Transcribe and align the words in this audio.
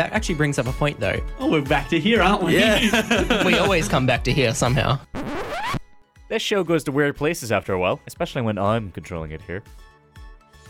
that 0.00 0.12
actually 0.14 0.34
brings 0.34 0.58
up 0.58 0.66
a 0.66 0.72
point, 0.72 0.98
though. 0.98 1.20
Oh, 1.38 1.50
we're 1.50 1.60
back 1.60 1.90
to 1.90 2.00
here, 2.00 2.22
aren't 2.22 2.42
we? 2.42 2.58
Yeah. 2.58 3.44
We 3.44 3.58
always 3.58 3.86
come 3.86 4.06
back 4.06 4.24
to 4.24 4.32
here 4.32 4.54
somehow. 4.54 4.98
this 6.28 6.40
show 6.40 6.64
goes 6.64 6.84
to 6.84 6.92
weird 6.92 7.16
places 7.18 7.52
after 7.52 7.74
a 7.74 7.78
while, 7.78 8.00
especially 8.06 8.40
when 8.40 8.56
I'm 8.56 8.92
controlling 8.92 9.32
it 9.32 9.42
here. 9.42 9.62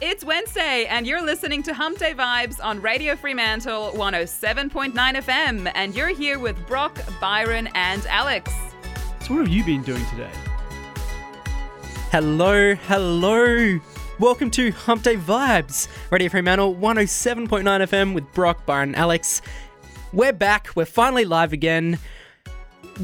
It's 0.01 0.25
Wednesday, 0.25 0.87
and 0.87 1.07
you're 1.07 1.23
listening 1.23 1.63
to 1.65 1.75
Hump 1.75 1.99
Day 1.99 2.13
Vibes 2.13 2.59
on 2.65 2.83
Radio 2.83 3.15
Fremantle 3.15 3.93
107.9 3.93 4.93
FM. 4.95 5.71
And 5.77 5.95
you're 5.95 6.09
here 6.09 6.41
with 6.41 6.57
Brock, 6.67 6.99
Byron, 7.21 7.69
and 7.75 8.05
Alex. 8.07 8.53
so 9.21 9.35
what 9.35 9.47
have 9.47 9.49
you 9.49 9.63
been 9.63 9.83
doing 9.83 10.05
today? 10.07 10.31
Hello, 12.11 12.75
hello. 12.75 13.79
Welcome 14.21 14.51
to 14.51 14.71
Hump 14.73 15.03
Day 15.03 15.17
Vibes, 15.17 15.89
Radio 16.11 16.29
Fremantle 16.29 16.75
107.9 16.75 17.63
FM 17.65 18.13
with 18.13 18.31
Brock, 18.35 18.67
Byron, 18.67 18.95
Alex. 18.95 19.41
We're 20.13 20.35
back. 20.35 20.69
We're 20.77 20.85
finally 20.85 21.25
live 21.25 21.55
again. 21.55 21.99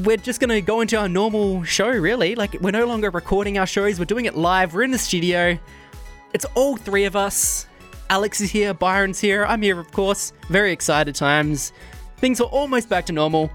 We're 0.03 0.17
just 0.17 0.39
going 0.39 0.51
to 0.51 0.61
go 0.61 0.81
into 0.81 0.95
our 0.95 1.09
normal 1.09 1.63
show, 1.63 1.89
really. 1.89 2.35
Like, 2.35 2.53
we're 2.61 2.69
no 2.69 2.85
longer 2.85 3.09
recording 3.09 3.57
our 3.57 3.65
shows, 3.65 3.97
we're 3.97 4.05
doing 4.05 4.25
it 4.25 4.37
live. 4.37 4.75
We're 4.75 4.83
in 4.83 4.91
the 4.91 4.99
studio. 4.99 5.57
It's 6.35 6.45
all 6.53 6.77
three 6.77 7.05
of 7.05 7.15
us. 7.15 7.65
Alex 8.11 8.39
is 8.39 8.51
here, 8.51 8.75
Byron's 8.75 9.19
here, 9.19 9.43
I'm 9.43 9.63
here, 9.63 9.79
of 9.79 9.91
course. 9.91 10.33
Very 10.49 10.71
excited 10.71 11.15
times. 11.15 11.73
Things 12.17 12.39
are 12.39 12.47
almost 12.49 12.89
back 12.89 13.07
to 13.07 13.11
normal. 13.11 13.49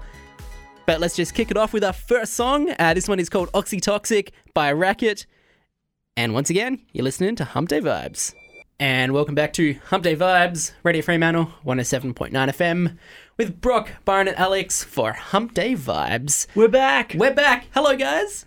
But 0.85 0.99
let's 0.99 1.15
just 1.15 1.33
kick 1.33 1.49
it 1.49 1.55
off 1.55 1.71
with 1.71 1.85
our 1.85 1.93
first 1.93 2.33
song. 2.33 2.75
Uh, 2.77 2.93
this 2.93 3.07
one 3.07 3.21
is 3.21 3.29
called 3.29 3.49
Oxytoxic 3.53 4.31
by 4.53 4.73
Racket. 4.73 5.27
And 6.15 6.33
once 6.35 6.51
again, 6.51 6.79
you're 6.91 7.03
listening 7.03 7.35
to 7.37 7.43
Hump 7.43 7.69
Day 7.69 7.81
Vibes. 7.81 8.35
And 8.79 9.13
welcome 9.13 9.33
back 9.33 9.51
to 9.53 9.73
Hump 9.85 10.03
Day 10.03 10.15
Vibes, 10.15 10.71
Radio 10.83 11.01
Fremantle 11.01 11.49
107.9 11.65 12.31
FM, 12.31 12.97
with 13.37 13.59
Brock, 13.59 13.89
Byron, 14.05 14.27
and 14.27 14.37
Alex 14.37 14.83
for 14.83 15.13
Hump 15.13 15.55
Day 15.55 15.73
Vibes. 15.73 16.45
We're 16.53 16.67
back. 16.67 17.15
We're 17.17 17.33
back. 17.33 17.65
Hello, 17.73 17.95
guys. 17.95 18.45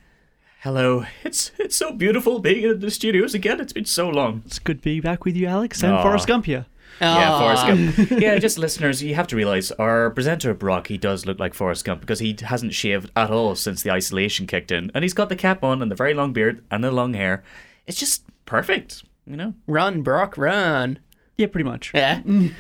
Hello. 0.61 1.06
It's 1.25 1.50
it's 1.59 1.75
so 1.75 1.92
beautiful 1.92 2.39
being 2.39 2.70
in 2.70 2.78
the 2.78 2.91
studios 2.91 3.34
again. 3.34 3.61
It's 3.61 3.72
been 3.72 3.84
so 3.84 4.09
long. 4.09 4.42
It's 4.47 4.61
good 4.61 4.78
to 4.78 4.84
be 4.84 5.00
back 5.00 5.25
with 5.25 5.34
you, 5.37 5.47
Alex, 5.48 5.83
and 5.83 5.92
Aw. 5.94 6.03
Forrest 6.03 6.28
Gump 6.28 6.47
here. 6.47 6.67
Yeah, 7.00 7.39
Forrest 7.39 7.66
Gump. 7.66 8.11
yeah, 8.20 8.39
just 8.39 8.58
listeners, 8.58 9.02
you 9.02 9.14
have 9.14 9.27
to 9.28 9.36
realize 9.36 9.70
our 9.72 10.11
presenter 10.11 10.55
Brock, 10.55 10.86
he 10.89 10.97
does 10.98 11.27
look 11.27 11.38
like 11.38 11.55
Forrest 11.55 11.84
Gump 11.84 12.00
because 12.00 12.20
he 12.20 12.36
hasn't 12.41 12.75
shaved 12.75 13.11
at 13.16 13.30
all 13.30 13.55
since 13.55 13.83
the 13.83 13.91
isolation 13.91 14.47
kicked 14.47 14.70
in, 14.72 14.91
and 14.94 15.05
he's 15.05 15.14
got 15.14 15.28
the 15.28 15.36
cap 15.36 15.62
on 15.62 15.83
and 15.83 15.91
the 15.91 15.97
very 15.97 16.14
long 16.14 16.33
beard 16.33 16.64
and 16.70 16.83
the 16.83 16.91
long 16.91 17.14
hair. 17.14 17.42
It's 17.86 17.98
just 17.98 18.25
perfect, 18.47 19.05
you 19.27 19.36
know. 19.36 19.55
Run, 19.66 20.03
Brock, 20.03 20.38
run. 20.38 20.98
Yeah, 21.36 21.48
pretty 21.48 21.69
much. 21.69 21.92
Yeah. 21.94 22.22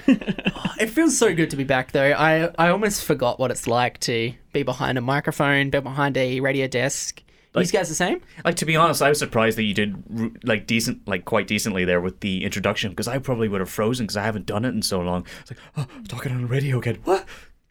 Oh, 0.58 0.72
it 0.80 0.88
feels 0.88 1.16
so 1.16 1.34
good 1.34 1.50
to 1.50 1.56
be 1.56 1.64
back, 1.64 1.92
though. 1.92 2.12
I, 2.12 2.50
I 2.58 2.70
almost 2.70 3.04
forgot 3.04 3.38
what 3.38 3.50
it's 3.50 3.66
like 3.66 4.00
to 4.00 4.32
be 4.52 4.62
behind 4.62 4.96
a 4.96 5.02
microphone, 5.02 5.68
be 5.68 5.80
behind 5.80 6.16
a 6.16 6.40
radio 6.40 6.66
desk. 6.66 7.22
These 7.56 7.72
guys 7.72 7.88
the 7.88 7.94
same? 7.94 8.20
Like 8.44 8.56
to 8.56 8.64
be 8.66 8.76
honest, 8.76 9.02
I 9.02 9.08
was 9.08 9.18
surprised 9.18 9.56
that 9.58 9.64
you 9.64 9.74
did 9.74 10.44
like 10.44 10.66
decent, 10.66 11.06
like 11.08 11.24
quite 11.24 11.46
decently 11.46 11.84
there 11.84 12.00
with 12.00 12.20
the 12.20 12.44
introduction 12.44 12.90
because 12.90 13.08
I 13.08 13.18
probably 13.18 13.48
would 13.48 13.60
have 13.60 13.70
frozen 13.70 14.04
because 14.04 14.16
I 14.16 14.22
haven't 14.24 14.46
done 14.46 14.64
it 14.64 14.70
in 14.74 14.82
so 14.82 15.00
long. 15.00 15.26
It's 15.42 15.50
like, 15.52 15.60
oh, 15.76 15.86
I'm 15.96 16.04
talking 16.04 16.32
on 16.32 16.42
the 16.42 16.46
radio 16.48 16.78
again. 16.78 16.98
What? 17.04 17.24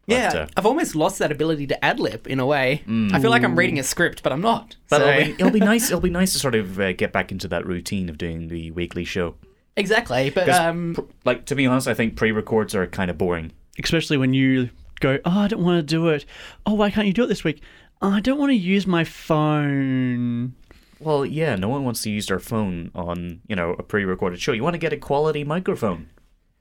Yeah, 0.08 0.31
uh, 0.36 0.47
I've 0.56 0.67
almost 0.67 0.95
lost 0.95 1.17
that 1.17 1.31
ability 1.31 1.66
to 1.67 1.83
ad 1.83 2.00
lib 2.00 2.28
in 2.28 2.39
a 2.39 2.45
way. 2.45 2.83
I 3.11 3.19
feel 3.19 3.31
like 3.31 3.44
I'm 3.44 3.58
reading 3.58 3.80
a 3.80 3.83
script, 3.83 4.22
but 4.22 4.31
I'm 4.31 4.41
not. 4.41 4.75
But 4.88 5.00
So- 5.02 5.08
it'll, 5.09 5.25
be, 5.25 5.31
it'll 5.31 5.50
be 5.59 5.59
nice. 5.59 5.88
It'll 5.89 6.00
be 6.00 6.11
nice 6.11 6.33
to 6.33 6.39
sort 6.39 6.53
of 6.53 6.80
uh, 6.80 6.94
get 6.94 7.11
back 7.11 7.31
into 7.31 7.47
that 7.47 7.66
routine 7.66 8.08
of 8.09 8.19
doing 8.19 8.47
the 8.50 8.69
weekly 8.72 9.03
show. 9.03 9.33
exactly, 9.75 10.30
but 10.30 10.47
um, 10.50 10.94
pr- 10.94 11.02
like 11.25 11.45
to 11.45 11.56
be 11.56 11.66
honest, 11.66 11.88
I 11.88 11.95
think 11.95 12.16
pre-records 12.17 12.75
are 12.75 12.86
kind 12.86 13.09
of 13.09 13.17
boring. 13.17 13.52
Especially 13.83 14.17
when 14.17 14.33
you 14.36 14.69
go, 15.00 15.17
oh, 15.25 15.39
I 15.39 15.47
don't 15.47 15.63
want 15.63 15.78
to 15.80 15.83
do 15.83 16.08
it. 16.09 16.23
Oh, 16.67 16.75
why 16.75 16.91
can't 16.91 17.08
you 17.08 17.13
do 17.13 17.23
it 17.23 17.28
this 17.28 17.44
week? 17.44 17.61
Oh, 18.01 18.11
I 18.11 18.19
don't 18.19 18.39
want 18.39 18.51
to 18.51 18.55
use 18.55 18.85
my 18.85 19.03
phone. 19.03 20.53
Well, 21.00 21.25
yeah, 21.25 21.56
no 21.56 21.69
one 21.69 21.83
wants 21.83 22.01
to 22.03 22.09
use 22.09 22.28
their 22.28 22.39
phone 22.39 22.91
on 22.95 23.41
you 23.47 23.56
know 23.56 23.72
a 23.72 23.83
pre-recorded 23.83 24.39
show. 24.39 24.51
You 24.51 24.63
want 24.63 24.73
to 24.75 24.79
get 24.79 24.94
a 24.94 24.97
quality 24.97 25.44
microphone. 25.44 26.09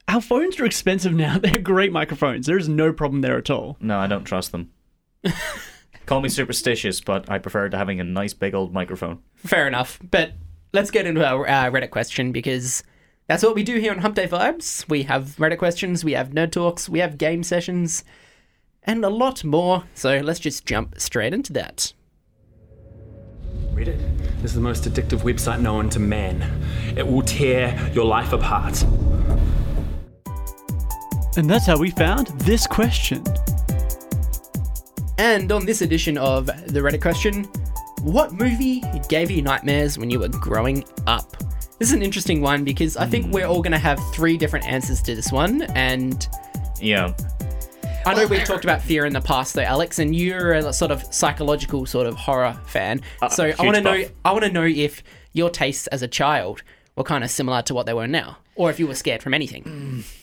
Our 0.09 0.21
phones 0.21 0.59
are 0.61 0.65
expensive 0.67 1.15
now. 1.15 1.39
They're 1.43 1.59
great 1.59 1.93
microphones. 1.93 2.47
There's 2.47 2.69
no 2.69 2.93
problem 2.93 3.23
there 3.23 3.39
at 3.39 3.51
all. 3.51 3.77
No, 3.81 3.99
I 3.99 4.07
don't 4.07 4.25
trust 4.25 4.53
them. 4.53 4.71
Call 6.07 6.21
me 6.21 6.29
superstitious, 6.29 7.01
but 7.01 7.31
I 7.31 7.39
prefer 7.39 7.69
to 7.71 7.79
having 7.79 8.01
a 8.01 8.05
nice 8.05 8.35
big 8.35 8.55
old 8.55 8.73
microphone. 8.75 9.21
fair 9.37 9.67
enough. 9.67 9.99
But 10.11 10.33
let's 10.75 10.91
get 10.91 11.07
into 11.07 11.27
our 11.27 11.49
uh, 11.49 11.71
Reddit 11.71 11.91
question 11.91 12.31
because 12.33 12.83
that's 13.27 13.43
what 13.43 13.55
we 13.55 13.63
do 13.63 13.79
here 13.79 13.93
on 13.93 13.99
Hump 13.99 14.15
Day 14.15 14.27
Vibes. 14.27 14.87
We 14.89 15.05
have 15.05 15.37
Reddit 15.37 15.57
questions, 15.59 16.05
we 16.05 16.13
have 16.13 16.31
nerd 16.31 16.53
talks, 16.53 16.89
we 16.91 16.99
have 16.99 17.17
game 17.17 17.43
sessions, 17.43 18.05
and 18.85 19.05
a 19.05 19.09
lot 19.09 19.45
more. 19.45 19.85
So 19.95 20.21
let's 20.21 20.41
just 20.41 20.67
jump 20.67 21.01
straight 21.01 21.33
into 21.33 21.53
that. 21.55 21.93
Reddit 23.73 24.45
is 24.45 24.55
the 24.55 24.61
most 24.61 24.85
addictive 24.85 25.21
website 25.21 25.61
known 25.61 25.89
to 25.91 25.99
man. 25.99 26.63
It 26.97 27.07
will 27.07 27.23
tear 27.23 27.91
your 27.93 28.05
life 28.05 28.33
apart. 28.33 28.83
And 31.37 31.51
that's 31.51 31.67
how 31.67 31.77
we 31.77 31.91
found 31.91 32.29
this 32.41 32.67
question. 32.67 33.25
And 35.19 35.51
on 35.51 35.67
this 35.67 35.83
edition 35.83 36.19
of 36.19 36.47
the 36.47 36.81
Reddit 36.81 37.03
question, 37.03 37.45
what 38.03 38.33
movie 38.33 38.83
gave 39.09 39.31
you 39.31 39.43
nightmares 39.43 39.99
when 39.99 40.11
you 40.11 40.21
were 40.21 40.29
growing 40.29 40.85
up? 41.07 41.37
This 41.79 41.89
is 41.89 41.93
an 41.95 42.03
interesting 42.03 42.41
one 42.41 42.63
because 42.63 42.97
I 42.97 43.07
think 43.07 43.27
hmm. 43.27 43.33
we're 43.33 43.47
all 43.47 43.63
going 43.63 43.73
to 43.73 43.79
have 43.79 43.99
three 44.13 44.37
different 44.37 44.67
answers 44.67 45.03
to 45.03 45.15
this 45.15 45.33
one. 45.33 45.63
And 45.75 46.29
Yeah, 46.81 47.15
I 48.07 48.15
know 48.15 48.27
we've 48.27 48.41
oh. 48.41 48.45
talked 48.45 48.65
about 48.65 48.83
fear 48.83 49.05
in 49.07 49.13
the 49.13 49.21
past, 49.21 49.55
though, 49.55 49.63
Alex, 49.63 49.99
and 49.99 50.15
you're 50.15 50.53
a 50.53 50.73
sort 50.73 50.91
of 50.91 51.03
psychological 51.13 51.87
sort 51.87 52.07
of 52.07 52.17
horror 52.17 52.59
fan. 52.67 53.01
Uh, 53.23 53.29
so 53.29 53.53
I 53.59 53.63
want 53.63 53.77
to 53.77 53.81
know. 53.81 54.05
I 54.25 54.33
want 54.33 54.45
to 54.45 54.53
know 54.53 54.65
if 54.65 55.03
your 55.33 55.51
tastes 55.51 55.87
as 55.89 56.03
a 56.03 56.09
child 56.09 56.63
were 56.97 57.05
kind 57.05 57.25
of 57.25 57.31
similar 57.31 57.63
to 57.63 57.75
what 57.75 57.87
they 57.87 57.95
were 57.95 58.07
now, 58.07 58.39
or 58.57 58.71
if 58.71 58.79
you 58.79 58.87
were 58.87 58.95
scared 58.95 59.23
from 59.23 59.35
anything. 59.35 59.65
Mm. 59.65 60.21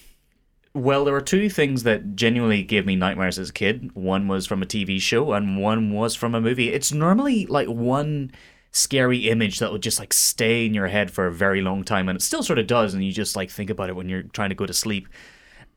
Well, 0.74 1.04
there 1.04 1.14
were 1.14 1.22
two 1.22 1.50
things 1.50 1.84
that 1.84 2.16
genuinely 2.16 2.64
gave 2.64 2.86
me 2.86 2.96
nightmares 2.96 3.38
as 3.38 3.50
a 3.50 3.54
kid. 3.54 3.94
One 3.94 4.30
was 4.30 4.48
from 4.48 4.62
a 4.62 4.66
TV 4.66 5.02
show, 5.02 5.34
and 5.34 5.62
one 5.62 5.92
was 5.92 6.16
from 6.16 6.34
a 6.34 6.40
movie. 6.40 6.70
It's 6.70 6.94
normally 6.94 7.46
like 7.46 7.68
one 7.68 8.32
scary 8.72 9.28
image 9.30 9.60
that 9.60 9.70
will 9.70 9.80
just 9.80 10.00
like 10.00 10.14
stay 10.14 10.66
in 10.66 10.74
your 10.74 10.88
head 10.88 11.12
for 11.12 11.28
a 11.28 11.32
very 11.32 11.62
long 11.62 11.84
time, 11.84 12.08
and 12.08 12.16
it 12.16 12.22
still 12.22 12.44
sort 12.44 12.60
of 12.60 12.68
does, 12.68 12.94
and 12.94 13.04
you 13.04 13.12
just 13.12 13.36
like 13.36 13.50
think 13.50 13.70
about 13.70 13.90
it 13.90 13.96
when 13.96 14.08
you're 14.08 14.24
trying 14.24 14.50
to 14.50 14.56
go 14.56 14.66
to 14.66 14.74
sleep. 14.74 15.10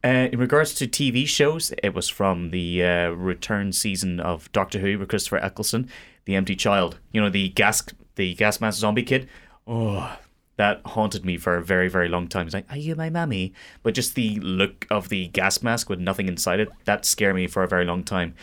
Uh, 0.04 0.28
in 0.30 0.38
regards 0.38 0.74
to 0.74 0.86
TV 0.86 1.26
shows, 1.26 1.72
it 1.82 1.94
was 1.94 2.10
from 2.10 2.50
the 2.50 2.84
uh, 2.84 3.08
return 3.08 3.72
season 3.72 4.20
of 4.20 4.52
Doctor 4.52 4.78
Who 4.78 4.98
with 4.98 5.08
Christopher 5.08 5.38
Eccleston, 5.38 5.88
The 6.26 6.34
Empty 6.34 6.56
Child. 6.56 6.98
You 7.10 7.22
know, 7.22 7.30
the 7.30 7.48
gas, 7.48 7.82
the 8.16 8.34
gas 8.34 8.60
mask 8.60 8.78
zombie 8.78 9.02
kid. 9.02 9.30
Oh, 9.66 10.18
that 10.56 10.82
haunted 10.84 11.24
me 11.24 11.38
for 11.38 11.56
a 11.56 11.64
very, 11.64 11.88
very 11.88 12.10
long 12.10 12.28
time. 12.28 12.46
It's 12.46 12.54
like, 12.54 12.70
are 12.70 12.76
you 12.76 12.94
my 12.94 13.08
mummy? 13.08 13.54
But 13.82 13.94
just 13.94 14.14
the 14.14 14.38
look 14.40 14.86
of 14.90 15.08
the 15.08 15.28
gas 15.28 15.62
mask 15.62 15.88
with 15.88 16.00
nothing 16.00 16.28
inside 16.28 16.60
it, 16.60 16.68
that 16.84 17.06
scared 17.06 17.34
me 17.34 17.46
for 17.46 17.62
a 17.62 17.68
very 17.68 17.86
long 17.86 18.04
time. 18.04 18.34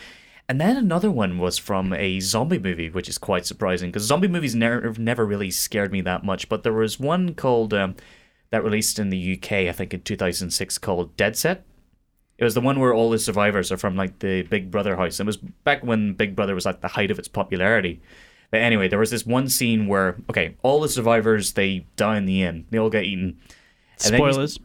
And 0.48 0.60
then 0.60 0.76
another 0.76 1.12
one 1.12 1.38
was 1.38 1.58
from 1.58 1.92
a 1.92 2.18
zombie 2.18 2.58
movie, 2.58 2.90
which 2.90 3.08
is 3.08 3.18
quite 3.18 3.46
surprising 3.46 3.90
because 3.90 4.02
zombie 4.02 4.26
movies 4.26 4.56
never, 4.56 4.92
never 4.98 5.24
really 5.24 5.52
scared 5.52 5.92
me 5.92 6.00
that 6.00 6.24
much. 6.24 6.48
But 6.48 6.64
there 6.64 6.72
was 6.72 6.98
one 6.98 7.34
called 7.34 7.72
um, 7.72 7.94
that 8.52 8.62
released 8.62 8.98
in 8.98 9.08
the 9.08 9.36
UK, 9.36 9.52
I 9.52 9.72
think 9.72 9.92
in 9.94 10.02
2006, 10.02 10.78
called 10.78 11.16
Dead 11.16 11.36
Set. 11.36 11.64
It 12.38 12.44
was 12.44 12.54
the 12.54 12.60
one 12.60 12.78
where 12.78 12.92
all 12.92 13.08
the 13.10 13.18
survivors 13.18 13.72
are 13.72 13.76
from 13.76 13.96
like 13.96 14.18
the 14.18 14.42
Big 14.42 14.70
Brother 14.70 14.96
house. 14.96 15.18
It 15.18 15.26
was 15.26 15.38
back 15.38 15.82
when 15.82 16.12
Big 16.12 16.36
Brother 16.36 16.54
was 16.54 16.66
at 16.66 16.80
the 16.82 16.88
height 16.88 17.10
of 17.10 17.18
its 17.18 17.28
popularity. 17.28 18.00
But 18.50 18.60
anyway, 18.60 18.88
there 18.88 18.98
was 18.98 19.10
this 19.10 19.24
one 19.24 19.48
scene 19.48 19.86
where 19.86 20.16
okay, 20.28 20.54
all 20.62 20.80
the 20.80 20.88
survivors 20.88 21.54
they 21.54 21.86
die 21.96 22.18
in 22.18 22.26
the 22.26 22.42
end. 22.42 22.66
They 22.70 22.78
all 22.78 22.90
get 22.90 23.04
eaten. 23.04 23.38
And 24.04 24.12
you- 24.12 24.18
Spoilers. 24.18 24.58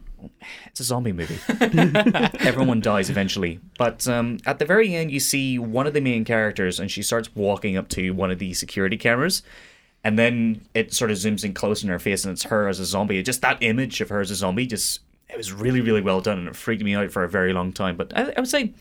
it's 0.66 0.80
a 0.80 0.84
zombie 0.84 1.12
movie. 1.12 1.38
Everyone 2.40 2.80
dies 2.80 3.08
eventually. 3.08 3.60
But 3.78 4.06
um, 4.06 4.38
at 4.44 4.58
the 4.58 4.66
very 4.66 4.94
end, 4.94 5.10
you 5.10 5.20
see 5.20 5.58
one 5.58 5.86
of 5.86 5.94
the 5.94 6.00
main 6.02 6.24
characters, 6.24 6.78
and 6.80 6.90
she 6.90 7.02
starts 7.02 7.34
walking 7.34 7.76
up 7.76 7.88
to 7.90 8.10
one 8.10 8.30
of 8.30 8.38
the 8.38 8.52
security 8.52 8.96
cameras. 8.98 9.42
And 10.08 10.18
then 10.18 10.62
it 10.72 10.94
sort 10.94 11.10
of 11.10 11.18
zooms 11.18 11.44
in 11.44 11.52
close 11.52 11.82
in 11.82 11.90
her 11.90 11.98
face, 11.98 12.24
and 12.24 12.32
it's 12.32 12.44
her 12.44 12.66
as 12.66 12.80
a 12.80 12.86
zombie. 12.86 13.22
Just 13.22 13.42
that 13.42 13.62
image 13.62 14.00
of 14.00 14.08
her 14.08 14.20
as 14.20 14.30
a 14.30 14.36
zombie, 14.36 14.66
just 14.66 15.00
it 15.28 15.36
was 15.36 15.52
really, 15.52 15.82
really 15.82 16.00
well 16.00 16.22
done, 16.22 16.38
and 16.38 16.48
it 16.48 16.56
freaked 16.56 16.82
me 16.82 16.94
out 16.94 17.12
for 17.12 17.24
a 17.24 17.28
very 17.28 17.52
long 17.52 17.74
time. 17.74 17.94
But 17.94 18.16
I, 18.16 18.32
I 18.34 18.40
would 18.40 18.48
say 18.48 18.72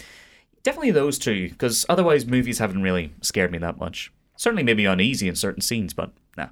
definitely 0.63 0.91
those 0.91 1.19
two, 1.19 1.49
because 1.49 1.85
otherwise 1.89 2.25
movies 2.25 2.59
haven't 2.59 2.81
really 2.81 3.11
scared 3.19 3.51
me 3.51 3.57
that 3.57 3.77
much. 3.77 4.09
Certainly, 4.37 4.63
maybe 4.63 4.85
uneasy 4.85 5.27
in 5.27 5.35
certain 5.35 5.61
scenes, 5.61 5.93
but 5.93 6.13
nah. 6.37 6.47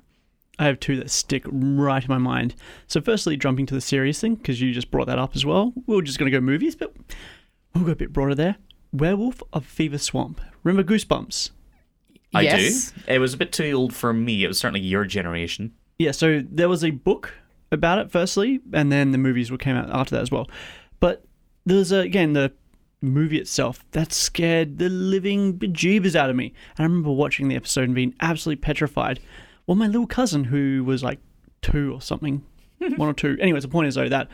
I 0.59 0.65
have 0.65 0.81
two 0.81 0.97
that 0.97 1.09
stick 1.09 1.45
right 1.47 2.03
in 2.03 2.09
my 2.09 2.17
mind. 2.17 2.53
So, 2.85 2.99
firstly, 2.99 3.37
jumping 3.37 3.67
to 3.67 3.75
the 3.75 3.79
serious 3.79 4.19
thing, 4.19 4.35
because 4.35 4.59
you 4.59 4.73
just 4.73 4.91
brought 4.91 5.07
that 5.07 5.19
up 5.19 5.37
as 5.37 5.45
well. 5.45 5.71
We're 5.87 6.01
just 6.01 6.19
going 6.19 6.29
to 6.29 6.37
go 6.37 6.41
movies, 6.41 6.75
but 6.75 6.93
we'll 7.73 7.85
go 7.85 7.93
a 7.93 7.95
bit 7.95 8.11
broader 8.11 8.35
there. 8.35 8.57
Werewolf 8.91 9.41
of 9.53 9.65
Fever 9.65 9.99
Swamp. 9.99 10.41
Remember 10.63 10.83
Goosebumps? 10.83 11.51
I 12.35 12.41
Yes. 12.41 12.91
do. 12.91 13.01
It 13.13 13.19
was 13.19 13.33
a 13.33 13.37
bit 13.37 13.51
too 13.51 13.71
old 13.71 13.93
for 13.93 14.13
me. 14.13 14.43
It 14.43 14.47
was 14.47 14.57
certainly 14.59 14.81
your 14.81 15.05
generation. 15.05 15.71
Yeah, 15.99 16.11
so 16.11 16.43
there 16.49 16.69
was 16.69 16.83
a 16.83 16.91
book 16.91 17.33
about 17.71 17.99
it 17.99 18.11
firstly, 18.11 18.59
and 18.73 18.91
then 18.91 19.11
the 19.11 19.17
movies 19.17 19.51
came 19.59 19.75
out 19.75 19.89
after 19.89 20.15
that 20.15 20.21
as 20.21 20.31
well. 20.31 20.49
But 20.99 21.23
there's 21.65 21.91
a, 21.91 21.99
again 21.99 22.33
the 22.33 22.51
movie 23.01 23.37
itself, 23.39 23.85
that 23.91 24.11
scared 24.11 24.77
the 24.79 24.89
living 24.89 25.57
bejeebers 25.59 26.15
out 26.15 26.29
of 26.29 26.35
me. 26.35 26.53
And 26.77 26.79
I 26.79 26.83
remember 26.83 27.11
watching 27.11 27.47
the 27.49 27.55
episode 27.55 27.83
and 27.83 27.93
being 27.95 28.13
absolutely 28.19 28.61
petrified. 28.61 29.19
Well, 29.67 29.75
my 29.75 29.85
little 29.87 30.07
cousin, 30.07 30.45
who 30.45 30.83
was 30.83 31.03
like 31.03 31.19
two 31.61 31.93
or 31.93 32.01
something, 32.01 32.43
one 32.97 33.09
or 33.09 33.13
two. 33.13 33.37
Anyways, 33.39 33.63
the 33.63 33.69
point 33.69 33.87
is 33.87 33.95
though 33.95 34.09
that 34.09 34.27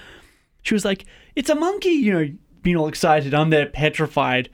she 0.63 0.73
was 0.73 0.85
like, 0.85 1.05
"It's 1.35 1.49
a 1.49 1.55
monkey," 1.55 1.89
you 1.89 2.13
know, 2.13 2.31
being 2.61 2.75
all 2.77 2.87
excited. 2.87 3.33
I'm 3.33 3.49
there 3.49 3.65
petrified, 3.65 4.49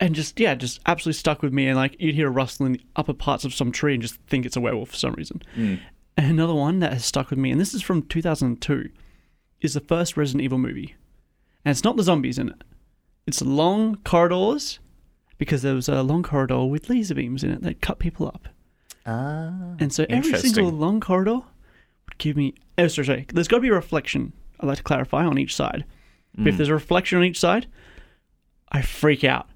and 0.00 0.14
just 0.14 0.38
yeah, 0.38 0.54
just 0.54 0.80
absolutely 0.86 1.18
stuck 1.18 1.42
with 1.42 1.52
me. 1.52 1.66
And 1.66 1.76
like 1.76 1.96
you'd 1.98 2.14
hear 2.14 2.28
a 2.28 2.30
rustle 2.30 2.66
in 2.66 2.72
the 2.72 2.80
upper 2.96 3.14
parts 3.14 3.44
of 3.44 3.54
some 3.54 3.72
tree 3.72 3.94
and 3.94 4.02
just 4.02 4.16
think 4.26 4.46
it's 4.46 4.56
a 4.56 4.60
werewolf 4.60 4.90
for 4.90 4.96
some 4.96 5.14
reason. 5.14 5.42
And 5.56 5.80
another 6.16 6.54
one 6.54 6.80
that 6.80 6.92
has 6.92 7.04
stuck 7.04 7.30
with 7.30 7.38
me, 7.38 7.50
and 7.50 7.60
this 7.60 7.74
is 7.74 7.82
from 7.82 8.02
2002, 8.02 8.90
is 9.60 9.74
the 9.74 9.80
first 9.80 10.16
Resident 10.16 10.42
Evil 10.42 10.58
movie, 10.58 10.96
and 11.64 11.70
it's 11.70 11.84
not 11.84 11.96
the 11.96 12.02
zombies 12.02 12.38
in 12.38 12.48
it. 12.48 12.62
It's 13.26 13.42
long 13.42 13.96
corridors 14.04 14.78
because 15.36 15.62
there 15.62 15.74
was 15.74 15.88
a 15.88 16.02
long 16.02 16.22
corridor 16.22 16.64
with 16.64 16.88
laser 16.88 17.14
beams 17.14 17.44
in 17.44 17.50
it 17.50 17.62
that 17.62 17.80
cut 17.80 17.98
people 17.98 18.26
up. 18.26 18.48
Ah. 19.06 19.76
And 19.78 19.92
so 19.92 20.04
every 20.08 20.36
single 20.38 20.70
long 20.70 21.00
corridor 21.00 21.34
would 21.34 22.18
give 22.18 22.36
me. 22.36 22.54
Oh, 22.76 22.88
sorry, 22.88 23.06
sorry. 23.06 23.26
There's 23.32 23.48
got 23.48 23.58
to 23.58 23.62
be 23.62 23.68
a 23.68 23.74
reflection. 23.74 24.32
I'd 24.60 24.66
like 24.66 24.78
to 24.78 24.82
clarify 24.82 25.24
on 25.24 25.38
each 25.38 25.54
side. 25.54 25.84
But 26.36 26.48
if 26.48 26.56
there's 26.56 26.68
a 26.68 26.74
reflection 26.74 27.18
on 27.18 27.24
each 27.24 27.38
side, 27.38 27.66
I 28.70 28.82
freak 28.82 29.24
out. 29.24 29.48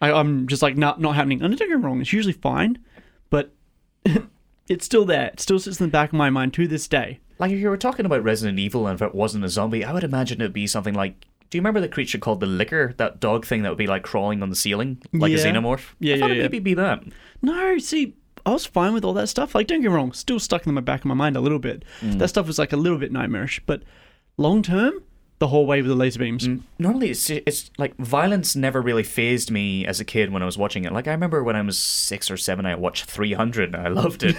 I, 0.00 0.12
I'm 0.12 0.46
just 0.48 0.62
like 0.62 0.76
not 0.76 1.00
not 1.00 1.14
happening. 1.14 1.42
And 1.42 1.56
don't 1.56 1.68
get 1.68 1.76
me 1.78 1.82
wrong, 1.84 2.00
it's 2.00 2.12
usually 2.12 2.32
fine, 2.34 2.78
but 3.30 3.52
it's 4.68 4.84
still 4.84 5.04
there. 5.04 5.26
It 5.28 5.40
still 5.40 5.58
sits 5.58 5.80
in 5.80 5.86
the 5.86 5.90
back 5.92 6.10
of 6.10 6.14
my 6.14 6.30
mind 6.30 6.54
to 6.54 6.66
this 6.68 6.88
day. 6.88 7.20
Like 7.38 7.50
if 7.50 7.58
you 7.58 7.68
were 7.68 7.76
talking 7.76 8.06
about 8.06 8.22
Resident 8.22 8.58
Evil 8.58 8.86
and 8.86 8.94
if 8.94 9.02
it 9.02 9.14
wasn't 9.14 9.44
a 9.44 9.48
zombie, 9.48 9.84
I 9.84 9.92
would 9.92 10.04
imagine 10.04 10.40
it'd 10.40 10.52
be 10.52 10.66
something 10.66 10.94
like. 10.94 11.26
Do 11.50 11.58
you 11.58 11.60
remember 11.60 11.80
the 11.80 11.88
creature 11.88 12.18
called 12.18 12.40
the 12.40 12.46
Licker? 12.46 12.94
That 12.96 13.20
dog 13.20 13.46
thing 13.46 13.62
that 13.62 13.68
would 13.68 13.78
be 13.78 13.86
like 13.86 14.02
crawling 14.02 14.42
on 14.42 14.50
the 14.50 14.56
ceiling, 14.56 15.00
like 15.12 15.30
Yeah. 15.30 15.38
a 15.38 15.40
xenomorph. 15.40 15.94
Yeah, 16.00 16.16
I 16.16 16.18
thought 16.18 16.26
yeah, 16.26 16.32
it'd 16.32 16.36
yeah. 16.38 16.42
maybe 16.44 16.58
be 16.58 16.74
that. 16.74 17.04
No, 17.42 17.78
see, 17.78 18.16
I 18.44 18.50
was 18.50 18.66
fine 18.66 18.92
with 18.92 19.04
all 19.04 19.12
that 19.14 19.28
stuff. 19.28 19.54
Like, 19.54 19.68
don't 19.68 19.80
get 19.80 19.88
me 19.90 19.94
wrong, 19.94 20.12
still 20.12 20.40
stuck 20.40 20.66
in 20.66 20.74
the 20.74 20.82
back 20.82 21.00
of 21.00 21.04
my 21.06 21.14
mind 21.14 21.36
a 21.36 21.40
little 21.40 21.60
bit. 21.60 21.84
Mm. 22.00 22.18
That 22.18 22.28
stuff 22.28 22.46
was 22.48 22.58
like 22.58 22.72
a 22.72 22.76
little 22.76 22.98
bit 22.98 23.12
nightmarish, 23.12 23.60
but 23.66 23.82
long 24.36 24.62
term, 24.62 24.94
the 25.44 25.48
whole 25.48 25.66
way 25.66 25.82
with 25.82 25.90
the 25.90 25.94
laser 25.94 26.20
beams. 26.20 26.48
Normally, 26.78 27.10
it's 27.10 27.28
it's 27.28 27.70
like 27.76 27.94
violence 27.98 28.56
never 28.56 28.80
really 28.80 29.02
phased 29.02 29.50
me 29.50 29.84
as 29.86 30.00
a 30.00 30.04
kid 30.04 30.32
when 30.32 30.40
I 30.42 30.46
was 30.46 30.56
watching 30.56 30.86
it. 30.86 30.92
Like 30.94 31.06
I 31.06 31.10
remember 31.10 31.44
when 31.44 31.54
I 31.54 31.60
was 31.60 31.78
six 31.78 32.30
or 32.30 32.38
seven, 32.38 32.64
I 32.64 32.74
watched 32.76 33.04
300 33.04 33.74
and 33.74 33.86
I 33.86 33.88
loved 33.88 34.22
it. 34.22 34.36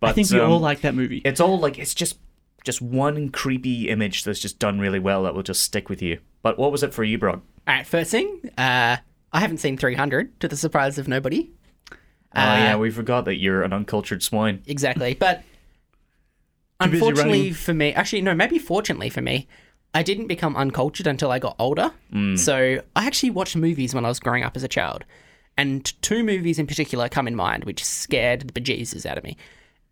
But 0.00 0.08
I 0.08 0.12
think 0.14 0.30
we 0.30 0.40
um, 0.40 0.50
all 0.50 0.58
like 0.58 0.80
that 0.80 0.94
movie. 0.94 1.20
it's 1.22 1.38
all 1.38 1.58
like 1.58 1.78
it's 1.78 1.94
just 1.94 2.16
just 2.64 2.80
one 2.80 3.28
creepy 3.28 3.90
image 3.90 4.24
that's 4.24 4.40
just 4.40 4.58
done 4.58 4.80
really 4.80 4.98
well 4.98 5.24
that 5.24 5.34
will 5.34 5.42
just 5.42 5.60
stick 5.60 5.90
with 5.90 6.00
you. 6.00 6.18
But 6.40 6.58
what 6.58 6.72
was 6.72 6.82
it 6.82 6.94
for 6.94 7.04
you, 7.04 7.18
Brock? 7.18 7.42
All 7.66 7.74
right, 7.74 7.86
first 7.86 8.10
thing, 8.10 8.40
uh, 8.56 8.96
I 9.30 9.40
haven't 9.40 9.58
seen 9.58 9.76
300 9.76 10.40
to 10.40 10.48
the 10.48 10.56
surprise 10.56 10.96
of 10.96 11.08
nobody. 11.08 11.50
oh 11.92 11.98
yeah, 12.34 12.76
we 12.76 12.90
forgot 12.90 13.26
that 13.26 13.36
you're 13.36 13.64
an 13.64 13.74
uncultured 13.74 14.22
swine. 14.22 14.62
Exactly. 14.66 15.12
But 15.12 15.42
unfortunately 16.80 17.52
for 17.52 17.74
me, 17.74 17.92
actually, 17.92 18.22
no, 18.22 18.34
maybe 18.34 18.58
fortunately 18.58 19.10
for 19.10 19.20
me, 19.20 19.46
I 19.94 20.02
didn't 20.02 20.26
become 20.26 20.54
uncultured 20.56 21.06
until 21.06 21.30
I 21.30 21.38
got 21.38 21.56
older. 21.58 21.92
So 22.36 22.80
I 22.96 23.06
actually 23.06 23.30
watched 23.30 23.56
movies 23.56 23.94
when 23.94 24.04
I 24.04 24.08
was 24.08 24.20
growing 24.20 24.44
up 24.44 24.56
as 24.56 24.62
a 24.62 24.68
child. 24.68 25.04
And 25.56 25.84
two 26.02 26.22
movies 26.22 26.58
in 26.58 26.66
particular 26.66 27.08
come 27.08 27.26
in 27.26 27.34
mind, 27.34 27.64
which 27.64 27.84
scared 27.84 28.42
the 28.48 28.52
bejesus 28.60 29.04
out 29.06 29.18
of 29.18 29.24
me. 29.24 29.36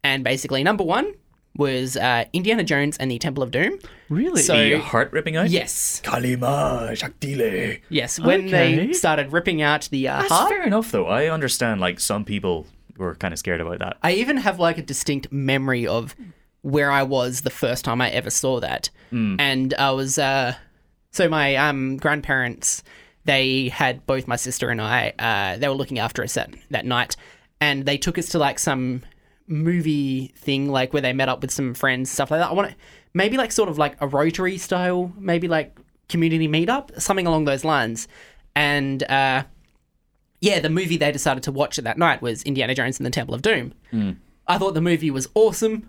And 0.04 0.22
basically, 0.22 0.62
number 0.62 0.84
one 0.84 1.12
was 1.56 1.96
uh, 1.96 2.24
Indiana 2.32 2.62
Jones 2.62 2.96
and 2.98 3.10
the 3.10 3.18
Temple 3.18 3.42
of 3.42 3.50
Doom. 3.50 3.78
really? 4.08 4.42
So- 4.42 4.54
The 4.56 4.78
heart 4.78 5.10
ripping 5.12 5.36
out. 5.36 5.48
Yes. 5.50 6.00
Kali 6.04 6.36
Ma 6.36 6.94
Shakti 6.94 7.34
De. 7.34 7.80
Yes. 7.88 8.20
When 8.20 8.46
Okay. 8.46 8.76
they 8.86 8.92
started 8.92 9.32
ripping 9.32 9.62
out 9.62 9.88
the 9.90 10.06
uh, 10.06 10.18
That's 10.20 10.32
heart. 10.32 10.50
fair 10.50 10.62
enough, 10.66 10.92
though. 10.92 11.06
I 11.06 11.28
understand. 11.30 11.80
Like 11.80 11.98
some 11.98 12.24
people 12.24 12.66
were 12.98 13.14
kind 13.16 13.32
of 13.32 13.38
scared 13.38 13.60
about 13.60 13.78
that. 13.80 13.96
I 14.02 14.12
even 14.12 14.36
have 14.36 14.60
like 14.60 14.78
a 14.78 14.82
distinct 14.82 15.32
memory 15.32 15.86
of 15.86 16.14
where 16.66 16.90
I 16.90 17.04
was 17.04 17.42
the 17.42 17.50
first 17.50 17.84
time 17.84 18.00
I 18.00 18.10
ever 18.10 18.28
saw 18.30 18.58
that. 18.60 18.90
And 19.40 19.72
I 19.74 19.92
was 19.92 20.18
uh 20.18 20.54
so 21.12 21.28
my 21.28 21.54
um 21.56 21.96
grandparents 21.96 22.82
they 23.24 23.68
had 23.68 24.04
both 24.06 24.26
my 24.26 24.36
sister 24.36 24.68
and 24.70 24.80
I 24.80 25.12
uh 25.18 25.58
they 25.58 25.68
were 25.68 25.74
looking 25.74 26.00
after 26.00 26.22
us 26.24 26.34
that 26.34 26.50
that 26.70 26.84
night 26.84 27.14
and 27.60 27.86
they 27.86 27.96
took 27.96 28.18
us 28.18 28.28
to 28.30 28.38
like 28.38 28.58
some 28.58 29.02
movie 29.46 30.32
thing 30.36 30.68
like 30.68 30.92
where 30.92 31.00
they 31.02 31.12
met 31.12 31.28
up 31.28 31.40
with 31.40 31.52
some 31.52 31.72
friends 31.72 32.10
stuff 32.10 32.30
like 32.32 32.40
that. 32.40 32.50
I 32.50 32.52
want 32.52 32.70
to 32.70 32.76
maybe 33.14 33.36
like 33.36 33.52
sort 33.52 33.68
of 33.68 33.78
like 33.78 33.94
a 34.00 34.06
rotary 34.08 34.58
style, 34.58 35.12
maybe 35.16 35.46
like 35.48 35.78
community 36.08 36.48
meetup, 36.48 37.00
something 37.00 37.26
along 37.28 37.44
those 37.44 37.64
lines. 37.64 38.08
And 38.56 39.02
uh 39.04 39.44
yeah, 40.40 40.58
the 40.60 40.68
movie 40.68 40.96
they 40.96 41.12
decided 41.12 41.42
to 41.44 41.52
watch 41.52 41.76
that 41.76 41.96
night 41.96 42.20
was 42.22 42.42
Indiana 42.42 42.74
Jones 42.74 42.98
and 42.98 43.06
the 43.06 43.10
Temple 43.10 43.34
of 43.36 43.42
Doom. 43.42 43.72
I 44.48 44.58
thought 44.58 44.74
the 44.74 44.80
movie 44.80 45.10
was 45.10 45.28
awesome 45.34 45.88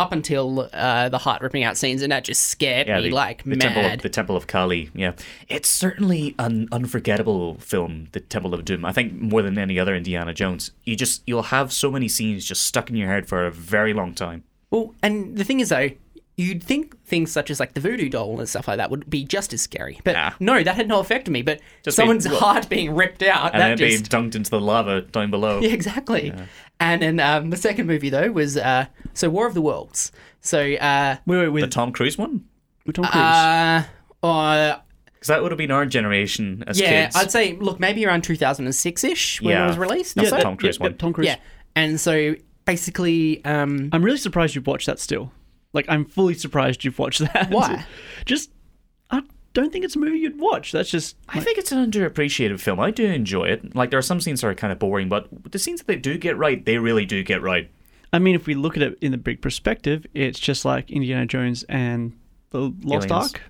up 0.00 0.12
until 0.12 0.68
uh, 0.72 1.08
the 1.08 1.18
heart 1.18 1.42
ripping 1.42 1.62
out 1.64 1.76
scenes, 1.76 2.02
and 2.02 2.10
that 2.12 2.24
just 2.24 2.42
scared 2.48 2.88
Yeah, 2.88 2.98
me 3.00 3.10
the, 3.10 3.14
like 3.14 3.42
the 3.44 3.50
mad. 3.50 3.60
Temple 3.60 3.84
of, 3.92 4.02
the 4.02 4.08
Temple 4.08 4.36
of 4.36 4.46
Kali. 4.46 4.90
Yeah, 4.94 5.12
it's 5.48 5.68
certainly 5.68 6.34
an 6.38 6.68
unforgettable 6.72 7.54
film, 7.56 8.08
The 8.12 8.20
Temple 8.20 8.54
of 8.54 8.64
Doom. 8.64 8.84
I 8.84 8.92
think 8.92 9.12
more 9.14 9.42
than 9.42 9.58
any 9.58 9.78
other 9.78 9.94
Indiana 9.94 10.34
Jones. 10.34 10.72
You 10.84 10.96
just 10.96 11.22
you'll 11.26 11.42
have 11.44 11.72
so 11.72 11.90
many 11.90 12.08
scenes 12.08 12.44
just 12.44 12.64
stuck 12.64 12.90
in 12.90 12.96
your 12.96 13.08
head 13.08 13.28
for 13.28 13.46
a 13.46 13.50
very 13.50 13.92
long 13.94 14.14
time. 14.14 14.44
Well, 14.70 14.94
and 15.02 15.36
the 15.36 15.44
thing 15.44 15.60
is 15.60 15.68
though, 15.70 15.90
you'd 16.36 16.62
think 16.62 17.02
things 17.04 17.30
such 17.30 17.50
as 17.50 17.60
like 17.60 17.74
the 17.74 17.80
voodoo 17.80 18.08
doll 18.08 18.38
and 18.38 18.48
stuff 18.48 18.66
like 18.68 18.78
that 18.78 18.90
would 18.90 19.10
be 19.10 19.24
just 19.24 19.52
as 19.52 19.60
scary, 19.60 20.00
but 20.04 20.12
Nah. 20.14 20.30
no, 20.40 20.62
that 20.62 20.74
had 20.76 20.88
no 20.88 21.00
effect 21.00 21.28
on 21.28 21.32
me. 21.32 21.42
But 21.42 21.60
Just 21.82 21.96
someone's 21.96 22.26
being- 22.26 22.38
heart 22.40 22.68
being 22.68 22.94
ripped 22.94 23.22
out, 23.22 23.52
And 23.52 23.60
that 23.60 23.68
then 23.78 23.78
just 23.78 24.10
being 24.10 24.24
dunked 24.24 24.34
into 24.36 24.50
the 24.50 24.60
lava 24.60 25.02
down 25.02 25.30
below. 25.30 25.60
yeah, 25.60 25.70
exactly. 25.72 26.32
And 26.80 27.02
then 27.02 27.20
um, 27.20 27.50
the 27.50 27.56
second 27.56 27.86
movie 27.86 28.08
though 28.10 28.32
was 28.32 28.56
uh, 28.56 28.86
so 29.14 29.28
War 29.30 29.46
of 29.46 29.54
the 29.54 29.60
Worlds. 29.62 30.10
So 30.40 30.58
uh, 30.74 31.16
wait, 31.26 31.48
wait, 31.50 31.60
The 31.60 31.66
Tom 31.68 31.92
Cruise 31.92 32.16
one, 32.16 32.44
with 32.86 32.96
Tom 32.96 33.04
Cruise. 33.04 33.22
uh, 33.22 33.82
uh, 34.26 34.78
because 35.12 35.28
that 35.28 35.42
would 35.42 35.52
have 35.52 35.58
been 35.58 35.70
our 35.70 35.84
generation 35.84 36.64
as 36.66 36.78
kids. 36.78 36.90
yeah, 36.90 37.04
kids. 37.04 37.16
I'd 37.16 37.30
say 37.30 37.52
look 37.58 37.78
maybe 37.78 38.06
around 38.06 38.22
2006 38.24 39.04
ish 39.04 39.42
when 39.42 39.52
Yeah. 39.52 39.64
it 39.64 39.68
was 39.68 39.76
released. 39.78 40.14
That's 40.14 40.28
or 40.28 40.30
so. 40.30 40.36
the 40.38 40.42
Tom 40.42 40.56
Cruise 40.56 40.78
yeah, 40.78 40.82
one. 40.82 40.92
yeah, 40.92 40.96
Tom 40.96 41.12
Cruise. 41.12 41.26
Yeah, 41.26 41.36
and 41.76 42.00
so 42.00 42.34
basically, 42.64 43.44
um, 43.44 43.90
I'm 43.92 44.02
really 44.02 44.16
surprised 44.16 44.54
you've 44.54 44.66
watched 44.66 44.86
that 44.86 44.98
still. 44.98 45.30
Like, 45.74 45.84
I'm 45.88 46.04
fully 46.06 46.32
surprised 46.34 46.84
you've 46.84 46.98
watched 46.98 47.20
that. 47.20 47.50
Why? 47.50 47.84
Just, 48.24 48.50
I 48.50 48.54
don't 49.52 49.72
think 49.72 49.84
it's 49.84 49.96
a 49.96 49.98
movie 49.98 50.18
you'd 50.18 50.38
watch. 50.38 50.72
That's 50.72 50.90
just. 50.90 51.16
I 51.28 51.40
think 51.40 51.58
it's 51.58 51.72
an 51.72 51.90
underappreciated 51.90 52.60
film. 52.60 52.78
I 52.80 52.90
do 52.90 53.04
enjoy 53.06 53.44
it. 53.44 53.74
Like 53.74 53.90
there 53.90 53.98
are 53.98 54.02
some 54.02 54.20
scenes 54.20 54.40
that 54.40 54.48
are 54.48 54.54
kind 54.54 54.72
of 54.72 54.78
boring, 54.78 55.08
but 55.08 55.28
the 55.50 55.58
scenes 55.58 55.80
that 55.80 55.86
they 55.86 55.96
do 55.96 56.18
get 56.18 56.36
right, 56.36 56.64
they 56.64 56.78
really 56.78 57.04
do 57.04 57.22
get 57.22 57.42
right. 57.42 57.70
I 58.12 58.18
mean, 58.18 58.34
if 58.34 58.46
we 58.46 58.54
look 58.54 58.76
at 58.76 58.82
it 58.82 58.98
in 59.00 59.12
the 59.12 59.18
big 59.18 59.40
perspective, 59.40 60.06
it's 60.14 60.38
just 60.40 60.64
like 60.64 60.90
Indiana 60.90 61.26
Jones 61.26 61.64
and 61.68 62.12
the 62.50 62.72
Lost 62.82 63.10
Aliens. 63.10 63.12
Ark, 63.12 63.40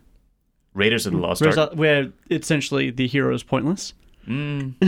Raiders 0.75 1.07
of 1.07 1.13
the 1.13 1.19
Lost 1.19 1.41
whereas, 1.41 1.57
Ark. 1.59 1.73
where 1.75 2.13
essentially 2.31 2.91
the 2.91 3.07
hero 3.07 3.35
is 3.35 3.43
pointless. 3.43 3.95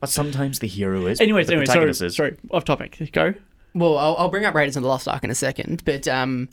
But 0.00 0.10
sometimes 0.10 0.60
the 0.60 0.68
hero 0.68 1.06
is. 1.06 1.20
Anyways, 1.20 1.48
the 1.48 1.54
anyway, 1.54 1.66
sorry, 1.66 1.90
is. 1.90 2.14
sorry, 2.14 2.36
off 2.52 2.64
topic. 2.64 3.10
Go. 3.12 3.34
well, 3.74 3.98
I'll, 3.98 4.14
I'll 4.16 4.28
bring 4.28 4.44
up 4.44 4.54
Raiders 4.54 4.76
of 4.76 4.82
the 4.82 4.88
Lost 4.88 5.08
Ark 5.08 5.24
in 5.24 5.30
a 5.30 5.34
second, 5.34 5.82
but 5.84 6.06
um, 6.06 6.48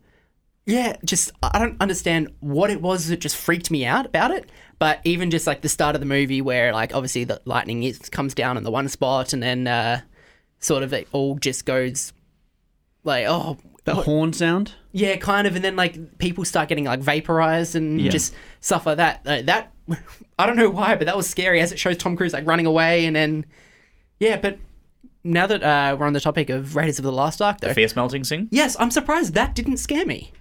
yeah, 0.65 0.95
just 1.05 1.31
I 1.43 1.59
don't 1.59 1.79
understand 1.81 2.29
what 2.39 2.69
it 2.69 2.81
was 2.81 3.07
that 3.07 3.17
just 3.19 3.35
freaked 3.35 3.69
me 3.71 3.85
out 3.85 4.05
about 4.05 4.31
it. 4.31 4.49
But 4.79 4.99
even 5.03 5.31
just 5.31 5.47
like 5.47 5.61
the 5.61 5.69
start 5.69 5.95
of 5.95 6.01
the 6.01 6.07
movie, 6.07 6.41
where 6.41 6.73
like 6.73 6.93
obviously 6.93 7.23
the 7.23 7.41
lightning 7.45 7.83
is, 7.83 7.99
comes 8.09 8.33
down 8.33 8.57
in 8.57 8.63
the 8.63 8.71
one 8.71 8.89
spot, 8.89 9.31
and 9.33 9.41
then 9.41 9.67
uh, 9.67 10.01
sort 10.59 10.83
of 10.83 10.91
it 10.93 11.07
all 11.11 11.35
just 11.37 11.65
goes 11.65 12.11
like 13.03 13.25
oh 13.27 13.57
That 13.85 13.95
horn 13.95 14.33
sound. 14.33 14.73
Yeah, 14.91 15.15
kind 15.17 15.45
of, 15.47 15.55
and 15.55 15.63
then 15.63 15.75
like 15.75 16.17
people 16.17 16.43
start 16.45 16.67
getting 16.69 16.85
like 16.85 16.99
vaporized 17.01 17.75
and 17.75 18.01
Yeah. 18.01 18.11
just 18.11 18.33
stuff 18.61 18.85
like 18.85 18.97
that. 18.97 19.21
Uh, 19.25 19.41
that 19.43 19.71
I 20.39 20.45
don't 20.45 20.55
know 20.57 20.69
why, 20.69 20.95
but 20.95 21.05
that 21.05 21.15
was 21.15 21.29
scary 21.29 21.61
as 21.61 21.71
it 21.71 21.79
shows 21.79 21.97
Tom 21.97 22.17
Cruise 22.17 22.33
like 22.33 22.45
running 22.47 22.65
away, 22.65 23.05
and 23.05 23.15
then 23.15 23.45
yeah. 24.19 24.37
But 24.37 24.57
now 25.23 25.47
that 25.47 25.63
uh, 25.63 25.95
we're 25.97 26.05
on 26.07 26.13
the 26.13 26.19
topic 26.19 26.49
of 26.49 26.75
Raiders 26.75 26.97
of 26.99 27.03
the 27.05 27.11
Lost 27.11 27.41
Ark, 27.41 27.61
though, 27.61 27.73
Face 27.73 27.95
melting 27.95 28.23
scene. 28.23 28.47
yes, 28.51 28.75
I'm 28.79 28.91
surprised 28.91 29.35
that 29.35 29.53
didn't 29.55 29.77
scare 29.77 30.05
me. 30.05 30.33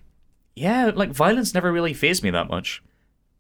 Yeah, 0.57 0.91
like 0.95 1.11
violence 1.11 1.55
never 1.55 1.73
really 1.73 1.95
phased 1.95 2.23
me 2.23 2.31
that 2.31 2.49
much. 2.49 2.83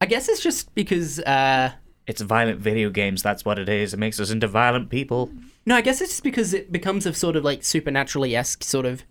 I 0.00 0.06
guess 0.06 0.28
it's 0.28 0.42
just 0.42 0.75
because 0.75 1.21
uh, 1.21 1.73
It's 2.06 2.21
violent 2.21 2.61
video 2.61 2.90
games. 2.90 3.23
That's 3.23 3.44
what 3.44 3.59
it 3.59 3.68
is. 3.68 3.94
It 3.94 3.99
makes 3.99 4.18
us 4.21 4.30
into 4.30 4.49
violent 4.49 4.90
people. 4.90 5.30
no, 5.64 5.76
I 5.76 5.80
guess 5.80 6.00
it's 6.00 6.11
just 6.12 6.25
because 6.25 6.52
it 6.52 6.73
becomes 6.73 7.06
a 7.06 7.14
sort 7.14 7.37
of 7.37 7.44
like 7.44 7.62
supernaturally 7.64 8.35
esque 8.37 8.64
sort 8.64 8.87
of 8.87 9.04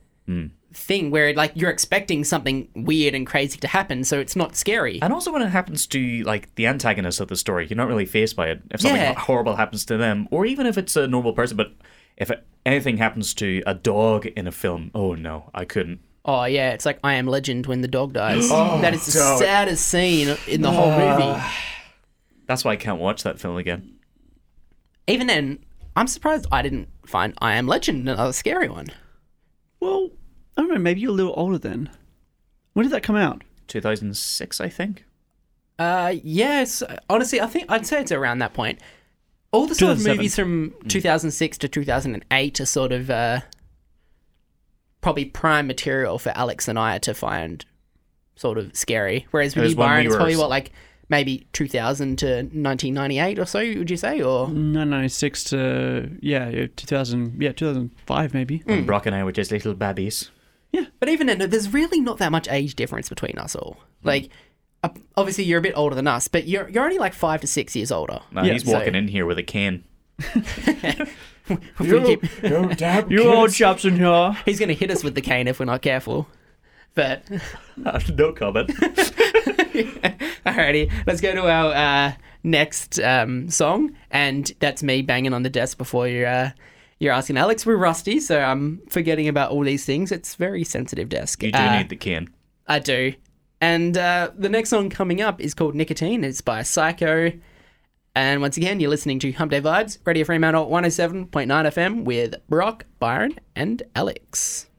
thing 0.73 1.11
where 1.11 1.33
like 1.33 1.51
you're 1.53 1.69
expecting 1.69 2.23
something 2.23 2.67
weird 2.75 3.13
and 3.13 3.27
crazy 3.27 3.59
to 3.59 3.67
happen, 3.67 4.03
so 4.03 4.19
it's 4.19 4.35
not 4.35 4.55
scary. 4.55 4.99
And 5.01 5.11
also 5.13 5.31
when 5.31 5.41
it 5.41 5.49
happens 5.49 5.85
to 5.87 6.23
like 6.23 6.53
the 6.55 6.65
antagonist 6.67 7.19
of 7.19 7.27
the 7.27 7.35
story, 7.35 7.67
you're 7.67 7.77
not 7.77 7.87
really 7.87 8.05
phased 8.05 8.35
by 8.35 8.47
it. 8.49 8.61
If 8.71 8.81
something 8.81 9.01
Yeah. 9.01 9.13
horrible 9.19 9.55
happens 9.55 9.85
to 9.85 9.97
them, 9.97 10.27
or 10.31 10.45
even 10.45 10.65
if 10.65 10.77
it's 10.77 10.95
a 10.95 11.07
normal 11.07 11.33
person, 11.33 11.57
but 11.57 11.73
if 12.17 12.29
it, 12.31 12.45
anything 12.65 12.97
happens 12.97 13.33
to 13.35 13.61
a 13.67 13.73
dog 13.73 14.25
in 14.27 14.47
a 14.47 14.51
film, 14.51 14.91
oh 14.95 15.13
no, 15.13 15.49
I 15.53 15.65
couldn't. 15.65 15.99
Oh 16.25 16.45
yeah, 16.45 16.71
it's 16.71 16.85
like 16.85 16.99
I 17.03 17.15
Am 17.15 17.27
Legend 17.27 17.65
when 17.65 17.81
the 17.81 17.87
dog 17.87 18.13
dies. 18.13 18.47
Oh, 18.51 18.79
that 18.81 18.93
is 18.93 19.05
the 19.05 19.11
saddest 19.11 19.87
scene 19.87 20.37
in 20.47 20.61
the 20.61 20.71
whole 20.71 20.91
movie. 20.91 21.41
That's 22.45 22.63
why 22.63 22.71
I 22.71 22.75
can't 22.75 22.99
watch 22.99 23.23
that 23.23 23.39
film 23.39 23.57
again. 23.57 23.95
Even 25.07 25.27
then, 25.27 25.59
I'm 25.95 26.07
surprised 26.07 26.45
I 26.51 26.61
didn't 26.61 26.87
find 27.05 27.33
I 27.39 27.55
Am 27.55 27.67
Legend 27.67 28.07
another 28.07 28.33
scary 28.33 28.69
one. 28.69 28.87
Well, 29.79 30.09
I 30.55 30.61
don't 30.61 30.69
know. 30.71 30.79
Maybe 30.79 31.01
you're 31.01 31.11
a 31.11 31.13
little 31.13 31.33
older 31.35 31.57
then. 31.57 31.89
When 32.73 32.85
did 32.85 32.93
that 32.93 33.03
come 33.03 33.15
out? 33.15 33.43
2006, 33.67 34.61
I 34.61 34.69
think. 34.69 35.05
Uh, 35.77 36.15
yes. 36.23 36.81
Honestly, 37.09 37.41
I 37.41 37.47
think 37.47 37.65
I'd 37.69 37.85
say 37.85 37.99
it's 37.99 38.11
around 38.11 38.39
that 38.39 38.53
point. 38.53 38.79
All 39.51 39.67
the 39.67 39.75
sort 39.75 39.91
of 39.91 40.03
movies 40.05 40.35
from 40.35 40.73
2006 40.87 41.57
to 41.59 41.67
2008 41.67 42.59
are 42.59 42.65
sort 42.65 42.91
of 42.91 43.09
uh, 43.09 43.41
probably 45.03 45.25
prime 45.25 45.67
material 45.67 46.17
for 46.17 46.31
Alex 46.35 46.67
and 46.67 46.79
I 46.79 46.97
to 46.97 47.13
find 47.13 47.63
sort 48.35 48.57
of 48.57 48.75
scary. 48.75 49.27
Whereas 49.29 49.55
with 49.55 49.63
was 49.65 49.71
you, 49.73 49.77
when 49.77 49.87
Byron, 49.87 49.99
we 50.01 50.07
it's 50.07 50.15
probably 50.15 50.35
what 50.37 50.49
like 50.49 50.71
maybe 51.09 51.45
2000 51.53 52.17
to 52.19 52.25
1998 52.25 53.37
or 53.37 53.45
so. 53.45 53.59
Would 53.59 53.91
you 53.91 53.97
say? 53.97 54.21
Or 54.21 54.45
1996 54.45 55.43
to 55.45 56.09
yeah, 56.21 56.49
yeah, 56.49 56.67
2000, 56.75 57.41
yeah, 57.41 57.51
2005 57.51 58.33
maybe. 58.33 58.63
When 58.65 58.85
Brock 58.85 59.05
and 59.05 59.15
I 59.15 59.23
were 59.23 59.31
just 59.31 59.51
little 59.51 59.75
babbies. 59.75 60.31
Yeah, 60.71 60.85
but 60.99 61.07
even 61.09 61.27
then, 61.27 61.37
there's 61.37 61.71
really 61.71 62.01
not 62.01 62.17
that 62.17 62.31
much 62.31 62.47
age 62.49 62.73
difference 62.75 63.07
between 63.07 63.37
us 63.37 63.55
all. 63.55 63.77
Like, 64.01 64.29
uh, 64.83 64.89
obviously, 65.15 65.43
you're 65.43 65.59
a 65.59 65.61
bit 65.61 65.73
older 65.75 65.93
than 65.95 66.07
us, 66.07 66.27
but 66.27 66.47
you're 66.47 66.67
you're 66.69 66.83
only 66.83 66.97
like 66.97 67.13
five 67.13 67.41
to 67.41 67.47
six 67.47 67.75
years 67.75 67.91
older. 67.91 68.21
Nah, 68.31 68.41
Yeah, 68.43 68.53
he's 68.53 68.65
so- 68.65 68.73
walking 68.73 68.95
in 68.95 69.07
here 69.07 69.27
with 69.27 69.37
a 69.37 69.43
cane. 69.43 69.83
If 71.49 71.79
we 71.79 72.03
keep- 72.17 73.11
You 73.11 73.23
old 73.33 73.51
chaps 73.53 73.85
in 73.85 73.97
here. 73.97 74.37
he's 74.45 74.59
going 74.59 74.69
to 74.69 74.75
hit 74.75 74.89
us 74.91 75.03
with 75.03 75.15
the 75.15 75.21
cane 75.21 75.47
if 75.47 75.59
we're 75.59 75.65
not 75.65 75.81
careful. 75.81 76.27
But 76.95 77.23
no 78.15 78.31
comment. 78.33 78.69
alrighty, 80.45 80.91
let's 81.07 81.21
go 81.21 81.33
to 81.33 81.49
our 81.49 81.73
uh, 81.73 82.13
next 82.43 82.99
um, 82.99 83.49
song, 83.49 83.95
and 84.11 84.51
that's 84.59 84.83
me 84.83 85.01
banging 85.01 85.33
on 85.33 85.43
the 85.43 85.49
desk 85.49 85.77
before 85.77 86.07
you're 86.07 86.27
uh, 86.27 86.51
you're 86.99 87.11
asking 87.13 87.37
Alex. 87.37 87.65
We're 87.65 87.77
rusty, 87.77 88.19
so 88.19 88.39
I'm 88.39 88.81
forgetting 88.89 89.27
about 89.27 89.51
all 89.51 89.63
these 89.63 89.85
things. 89.85 90.11
It's 90.11 90.35
very 90.35 90.63
sensitive 90.63 91.09
desk. 91.09 91.43
You 91.43 91.51
do 91.51 91.57
Uh, 91.59 91.77
need 91.79 91.89
the 91.89 91.95
cane. 91.95 92.29
I 92.67 92.79
do. 92.79 93.13
And 93.59 93.97
uh, 93.97 94.31
the 94.37 94.49
next 94.49 94.69
song 94.69 94.89
coming 94.89 95.21
up 95.21 95.41
is 95.41 95.53
called 95.53 95.73
Nicotine. 95.75 96.23
It's 96.23 96.41
by 96.41 96.63
Psycho. 96.63 97.31
And 98.15 98.41
once 98.41 98.57
again, 98.57 98.79
you're 98.79 98.91
listening 98.91 99.17
to 99.19 99.31
Hump 99.31 99.49
Day 99.49 99.59
Vibes, 99.59 99.97
Radio 100.05 100.23
Fremantle 100.23 100.69
107.9 100.69 101.31
FM 101.47 102.03
with 102.03 102.35
Brock, 102.47 102.85
Byron, 102.99 103.39
and 103.55 103.81
Alex. 103.95 104.69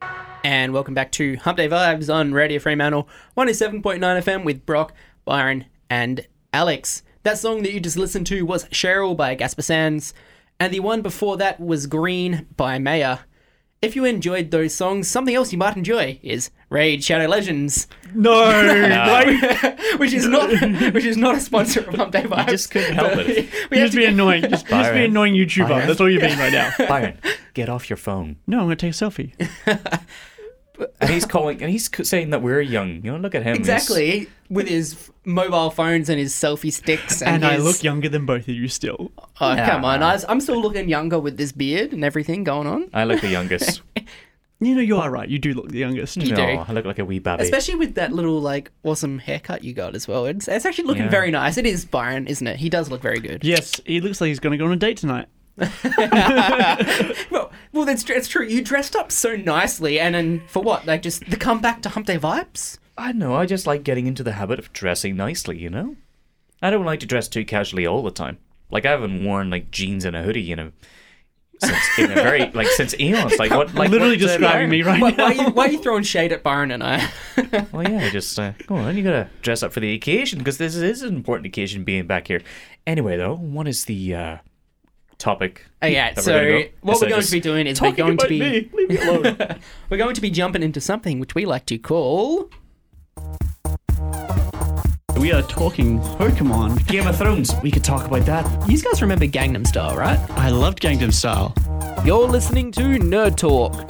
And 0.44 0.72
welcome 0.72 0.94
back 0.94 1.10
to 1.12 1.34
Hump 1.38 1.56
Day 1.56 1.68
Vibes 1.68 2.14
on 2.14 2.32
Radio 2.32 2.60
Fremantle 2.60 3.08
107.9 3.36 3.98
FM 3.98 4.44
with 4.44 4.64
Brock, 4.64 4.94
Byron, 5.24 5.64
and 5.90 6.24
Alex. 6.52 7.02
That 7.24 7.36
song 7.36 7.64
that 7.64 7.72
you 7.72 7.80
just 7.80 7.96
listened 7.96 8.28
to 8.28 8.42
was 8.46 8.66
Cheryl 8.66 9.16
by 9.16 9.34
Gasper 9.34 9.62
Sands, 9.62 10.14
and 10.60 10.72
the 10.72 10.78
one 10.78 11.02
before 11.02 11.36
that 11.38 11.58
was 11.58 11.88
Green 11.88 12.46
by 12.56 12.78
Maya. 12.78 13.18
If 13.84 13.94
you 13.96 14.04
enjoyed 14.04 14.50
those 14.50 14.74
songs, 14.74 15.08
something 15.08 15.34
else 15.34 15.52
you 15.52 15.58
might 15.58 15.76
enjoy 15.76 16.18
is 16.22 16.50
Raid 16.70 17.04
Shadow 17.04 17.26
Legends, 17.26 17.86
No, 18.14 18.32
which 19.98 20.12
is 20.12 20.26
not 20.26 20.48
which 20.94 21.04
is 21.04 21.16
not 21.16 21.34
a 21.36 21.40
sponsor 21.40 21.80
of 21.80 21.94
Hump 21.94 22.12
Day 22.12 22.22
Vibes. 22.22 22.38
I 22.38 22.50
just 22.50 22.70
couldn't 22.70 22.94
help 22.94 23.12
it. 23.16 23.48
We 23.70 23.78
you 23.78 23.84
just 23.84 23.92
to 23.92 23.96
be 23.98 24.02
get- 24.04 24.12
annoying. 24.14 24.42
Just, 24.48 24.66
just 24.66 24.92
be 24.92 25.04
annoying 25.04 25.34
YouTuber. 25.34 25.68
Byron. 25.68 25.86
That's 25.86 26.00
all 26.00 26.10
you're 26.10 26.20
being 26.20 26.38
right 26.38 26.52
now. 26.52 26.72
Byron, 26.88 27.18
get 27.54 27.68
off 27.68 27.88
your 27.90 27.96
phone. 27.98 28.36
No, 28.46 28.58
I'm 28.60 28.64
gonna 28.64 28.76
take 28.76 28.92
a 28.92 28.94
selfie. 28.94 29.32
And 31.00 31.10
he's 31.10 31.24
calling, 31.24 31.62
and 31.62 31.70
he's 31.70 31.88
saying 32.08 32.30
that 32.30 32.42
we're 32.42 32.60
young. 32.60 32.96
You 33.04 33.12
know, 33.12 33.18
look 33.18 33.34
at 33.34 33.42
him. 33.42 33.56
He's- 33.56 33.58
exactly 33.68 34.28
with 34.50 34.68
his 34.68 35.10
mobile 35.24 35.70
phones 35.70 36.08
and 36.08 36.18
his 36.18 36.32
selfie 36.34 36.72
sticks, 36.72 37.22
and, 37.22 37.36
And 37.36 37.46
I 37.46 37.56
look 37.58 37.82
younger 37.82 38.08
than 38.08 38.26
both 38.26 38.42
of 38.42 38.54
you 38.54 38.68
still. 38.68 39.12
Oh 39.40 39.56
come 39.56 39.84
on! 39.84 40.02
I, 40.02 40.18
I'm 40.28 40.40
still 40.40 40.60
looking 40.60 40.88
younger 40.88 41.18
with 41.18 41.36
this 41.36 41.52
beard 41.52 41.92
and 41.92 42.04
everything 42.04 42.44
going 42.44 42.66
on. 42.66 42.90
I 42.92 43.04
look 43.04 43.20
the 43.20 43.28
youngest. 43.28 43.82
You 44.60 44.74
know, 44.76 44.80
you 44.80 44.96
are 44.96 45.10
right. 45.10 45.28
You 45.28 45.38
do 45.38 45.52
look 45.52 45.68
the 45.68 45.78
youngest. 45.78 46.16
You 46.16 46.30
no, 46.30 46.36
do. 46.36 46.42
I 46.42 46.72
look 46.72 46.86
like 46.86 46.98
a 46.98 47.04
wee 47.04 47.18
baby. 47.18 47.42
Especially 47.42 47.74
with 47.74 47.96
that 47.96 48.12
little 48.12 48.40
like 48.40 48.70
awesome 48.82 49.18
haircut 49.18 49.62
you 49.64 49.74
got 49.74 49.94
as 49.94 50.08
well. 50.08 50.24
It's, 50.26 50.48
it's 50.48 50.64
actually 50.64 50.84
looking 50.84 51.02
Yeah. 51.04 51.10
very 51.10 51.30
nice. 51.30 51.58
It 51.58 51.66
is 51.66 51.84
Byron, 51.84 52.26
isn't 52.28 52.46
it? 52.46 52.56
He 52.56 52.70
does 52.70 52.88
look 52.88 53.02
very 53.02 53.18
good. 53.18 53.44
Yes, 53.44 53.80
he 53.84 54.00
looks 54.00 54.20
like 54.20 54.28
he's 54.28 54.40
gonna 54.40 54.56
go 54.56 54.64
on 54.64 54.72
a 54.72 54.76
date 54.76 54.96
tonight. 54.96 55.26
Well, 57.30 57.50
well, 57.72 57.84
that's 57.84 58.02
tr- 58.04 58.12
it's 58.12 58.28
true. 58.28 58.44
You 58.44 58.62
dressed 58.62 58.94
up 58.96 59.10
so 59.12 59.36
nicely, 59.36 59.98
and 60.00 60.14
then 60.14 60.42
for 60.46 60.62
what? 60.62 60.86
Like 60.86 61.02
just 61.02 61.28
the 61.28 61.36
comeback 61.36 61.82
to 61.82 61.88
Hump 61.88 62.06
Day 62.06 62.18
vibes. 62.18 62.78
I 62.96 63.12
know. 63.12 63.34
I 63.34 63.46
just 63.46 63.66
like 63.66 63.82
getting 63.82 64.06
into 64.06 64.22
the 64.22 64.32
habit 64.32 64.58
of 64.58 64.72
dressing 64.72 65.16
nicely. 65.16 65.58
You 65.58 65.70
know, 65.70 65.96
I 66.62 66.70
don't 66.70 66.84
like 66.84 67.00
to 67.00 67.06
dress 67.06 67.28
too 67.28 67.44
casually 67.44 67.86
all 67.86 68.02
the 68.02 68.10
time. 68.10 68.38
Like 68.70 68.86
I 68.86 68.90
haven't 68.90 69.24
worn 69.24 69.50
like 69.50 69.70
jeans 69.70 70.04
and 70.04 70.14
a 70.16 70.22
hoodie, 70.22 70.42
you 70.42 70.54
know, 70.56 70.72
since 71.58 71.98
in 71.98 72.10
a 72.12 72.14
very 72.14 72.50
like 72.52 72.68
since 72.68 72.94
eons. 72.98 73.36
Like 73.38 73.50
what? 73.50 73.74
Like 73.74 73.90
Literally 73.90 74.16
what, 74.16 74.24
uh, 74.24 74.38
describing 74.38 74.70
me 74.70 74.82
right 74.82 75.00
Why, 75.00 75.10
now. 75.10 75.24
why, 75.24 75.30
are 75.30 75.34
you, 75.34 75.50
why 75.50 75.66
are 75.66 75.70
you 75.70 75.82
throwing 75.82 76.04
shade 76.04 76.32
at 76.32 76.42
Byron 76.42 76.70
and 76.70 76.82
I? 76.82 77.08
Well, 77.72 77.88
yeah, 77.88 78.04
I 78.06 78.10
just 78.10 78.38
uh, 78.38 78.52
go 78.66 78.74
on. 78.76 78.96
You 78.96 79.02
gotta 79.04 79.28
dress 79.42 79.62
up 79.62 79.72
for 79.72 79.80
the 79.80 79.92
occasion 79.94 80.38
because 80.40 80.58
this 80.58 80.74
is 80.76 81.02
an 81.02 81.14
important 81.14 81.46
occasion 81.46 81.84
being 81.84 82.06
back 82.06 82.26
here. 82.28 82.42
Anyway, 82.86 83.16
though, 83.16 83.34
what 83.36 83.68
is 83.68 83.84
the 83.84 84.14
uh, 84.14 84.36
topic? 85.18 85.66
Oh, 85.82 85.86
okay, 85.86 85.94
that 85.94 86.16
we're 86.16 86.22
so 86.22 86.32
gonna 86.32 86.44
go? 86.44 86.68
what 86.80 86.92
Instead 86.92 87.06
we're 87.06 87.10
going 87.10 87.22
to 87.22 87.32
be 87.32 87.40
doing 87.40 87.66
is 87.66 87.80
we're 87.80 87.90
talking 87.90 88.06
going 88.06 88.18
to 88.18 88.28
be 88.28 88.40
me. 88.40 88.70
Leave 88.72 88.88
me 88.88 88.96
alone. 88.98 89.36
we're 89.90 89.96
going 89.96 90.14
to 90.14 90.20
be 90.20 90.30
jumping 90.30 90.62
into 90.62 90.80
something 90.80 91.18
which 91.20 91.34
we 91.34 91.44
like 91.44 91.66
to 91.66 91.78
call 91.78 92.50
We 95.18 95.32
are 95.32 95.42
talking 95.42 96.00
Pokemon. 96.00 96.86
Game 96.86 97.06
of 97.06 97.16
Thrones. 97.16 97.54
We 97.62 97.70
could 97.70 97.84
talk 97.84 98.06
about 98.06 98.26
that. 98.26 98.68
You 98.68 98.80
guys 98.80 99.00
remember 99.00 99.26
Gangnam 99.26 99.66
Style, 99.66 99.96
right? 99.96 100.18
I 100.32 100.50
loved 100.50 100.80
Gangnam 100.80 101.12
Style. 101.12 101.54
You're 102.04 102.28
listening 102.28 102.72
to 102.72 102.82
Nerd 102.82 103.36
Talk. 103.36 103.88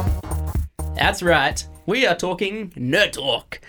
That's 0.95 1.23
right. 1.23 1.67
We 1.87 2.07
are 2.07 2.15
talking 2.15 2.71
Nerd 2.71 3.13
Talk. 3.13 3.61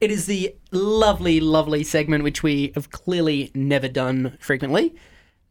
It 0.00 0.10
is 0.10 0.26
the 0.26 0.54
lovely, 0.70 1.40
lovely 1.40 1.82
segment 1.82 2.24
which 2.24 2.42
we 2.42 2.72
have 2.74 2.90
clearly 2.90 3.50
never 3.54 3.88
done 3.88 4.36
frequently, 4.38 4.94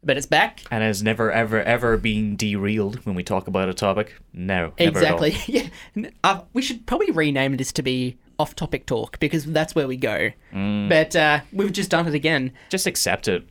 but 0.04 0.16
it's 0.16 0.26
back. 0.26 0.62
And 0.70 0.82
has 0.82 1.02
never, 1.02 1.32
ever, 1.32 1.62
ever 1.62 1.96
been 1.96 2.36
derailed 2.36 3.04
when 3.06 3.14
we 3.14 3.22
talk 3.22 3.46
about 3.46 3.68
a 3.68 3.74
topic. 3.74 4.14
No, 4.32 4.72
never 4.78 4.98
at 5.00 5.12
all. 5.12 5.22
Exactly. 5.22 5.36
Yeah. 5.94 6.10
Uh, 6.22 6.42
we 6.52 6.62
should 6.62 6.86
probably 6.86 7.10
rename 7.10 7.56
this 7.56 7.72
to 7.72 7.82
be 7.82 8.16
Off 8.38 8.56
Topic 8.56 8.86
Talk 8.86 9.18
because 9.20 9.44
that's 9.44 9.74
where 9.74 9.86
we 9.86 9.96
go. 9.96 10.30
Mm. 10.52 10.88
But 10.88 11.16
uh, 11.16 11.40
we've 11.52 11.72
just 11.72 11.90
done 11.90 12.06
it 12.06 12.14
again. 12.14 12.52
Just 12.68 12.86
accept 12.86 13.28
it. 13.28 13.44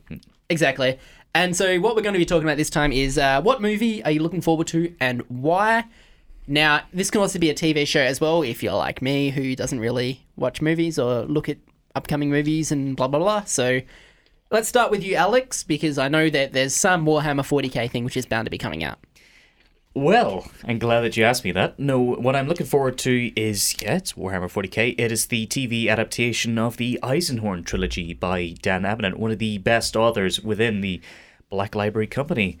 Exactly. 0.50 0.98
And 1.34 1.56
so, 1.56 1.80
what 1.80 1.96
we're 1.96 2.02
going 2.02 2.12
to 2.12 2.18
be 2.18 2.24
talking 2.24 2.44
about 2.44 2.56
this 2.56 2.70
time 2.70 2.92
is 2.92 3.18
uh, 3.18 3.42
what 3.42 3.60
movie 3.60 4.04
are 4.04 4.10
you 4.10 4.20
looking 4.20 4.40
forward 4.40 4.68
to 4.68 4.94
and 5.00 5.22
why? 5.28 5.84
Now, 6.46 6.82
this 6.92 7.10
can 7.10 7.20
also 7.20 7.38
be 7.38 7.50
a 7.50 7.54
TV 7.54 7.86
show 7.86 8.00
as 8.00 8.20
well 8.20 8.42
if 8.42 8.62
you're 8.62 8.74
like 8.74 9.00
me 9.00 9.30
who 9.30 9.56
doesn't 9.56 9.80
really 9.80 10.24
watch 10.36 10.60
movies 10.60 10.98
or 10.98 11.22
look 11.22 11.48
at 11.48 11.56
upcoming 11.94 12.30
movies 12.30 12.70
and 12.70 12.96
blah, 12.96 13.08
blah, 13.08 13.18
blah. 13.18 13.44
So, 13.44 13.80
let's 14.54 14.68
start 14.68 14.88
with 14.88 15.02
you, 15.02 15.16
Alex, 15.16 15.64
because 15.64 15.98
I 15.98 16.06
know 16.06 16.30
that 16.30 16.52
there's 16.52 16.76
some 16.76 17.04
Warhammer 17.04 17.42
40k 17.42 17.90
thing 17.90 18.04
which 18.04 18.16
is 18.16 18.24
bound 18.24 18.46
to 18.46 18.52
be 18.52 18.56
coming 18.56 18.84
out. 18.84 19.00
Well, 19.94 20.46
I'm 20.64 20.78
glad 20.78 21.00
that 21.00 21.16
you 21.16 21.24
asked 21.24 21.44
me 21.44 21.50
that. 21.52 21.76
No, 21.80 22.00
what 22.00 22.36
I'm 22.36 22.46
looking 22.46 22.66
forward 22.66 22.96
to 22.98 23.32
is, 23.34 23.74
yeah, 23.82 23.96
it's 23.96 24.12
Warhammer 24.12 24.44
40k. 24.44 24.94
It 24.96 25.10
is 25.10 25.26
the 25.26 25.48
TV 25.48 25.88
adaptation 25.88 26.56
of 26.56 26.76
the 26.76 27.00
Eisenhorn 27.02 27.64
trilogy 27.64 28.14
by 28.14 28.54
Dan 28.62 28.82
Abnett, 28.82 29.16
one 29.16 29.32
of 29.32 29.40
the 29.40 29.58
best 29.58 29.96
authors 29.96 30.40
within 30.40 30.82
the 30.82 31.00
Black 31.50 31.74
Library 31.74 32.06
Company. 32.06 32.56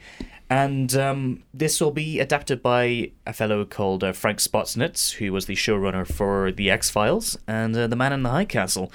And 0.50 0.96
um, 0.96 1.44
this 1.54 1.80
will 1.80 1.92
be 1.92 2.18
adapted 2.18 2.60
by 2.60 3.12
a 3.24 3.32
fellow 3.32 3.64
called 3.64 4.02
uh, 4.02 4.12
Frank 4.12 4.40
Spotnitz, 4.40 5.12
who 5.14 5.32
was 5.32 5.46
the 5.46 5.54
showrunner 5.54 6.04
for 6.04 6.50
The 6.50 6.72
X 6.72 6.90
Files 6.90 7.38
and 7.46 7.76
uh, 7.76 7.86
The 7.86 7.96
Man 7.96 8.12
in 8.12 8.24
the 8.24 8.30
High 8.30 8.46
Castle. 8.46 8.90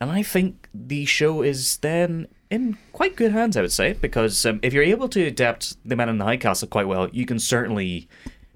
And 0.00 0.10
I 0.10 0.22
think 0.22 0.68
the 0.74 1.04
show 1.04 1.42
is 1.42 1.78
then 1.78 2.28
in 2.50 2.76
quite 2.92 3.16
good 3.16 3.32
hands, 3.32 3.56
I 3.56 3.62
would 3.62 3.72
say, 3.72 3.94
because 3.94 4.44
um, 4.46 4.60
if 4.62 4.72
you're 4.72 4.84
able 4.84 5.08
to 5.10 5.24
adapt 5.24 5.76
The 5.88 5.96
Man 5.96 6.08
in 6.08 6.18
the 6.18 6.24
High 6.24 6.36
Castle 6.36 6.68
quite 6.68 6.88
well, 6.88 7.08
you 7.10 7.26
can 7.26 7.38
certainly 7.38 8.08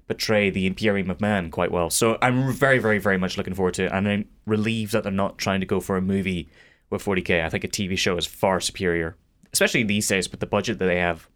portray 0.07 0.49
the 0.49 0.65
Imperium 0.65 1.09
of 1.09 1.21
Man 1.21 1.51
quite 1.51 1.71
well. 1.71 1.89
So 1.89 2.17
I'm 2.21 2.51
very, 2.51 2.79
very, 2.79 2.97
very 2.97 3.17
much 3.17 3.37
looking 3.37 3.53
forward 3.53 3.75
to 3.75 3.85
it, 3.85 3.91
and 3.91 4.07
I'm 4.07 4.25
relieved 4.45 4.91
that 4.93 5.03
they're 5.03 5.11
not 5.11 5.37
trying 5.37 5.59
to 5.59 5.65
go 5.65 5.79
for 5.79 5.97
a 5.97 6.01
movie 6.01 6.49
with 6.89 7.03
40k. 7.03 7.43
I 7.43 7.49
think 7.49 7.63
a 7.63 7.67
TV 7.67 7.97
show 7.97 8.17
is 8.17 8.25
far 8.25 8.59
superior, 8.59 9.15
especially 9.53 9.83
these 9.83 10.07
days 10.07 10.29
with 10.31 10.39
the 10.39 10.47
budget 10.47 10.79
that 10.79 10.85
they 10.85 10.99
have. 10.99 11.27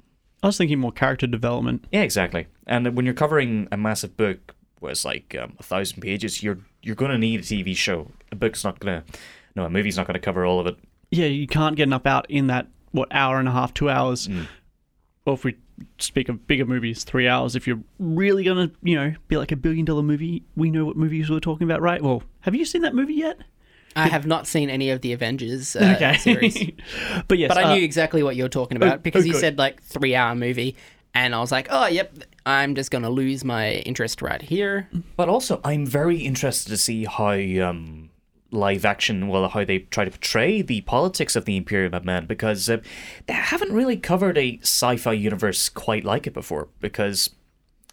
I 0.42 0.48
was 0.48 0.58
thinking 0.58 0.80
more 0.80 0.92
character 0.92 1.28
development. 1.28 1.86
Yeah, 1.92 2.02
exactly. 2.02 2.48
And 2.68 2.96
when 2.96 3.06
you're 3.06 3.14
covering 3.14 3.68
a 3.72 3.78
massive 3.78 4.18
book 4.18 4.56
where 4.80 4.92
it's 4.92 5.06
like 5.06 5.36
um, 5.40 5.54
a 5.60 5.64
thousand 5.64 6.02
pages, 6.02 6.44
you're 6.44 6.60
you're 6.82 6.96
going 6.96 7.12
to 7.12 7.18
need 7.18 7.40
a 7.40 7.44
TV 7.44 7.76
show. 7.76 8.12
A 8.32 8.36
book's 8.36 8.64
not 8.64 8.80
going 8.80 9.02
to, 9.02 9.12
no, 9.56 9.64
a 9.64 9.70
movie's 9.70 9.96
not 9.96 10.06
going 10.06 10.16
to 10.16 10.20
cover 10.20 10.46
all 10.46 10.60
of 10.60 10.68
it. 10.68 10.78
Yeah, 11.14 11.28
you 11.28 11.48
can't 11.48 11.76
get 11.76 11.84
enough 11.84 12.06
out 12.06 12.30
in 12.30 12.48
that 12.48 12.68
what 12.92 13.08
hour 13.12 13.40
and 13.40 13.48
a 13.48 13.52
half, 13.52 13.74
two 13.74 13.90
hours. 13.90 14.30
Or 15.26 15.34
if 15.36 15.46
we 15.46 15.56
speak 15.98 16.30
of 16.30 16.48
bigger 16.48 16.66
movies, 16.66 17.04
three 17.04 17.28
hours. 17.28 17.56
If 17.56 17.68
you're 17.68 17.82
really 18.00 18.44
gonna, 18.44 18.72
you 18.82 18.96
know, 18.96 19.14
be 19.28 19.38
like 19.38 19.52
a 19.52 19.56
billion 19.56 19.86
dollar 19.86 20.04
movie, 20.04 20.44
we 20.56 20.70
know 20.70 20.86
what 20.86 20.98
movies 20.98 21.30
we're 21.30 21.40
talking 21.40 21.66
about, 21.66 21.82
right? 21.82 22.02
Well, 22.02 22.24
have 22.42 22.56
you 22.56 22.66
seen 22.66 22.82
that 22.82 22.96
movie 22.96 23.16
yet? 23.16 23.40
I 23.96 24.08
have 24.08 24.26
not 24.26 24.48
seen 24.48 24.72
any 24.72 24.90
of 24.90 25.02
the 25.02 25.14
Avengers 25.14 25.76
uh, 25.76 25.94
okay. 25.96 26.18
series, 26.20 26.72
but 27.28 27.38
yes, 27.38 27.50
but 27.50 27.58
I 27.58 27.64
uh, 27.64 27.76
knew 27.76 27.84
exactly 27.84 28.24
what 28.24 28.36
you 28.36 28.44
were 28.44 28.50
talking 28.50 28.76
about 28.76 28.98
oh, 28.98 29.02
because 29.02 29.24
oh, 29.24 29.28
you 29.28 29.34
good. 29.34 29.42
said 29.42 29.58
like 29.60 29.84
three 29.84 30.16
hour 30.16 30.34
movie, 30.34 30.76
and 31.14 31.36
I 31.36 31.40
was 31.40 31.52
like, 31.52 31.68
oh, 31.70 31.86
yep, 31.86 32.12
I'm 32.46 32.74
just 32.74 32.90
gonna 32.90 33.12
lose 33.12 33.46
my 33.46 33.74
interest 33.74 34.24
right 34.24 34.42
here. 34.42 34.90
But 35.16 35.30
also, 35.30 35.62
I'm 35.64 35.86
very 35.86 36.18
interested 36.18 36.70
to 36.70 36.78
see 36.78 37.06
how 37.06 37.34
um, 37.70 38.10
live 38.54 38.86
action, 38.86 39.28
well, 39.28 39.50
how 39.50 39.66
they 39.66 39.80
try 39.80 40.06
to 40.06 40.12
portray 40.12 40.62
the 40.62 40.82
politics 40.82 41.36
of 41.36 41.46
the 41.46 41.58
Imperium 41.58 41.94
of 41.94 42.06
Man, 42.06 42.26
because 42.26 42.70
uh, 42.70 42.78
they 43.28 43.34
haven't 43.34 43.74
really 43.74 43.98
covered 43.98 44.38
a 44.38 44.60
sci-fi 44.62 45.14
universe 45.14 45.70
quite 45.70 46.04
like 46.06 46.28
it 46.28 46.34
before. 46.34 46.70
Because 46.80 47.32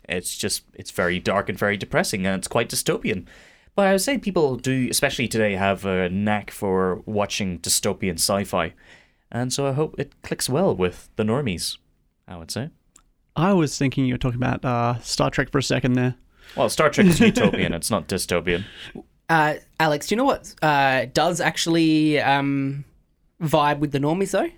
it's 0.09 0.37
just 0.37 0.65
it's 0.75 0.91
very 0.91 1.19
dark 1.19 1.49
and 1.49 1.59
very 1.59 1.77
depressing, 1.77 2.27
and 2.27 2.39
it's 2.39 2.49
quite 2.49 2.69
dystopian. 2.69 3.27
But 3.75 3.87
I 3.87 3.93
would 3.93 4.01
say 4.01 4.19
people 4.19 4.57
do, 4.57 4.89
especially 4.91 5.29
today, 5.29 5.55
have 5.55 5.85
a 5.85 6.09
knack 6.09 6.51
for 6.51 7.03
watching 7.07 7.61
dystopian 7.61 8.15
sci-fi, 8.15 8.75
and 9.31 9.53
so 9.53 9.67
I 9.67 9.73
hope 9.73 9.95
it 9.99 10.21
clicks 10.23 10.49
well 10.49 10.75
with 10.75 11.09
the 11.17 11.23
normies. 11.23 11.79
I 12.29 12.37
would 12.37 12.51
say. 12.51 12.71
I 13.37 13.53
was 13.53 13.79
thinking 13.79 14.05
you 14.05 14.15
were 14.15 14.19
talking 14.19 14.41
about 14.43 14.65
uh, 14.65 14.99
Star 15.01 15.31
Trek 15.31 15.51
for 15.51 15.59
a 15.59 15.63
second 15.63 15.95
there. 15.95 16.17
Well, 16.57 16.69
Star 16.69 16.91
Trek 16.91 17.07
is 17.07 17.21
utopian; 17.21 17.73
it's 17.73 17.91
not 17.91 18.09
dystopian. 18.09 18.65
Uh, 19.31 19.55
Alex, 19.79 20.09
do 20.09 20.15
you 20.15 20.17
know 20.17 20.25
what 20.25 20.53
uh, 20.61 21.07
does 21.15 21.41
actually 21.41 22.21
um, 22.21 22.85
vibe 23.41 23.79
with 23.79 23.93
the 23.93 24.01
normies 24.01 24.33
though? 24.33 24.49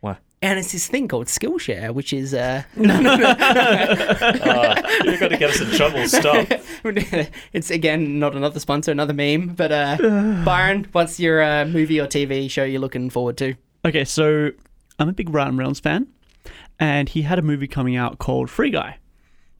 What? 0.00 0.16
And 0.40 0.58
it's 0.58 0.72
this 0.72 0.88
thing 0.88 1.06
called 1.06 1.26
Skillshare, 1.26 1.92
which 1.92 2.14
is 2.14 2.32
uh, 2.32 2.62
You're 2.76 2.86
going 5.18 5.32
to 5.32 5.36
get 5.38 5.50
us 5.50 5.60
in 5.60 5.70
trouble. 5.72 6.08
Stop. 6.08 6.46
it's 7.52 7.70
again 7.70 8.18
not 8.18 8.34
another 8.34 8.58
sponsor, 8.58 8.90
another 8.90 9.12
meme. 9.12 9.48
But 9.48 9.70
uh, 9.70 9.98
Byron, 10.46 10.88
what's 10.92 11.20
your 11.20 11.42
uh, 11.42 11.66
movie 11.66 12.00
or 12.00 12.06
TV 12.06 12.50
show 12.50 12.64
you're 12.64 12.80
looking 12.80 13.10
forward 13.10 13.36
to? 13.36 13.54
Okay, 13.84 14.06
so 14.06 14.50
I'm 14.98 15.10
a 15.10 15.12
big 15.12 15.28
Ryan 15.28 15.58
Reynolds 15.58 15.80
fan, 15.80 16.06
and 16.80 17.10
he 17.10 17.20
had 17.20 17.38
a 17.38 17.42
movie 17.42 17.68
coming 17.68 17.96
out 17.96 18.18
called 18.18 18.48
Free 18.48 18.70
Guy, 18.70 18.96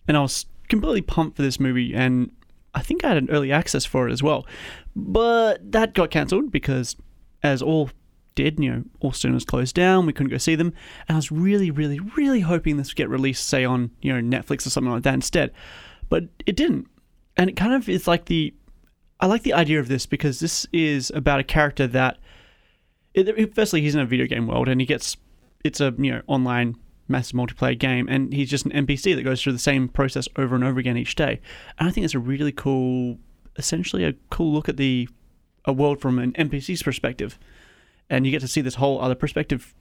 and 0.09 0.17
I 0.17 0.23
was 0.23 0.47
completely 0.71 1.03
pumped 1.03 1.37
for 1.37 1.43
this 1.43 1.61
movie, 1.61 1.95
and 1.95 2.31
I 2.77 2.83
think 2.83 3.05
I 3.05 3.09
had 3.09 3.17
an 3.17 3.31
early 3.31 3.51
access 3.51 3.85
for 3.85 4.09
it 4.09 4.13
as 4.13 4.23
well, 4.23 4.47
but 4.95 5.73
that 5.73 5.95
got 5.95 6.11
cancelled 6.11 6.53
because, 6.53 6.95
as 7.43 7.63
all 7.63 7.91
did, 8.35 8.61
you 8.61 8.71
know, 8.71 8.85
all 9.01 9.13
cinemas 9.13 9.45
closed 9.45 9.75
down, 9.75 10.07
we 10.07 10.13
couldn't 10.13 10.31
go 10.31 10.39
see 10.39 10.55
them, 10.55 10.73
and 11.09 11.17
I 11.17 11.19
was 11.19 11.33
really, 11.33 11.71
really, 11.71 11.99
really 11.99 12.41
hoping 12.41 12.77
this 12.77 12.91
would 12.91 12.97
get 12.97 13.09
released, 13.09 13.49
say 13.49 13.65
on 13.65 13.91
you 14.03 14.13
know 14.13 14.21
Netflix 14.21 14.67
or 14.67 14.71
something 14.71 14.93
like 14.93 15.03
that 15.05 15.15
instead, 15.15 15.53
but 16.09 16.25
it 16.45 16.55
didn't, 16.55 16.87
and 17.37 17.51
it 17.51 17.57
kind 17.57 17.73
of 17.73 17.89
is 17.89 18.07
like 18.07 18.27
the, 18.27 18.55
I 19.21 19.27
like 19.27 19.43
the 19.43 19.55
idea 19.55 19.81
of 19.81 19.89
this 19.89 20.07
because 20.07 20.39
this 20.39 20.67
is 20.73 21.11
about 21.15 21.41
a 21.41 21.45
character 21.45 21.87
that 21.89 22.19
it, 23.15 23.55
firstly 23.55 23.81
he's 23.81 23.95
in 23.95 24.01
a 24.03 24.07
video 24.07 24.27
game 24.27 24.47
world 24.47 24.69
and 24.69 24.81
he 24.81 24.87
gets 24.87 25.17
it's 25.65 25.81
a 25.81 25.95
you 25.99 26.13
know 26.13 26.23
online 26.27 26.77
massive 27.09 27.37
multiplayer 27.37 27.79
game 27.79 28.09
and 28.09 28.33
he's 28.33 28.51
just 28.51 28.67
an 28.67 28.87
npc 28.87 29.15
that 29.15 29.23
goes 29.23 29.41
through 29.43 29.53
the 29.53 29.59
same 29.59 29.89
process 29.89 30.29
over 30.37 30.55
and 30.55 30.65
over 30.65 30.79
again 30.81 30.97
each 30.97 31.15
day. 31.15 31.41
And 31.79 31.89
i 31.89 31.93
think 31.93 32.05
it's 32.05 32.15
a 32.15 32.19
really 32.19 32.53
cool 32.53 33.19
essentially 33.57 34.05
a 34.05 34.15
cool 34.31 34.53
look 34.53 34.69
at 34.69 34.77
the 34.77 35.09
a 35.65 35.73
world 35.73 36.01
from 36.01 36.19
an 36.19 36.33
npc's 36.33 36.83
perspective. 36.83 37.39
And 38.09 38.25
you 38.25 38.31
get 38.31 38.41
to 38.43 38.49
see 38.49 38.61
this 38.61 38.77
whole 38.77 39.01
other 39.01 39.17
perspective 39.17 39.75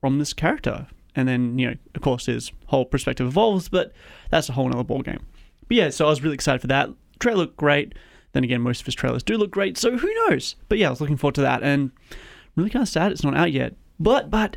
from 0.00 0.18
this 0.18 0.32
character. 0.32 0.88
And 1.14 1.28
then 1.28 1.58
you 1.58 1.68
know 1.68 1.76
of 1.94 2.02
course 2.02 2.26
his 2.26 2.52
whole 2.66 2.84
perspective 2.84 3.26
evolves 3.26 3.68
but 3.68 3.92
that's 4.30 4.48
a 4.48 4.52
whole 4.52 4.72
other 4.72 4.84
ball 4.84 5.02
game 5.02 5.24
but 5.68 5.76
yeah 5.76 5.90
so 5.90 6.06
i 6.06 6.08
was 6.08 6.22
really 6.22 6.34
excited 6.34 6.60
for 6.60 6.68
that. 6.68 6.90
Trailer 7.18 7.38
looked 7.38 7.56
great. 7.56 7.94
Then 8.32 8.44
again 8.44 8.62
most 8.62 8.80
of 8.80 8.86
his 8.86 8.94
trailers 8.94 9.22
do 9.22 9.36
look 9.36 9.50
great 9.50 9.76
so 9.76 9.96
who 9.96 10.14
knows? 10.28 10.56
But 10.68 10.78
yeah 10.78 10.86
i 10.88 10.90
was 10.90 11.00
looking 11.00 11.16
forward 11.16 11.34
to 11.36 11.42
that 11.42 11.62
and 11.62 11.90
really 12.56 12.70
kind 12.70 12.82
of 12.82 12.88
sad 12.88 13.12
it's 13.12 13.24
not 13.24 13.36
out 13.36 13.52
yet. 13.52 13.74
But 14.00 14.30
but 14.30 14.56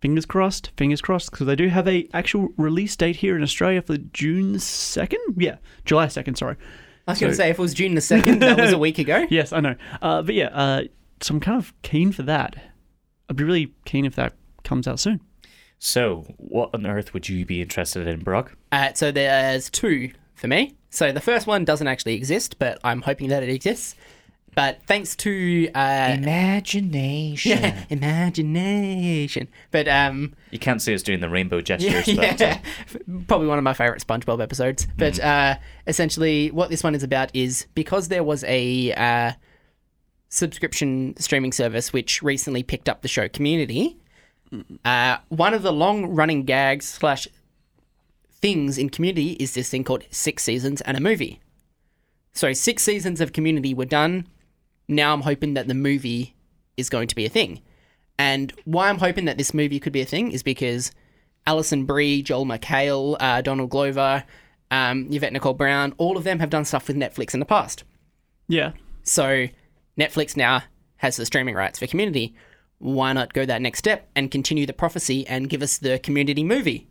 fingers 0.00 0.26
crossed, 0.26 0.70
fingers 0.76 1.00
crossed, 1.00 1.30
because 1.30 1.46
they 1.46 1.56
do 1.56 1.68
have 1.68 1.86
a 1.86 2.08
actual 2.12 2.48
release 2.56 2.96
date 2.96 3.16
here 3.16 3.36
in 3.36 3.42
Australia 3.42 3.82
for 3.82 3.96
June 3.96 4.58
second. 4.58 5.20
Yeah, 5.36 5.56
July 5.84 6.08
second. 6.08 6.36
Sorry. 6.36 6.56
I 7.06 7.12
was 7.12 7.20
going 7.20 7.32
to 7.32 7.36
say 7.36 7.50
if 7.50 7.58
it 7.58 7.62
was 7.62 7.74
June 7.74 7.94
the 7.94 8.00
second, 8.00 8.40
that 8.40 8.58
was 8.58 8.72
a 8.72 8.78
week 8.86 8.98
ago. 8.98 9.26
Yes, 9.30 9.52
I 9.52 9.60
know. 9.60 9.74
Uh, 10.00 10.22
but 10.22 10.34
yeah, 10.34 10.48
uh, 10.48 10.82
so 11.20 11.34
I'm 11.34 11.40
kind 11.40 11.58
of 11.58 11.72
keen 11.82 12.12
for 12.12 12.22
that. 12.22 12.56
I'd 13.28 13.36
be 13.36 13.44
really 13.44 13.74
keen 13.84 14.04
if 14.04 14.14
that 14.16 14.34
comes 14.64 14.86
out 14.86 15.00
soon. 15.00 15.20
So, 15.78 16.26
what 16.36 16.70
on 16.74 16.86
earth 16.86 17.14
would 17.14 17.28
you 17.28 17.46
be 17.46 17.62
interested 17.62 18.06
in, 18.06 18.20
Brock? 18.20 18.56
Uh, 18.70 18.92
so 18.92 19.10
there's 19.10 19.70
two 19.70 20.10
for 20.34 20.46
me. 20.46 20.76
So 20.90 21.10
the 21.10 21.20
first 21.20 21.46
one 21.46 21.64
doesn't 21.64 21.86
actually 21.86 22.14
exist, 22.14 22.58
but 22.58 22.78
I'm 22.84 23.02
hoping 23.02 23.28
that 23.28 23.42
it 23.42 23.48
exists. 23.48 23.94
But 24.54 24.82
thanks 24.86 25.14
to 25.16 25.70
uh, 25.74 26.16
Imagination. 26.18 27.74
imagination, 27.90 29.48
but 29.70 29.86
um, 29.88 30.34
You 30.50 30.58
can't 30.58 30.82
see 30.82 30.94
us 30.94 31.02
doing 31.02 31.20
the 31.20 31.28
rainbow 31.28 31.60
gestures, 31.62 32.08
yeah, 32.08 32.32
but 32.32 32.42
uh, 32.42 32.58
probably 33.28 33.46
one 33.46 33.58
of 33.58 33.64
my 33.64 33.74
favorite 33.74 34.04
SpongeBob 34.04 34.42
episodes. 34.42 34.86
But 34.98 35.20
uh, 35.20 35.56
essentially, 35.86 36.50
what 36.50 36.68
this 36.70 36.82
one 36.82 36.94
is 36.94 37.02
about 37.02 37.30
is 37.34 37.66
because 37.74 38.08
there 38.08 38.24
was 38.24 38.42
a 38.44 38.92
uh, 38.94 39.32
subscription 40.28 41.14
streaming 41.18 41.52
service 41.52 41.92
which 41.92 42.22
recently 42.22 42.62
picked 42.62 42.88
up 42.88 43.02
the 43.02 43.08
show 43.08 43.28
Community. 43.28 43.96
Uh, 44.84 45.18
one 45.28 45.54
of 45.54 45.62
the 45.62 45.72
long-running 45.72 46.42
gags 46.44 46.88
slash 46.88 47.28
things 48.32 48.78
in 48.78 48.90
Community 48.90 49.32
is 49.32 49.54
this 49.54 49.70
thing 49.70 49.84
called 49.84 50.02
six 50.10 50.42
seasons 50.42 50.80
and 50.80 50.96
a 50.96 51.00
movie. 51.00 51.40
So 52.32 52.52
six 52.52 52.82
seasons 52.82 53.20
of 53.20 53.32
Community 53.32 53.74
were 53.74 53.84
done. 53.84 54.26
Now 54.90 55.14
I'm 55.14 55.22
hoping 55.22 55.54
that 55.54 55.68
the 55.68 55.74
movie 55.74 56.34
is 56.76 56.90
going 56.90 57.08
to 57.08 57.14
be 57.14 57.24
a 57.24 57.30
thing. 57.30 57.62
And 58.18 58.52
why 58.64 58.88
I'm 58.88 58.98
hoping 58.98 59.24
that 59.26 59.38
this 59.38 59.54
movie 59.54 59.80
could 59.80 59.92
be 59.92 60.00
a 60.00 60.06
thing 60.06 60.32
is 60.32 60.42
because 60.42 60.90
Alison 61.46 61.84
Brie, 61.84 62.22
Joel 62.22 62.44
McHale, 62.44 63.16
uh, 63.20 63.40
Donald 63.40 63.70
Glover, 63.70 64.24
um, 64.70 65.08
Yvette 65.10 65.32
Nicole 65.32 65.54
Brown, 65.54 65.94
all 65.96 66.16
of 66.16 66.24
them 66.24 66.40
have 66.40 66.50
done 66.50 66.64
stuff 66.64 66.88
with 66.88 66.96
Netflix 66.96 67.32
in 67.32 67.40
the 67.40 67.46
past. 67.46 67.84
Yeah. 68.48 68.72
So 69.04 69.46
Netflix 69.98 70.36
now 70.36 70.64
has 70.96 71.16
the 71.16 71.24
streaming 71.24 71.54
rights 71.54 71.78
for 71.78 71.86
Community. 71.86 72.34
Why 72.78 73.12
not 73.12 73.32
go 73.32 73.46
that 73.46 73.62
next 73.62 73.78
step 73.78 74.08
and 74.16 74.30
continue 74.30 74.66
the 74.66 74.72
prophecy 74.72 75.26
and 75.26 75.48
give 75.48 75.62
us 75.62 75.78
the 75.78 75.98
Community 76.00 76.42
movie? 76.42 76.88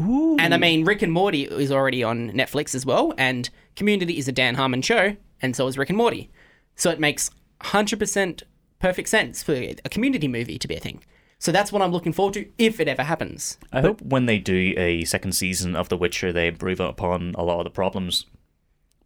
Ooh. 0.00 0.36
And 0.38 0.52
I 0.52 0.56
mean, 0.56 0.84
Rick 0.84 1.02
and 1.02 1.12
Morty 1.12 1.44
is 1.44 1.70
already 1.70 2.02
on 2.02 2.32
Netflix 2.32 2.74
as 2.74 2.84
well, 2.84 3.14
and 3.16 3.48
Community 3.76 4.18
is 4.18 4.26
a 4.26 4.32
Dan 4.32 4.56
Harmon 4.56 4.82
show, 4.82 5.16
and 5.40 5.54
so 5.54 5.66
is 5.68 5.78
Rick 5.78 5.90
and 5.90 5.98
Morty. 5.98 6.30
So 6.76 6.90
it 6.90 6.98
makes 7.00 7.30
100% 7.62 8.42
perfect 8.78 9.08
sense 9.08 9.42
for 9.42 9.52
a 9.54 9.74
Community 9.90 10.28
movie 10.28 10.58
to 10.58 10.66
be 10.68 10.74
a 10.76 10.80
thing. 10.80 11.02
So 11.38 11.50
that's 11.52 11.72
what 11.72 11.82
I'm 11.82 11.90
looking 11.92 12.12
forward 12.12 12.34
to 12.34 12.46
if 12.58 12.78
it 12.78 12.86
ever 12.88 13.02
happens. 13.02 13.58
I 13.72 13.80
hope 13.80 14.00
when 14.00 14.26
they 14.26 14.38
do 14.38 14.74
a 14.76 15.04
second 15.04 15.32
season 15.32 15.74
of 15.74 15.88
The 15.88 15.96
Witcher, 15.96 16.32
they 16.32 16.46
improve 16.46 16.78
upon 16.80 17.34
a 17.36 17.42
lot 17.42 17.58
of 17.58 17.64
the 17.64 17.70
problems. 17.70 18.26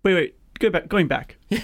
Wait, 0.03 0.15
wait. 0.15 0.35
Go 0.59 0.71
back. 0.71 0.89
Going 0.89 1.07
back. 1.07 1.37
you, 1.51 1.59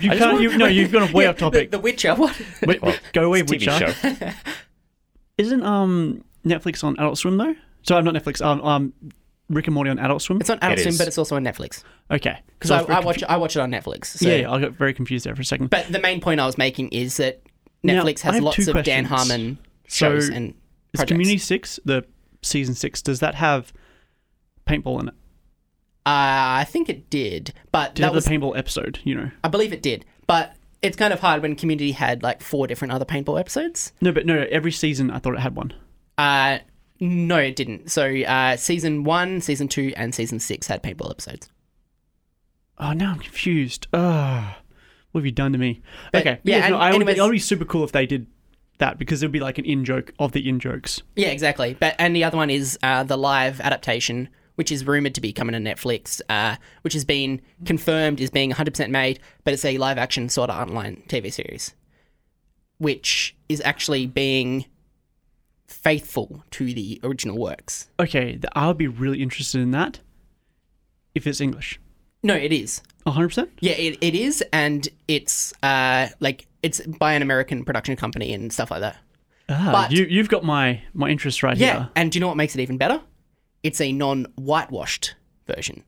you 0.00 0.10
can't. 0.10 0.40
You, 0.40 0.56
no, 0.58 0.66
you've 0.66 0.90
gone 0.92 1.12
way 1.12 1.24
Yeah, 1.24 1.30
off 1.30 1.38
topic. 1.38 1.70
The, 1.70 1.76
the 1.78 1.82
Witcher, 1.82 2.14
what? 2.14 2.40
wait, 2.66 2.82
Well, 2.82 2.96
go 3.12 3.24
away, 3.24 3.40
It's 3.40 3.52
a 3.52 3.56
TV 3.56 3.80
Witcher. 3.80 3.92
show. 3.92 4.30
Isn't 5.38 5.62
um 5.62 6.24
Netflix 6.44 6.82
on 6.82 6.94
Adult 6.98 7.18
Swim 7.18 7.36
though? 7.36 7.54
Sorry, 7.82 7.98
I'm 7.98 8.04
not 8.04 8.14
Netflix. 8.14 8.44
Um, 8.44 8.60
um, 8.62 8.92
Rick 9.48 9.66
and 9.66 9.74
Morty 9.74 9.90
on 9.90 9.98
Adult 9.98 10.22
Swim. 10.22 10.40
It's 10.40 10.50
on 10.50 10.58
Adult 10.60 10.78
It 10.78 10.82
Swim, 10.82 10.92
is. 10.92 10.98
but 10.98 11.06
it's 11.08 11.18
also 11.18 11.36
on 11.36 11.44
Netflix. 11.44 11.82
Okay, 12.10 12.38
Because 12.58 12.70
I, 12.70 12.78
was 12.78 12.86
very 12.86 12.96
I 12.98 13.00
watch 13.04 13.22
I 13.24 13.36
watch 13.36 13.56
it 13.56 13.60
on 13.60 13.70
Netflix. 13.70 14.06
So. 14.06 14.28
Yeah, 14.28 14.36
yeah, 14.36 14.50
I 14.52 14.60
got 14.60 14.72
very 14.72 14.92
confused 14.94 15.24
there 15.26 15.34
for 15.36 15.42
a 15.42 15.44
second. 15.44 15.70
But 15.70 15.86
the 15.92 16.00
main 16.00 16.20
point 16.20 16.40
I 16.40 16.46
was 16.46 16.58
making 16.58 16.88
is 16.88 17.16
that 17.18 17.42
Now, 17.82 18.02
Netflix 18.04 18.24
I 18.24 18.26
has 18.28 18.34
have 18.36 18.42
lots 18.44 18.56
two 18.56 18.70
of 18.70 18.84
Dan 18.84 19.06
questions. 19.06 19.08
Harmon 19.30 19.58
So, 19.88 20.10
shows 20.10 20.28
and 20.28 20.48
Is 20.50 20.54
projects. 20.98 21.10
Community 21.12 21.38
Six 21.38 21.80
the 21.84 22.04
season 22.42 22.74
six? 22.74 23.02
Does 23.02 23.20
that 23.20 23.34
have 23.36 23.72
paintball 24.66 25.00
in 25.00 25.08
it? 25.08 25.14
Uh, 26.06 26.60
I 26.62 26.66
think 26.68 26.88
it 26.88 27.10
did, 27.10 27.52
but 27.72 27.94
Did 27.94 28.00
it 28.00 28.02
that 28.02 28.06
have 28.06 28.14
was 28.14 28.24
the 28.26 28.30
paintball 28.30 28.56
episode? 28.56 29.00
You 29.04 29.14
know. 29.16 29.30
I 29.42 29.48
believe 29.48 29.72
it 29.72 29.82
did. 29.82 30.04
But 30.28 30.54
it's 30.82 30.96
kind 30.96 31.12
of 31.12 31.20
hard 31.20 31.42
when 31.42 31.56
Community 31.56 31.92
had 31.92 32.22
like 32.22 32.40
four 32.42 32.66
different 32.66 32.92
other 32.92 33.04
paintball 33.04 33.38
episodes. 33.40 33.92
No, 34.00 34.12
but 34.12 34.26
no. 34.26 34.46
Every 34.50 34.70
season, 34.72 35.10
I 35.10 35.18
thought 35.18 35.34
it 35.34 35.40
had 35.40 35.56
one. 35.56 35.72
Uh, 36.18 36.58
no, 37.00 37.36
it 37.38 37.56
didn't. 37.56 37.90
So 37.90 38.06
uh, 38.22 38.56
season 38.56 39.04
one, 39.04 39.40
season 39.40 39.68
two, 39.68 39.92
and 39.96 40.14
season 40.14 40.38
six 40.40 40.66
had 40.66 40.82
paintball 40.82 41.10
episodes. 41.10 41.50
Oh, 42.78 42.92
now 42.92 43.12
I'm 43.12 43.18
confused. 43.18 43.86
Ah, 43.92 44.58
what 45.12 45.20
have 45.20 45.26
you 45.26 45.32
done 45.32 45.52
to 45.52 45.58
me? 45.58 45.80
But, 46.12 46.20
okay, 46.20 46.40
yeah, 46.42 46.58
yeah, 46.58 46.68
no, 46.68 46.76
I 46.76 46.88
would, 46.90 46.96
anyways- 46.96 47.18
it 47.18 47.22
would 47.22 47.30
be 47.32 47.38
super 47.38 47.64
cool 47.64 47.84
if 47.84 47.92
they 47.92 48.06
did 48.06 48.26
that 48.78 48.98
because 48.98 49.22
it 49.22 49.26
would 49.26 49.32
be 49.32 49.40
like 49.40 49.56
an 49.56 49.64
in 49.64 49.84
joke 49.86 50.12
of 50.18 50.32
the 50.32 50.46
in 50.46 50.60
jokes. 50.60 51.00
Yeah, 51.14 51.28
exactly. 51.28 51.74
But 51.78 51.94
and 51.98 52.14
the 52.14 52.24
other 52.24 52.36
one 52.36 52.50
is 52.50 52.78
uh, 52.82 53.04
the 53.04 53.16
live 53.16 53.58
adaptation, 53.62 54.28
which 54.56 54.70
is 54.70 54.86
rumored 54.86 55.14
to 55.14 55.22
be 55.22 55.32
coming 55.32 55.54
to 55.54 55.70
Netflix, 55.70 56.20
uh, 56.28 56.56
which 56.82 56.92
has 56.92 57.04
been 57.06 57.40
confirmed 57.64 58.20
is 58.20 58.28
being 58.28 58.52
100% 58.52 58.90
made, 58.90 59.18
but 59.44 59.54
it's 59.54 59.64
a 59.64 59.78
live 59.78 59.96
action 59.96 60.28
sort 60.28 60.50
of 60.50 60.68
online 60.68 61.02
TV 61.08 61.32
series, 61.32 61.74
which 62.78 63.34
is 63.48 63.62
actually 63.64 64.06
being 64.06 64.66
faithful 65.66 66.44
to 66.52 66.72
the 66.72 67.00
original 67.02 67.36
works. 67.38 67.88
Okay, 68.00 68.32
th- 68.32 68.44
I 68.52 68.66
would 68.68 68.78
be 68.78 68.86
really 68.88 69.22
interested 69.22 69.60
in 69.60 69.70
that 69.72 70.00
if 71.14 71.26
it's 71.26 71.40
English. 71.40 71.80
No, 72.22 72.34
it 72.34 72.52
is. 72.52 72.82
100%? 73.06 73.48
Yeah, 73.60 73.72
it, 73.72 73.98
it 74.00 74.14
is, 74.14 74.42
and 74.52 74.88
it's 75.06 75.52
uh 75.62 76.08
like 76.20 76.46
it's 76.62 76.80
by 76.86 77.12
an 77.12 77.22
American 77.22 77.64
production 77.64 77.94
company 77.96 78.32
and 78.34 78.52
stuff 78.52 78.70
like 78.70 78.80
that. 78.80 78.96
Ah, 79.48 79.70
But- 79.72 79.92
you, 79.92 80.04
you've 80.06 80.28
got 80.28 80.42
my, 80.44 80.82
my 80.92 81.08
interest 81.08 81.42
right 81.44 81.56
Yeah, 81.56 81.72
here. 81.74 81.88
and 81.94 82.10
do 82.10 82.16
you 82.16 82.20
know 82.20 82.26
what 82.28 82.36
makes 82.36 82.56
it 82.56 82.60
even 82.60 82.78
better? 82.78 83.00
It's 83.62 83.80
a 83.80 83.92
non-whitewashed 83.92 85.14
version. 85.46 85.84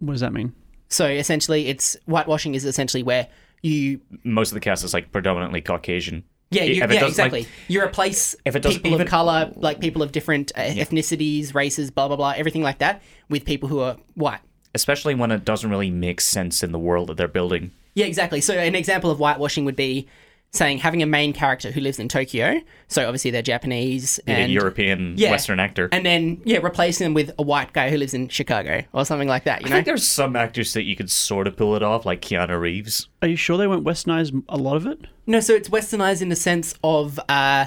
What 0.00 0.12
does 0.12 0.20
that 0.20 0.32
mean? 0.34 0.54
So 0.90 1.06
essentially, 1.06 1.68
it's 1.68 1.96
whitewashing 2.06 2.54
is 2.54 2.64
essentially 2.66 3.02
where 3.02 3.28
you 3.62 4.00
Most 4.24 4.50
of 4.50 4.54
the 4.54 4.60
cast 4.60 4.84
is 4.84 4.92
like 4.92 5.10
predominantly 5.10 5.62
Caucasian. 5.62 6.24
Yeah 6.50 6.62
you, 6.64 6.74
yeah 6.74 7.06
exactly 7.06 7.40
like- 7.40 7.48
you 7.68 7.82
replace 7.82 8.34
If 8.44 8.54
it 8.56 8.60
doesn't 8.60 8.82
people 8.82 8.94
even- 8.96 9.06
of 9.06 9.10
color 9.10 9.50
like 9.56 9.80
people 9.80 10.02
of 10.02 10.12
different 10.12 10.52
uh, 10.56 10.60
ethnicities, 10.60 11.54
races, 11.54 11.90
blah 11.90 12.08
blah 12.08 12.16
blah, 12.16 12.34
everything 12.36 12.62
like 12.62 12.78
that 12.78 13.02
with 13.28 13.44
people 13.44 13.68
who 13.68 13.80
are 13.80 13.96
white. 14.14 14.40
especially 14.74 15.14
when 15.14 15.30
it 15.30 15.44
doesn't 15.44 15.70
really 15.70 15.90
make 15.90 16.20
sense 16.20 16.62
in 16.62 16.72
the 16.72 16.78
world 16.78 17.08
that 17.08 17.16
they're 17.16 17.28
building. 17.28 17.70
Yeah, 17.94 18.06
exactly. 18.06 18.40
So 18.40 18.54
an 18.54 18.74
example 18.74 19.10
of 19.10 19.18
whitewashing 19.18 19.64
would 19.64 19.76
be 19.76 20.08
saying 20.54 20.78
having 20.78 21.02
a 21.02 21.06
main 21.06 21.32
character 21.32 21.72
who 21.72 21.80
lives 21.80 21.98
in 21.98 22.08
Tokyo. 22.08 22.60
So 22.86 23.04
obviously 23.04 23.32
they're 23.32 23.42
Japanese 23.42 24.20
Being 24.24 24.38
and 24.38 24.50
a 24.50 24.54
European 24.54 25.14
yeah, 25.16 25.32
Western 25.32 25.58
actor. 25.58 25.88
and 25.90 26.06
then 26.06 26.40
yeah, 26.44 26.58
replacing 26.58 27.06
them 27.06 27.12
with 27.14 27.32
a 27.38 27.42
white 27.42 27.72
guy 27.72 27.90
who 27.90 27.96
lives 27.96 28.14
in 28.14 28.28
Chicago 28.28 28.84
or 28.92 29.04
something 29.04 29.26
like 29.26 29.44
that. 29.44 29.62
You 29.62 29.66
I 29.66 29.70
know? 29.70 29.76
think 29.76 29.86
there's 29.86 30.06
some 30.06 30.36
actors 30.36 30.72
that 30.74 30.84
you 30.84 30.94
could 30.94 31.10
sort 31.10 31.48
of 31.48 31.56
pull 31.56 31.74
it 31.74 31.82
off, 31.82 32.06
like 32.06 32.20
Keanu 32.20 32.58
Reeves. 32.60 33.08
Are 33.20 33.26
you 33.26 33.34
sure 33.34 33.58
they 33.58 33.66
won't 33.66 33.84
westernize 33.84 34.44
a 34.48 34.56
lot 34.56 34.76
of 34.76 34.86
it? 34.86 35.00
No, 35.26 35.40
so 35.40 35.54
it's 35.54 35.68
westernized 35.68 36.22
in 36.22 36.28
the 36.28 36.36
sense 36.36 36.76
of 36.84 37.18
uh 37.28 37.66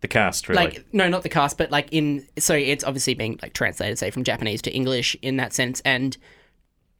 The 0.00 0.08
cast, 0.08 0.48
really. 0.48 0.64
like 0.64 0.84
no, 0.92 1.08
not 1.08 1.22
the 1.22 1.28
cast, 1.28 1.58
but 1.58 1.70
like 1.70 1.88
in 1.92 2.26
so 2.38 2.54
it's 2.56 2.82
obviously 2.82 3.14
being 3.14 3.38
like 3.40 3.52
translated, 3.52 3.98
say 3.98 4.10
from 4.10 4.24
Japanese 4.24 4.60
to 4.62 4.72
English 4.74 5.16
in 5.22 5.36
that 5.36 5.52
sense, 5.52 5.80
and 5.84 6.16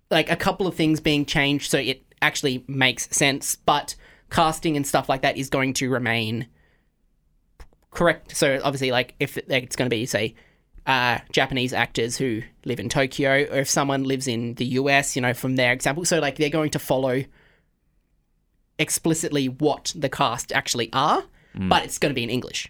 like 0.09 0.31
a 0.31 0.37
couple 0.37 0.69
of 0.69 0.77
things 0.77 1.01
being 1.01 1.25
changed 1.27 1.69
so 1.69 1.79
it 1.79 2.05
actually 2.23 2.65
makes 2.69 3.09
sense, 3.17 3.57
but 3.57 3.97
casting 4.31 4.77
and 4.77 4.87
stuff 4.87 5.09
like 5.09 5.23
that 5.23 5.37
is 5.37 5.49
going 5.49 5.75
to 5.75 5.91
remain 5.91 6.47
correct. 7.91 8.37
So 8.37 8.61
obviously, 8.63 8.91
like 8.93 9.15
if 9.21 9.37
it's 9.37 9.77
going 9.77 9.87
to 9.91 9.95
be 9.95 10.07
say 10.07 10.35
uh, 10.87 11.19
Japanese 11.33 11.73
actors 11.73 12.17
who 12.17 12.43
live 12.65 12.81
in 12.81 12.89
Tokyo, 12.89 13.47
or 13.51 13.59
if 13.59 13.69
someone 13.69 14.05
lives 14.05 14.27
in 14.29 14.55
the 14.55 14.65
US, 14.65 15.15
you 15.17 15.23
know, 15.23 15.35
from 15.35 15.57
their 15.57 15.73
example, 15.73 16.05
so 16.05 16.19
like 16.21 16.37
they're 16.37 16.49
going 16.51 16.71
to 16.71 16.79
follow 16.79 17.25
explicitly 18.79 19.49
what 19.49 19.93
the 19.95 20.09
cast 20.09 20.53
actually 20.53 20.91
are, 20.93 21.23
but 21.55 21.85
it's 21.85 21.99
going 21.99 22.11
to 22.11 22.15
be 22.15 22.23
in 22.23 22.31
English. 22.31 22.69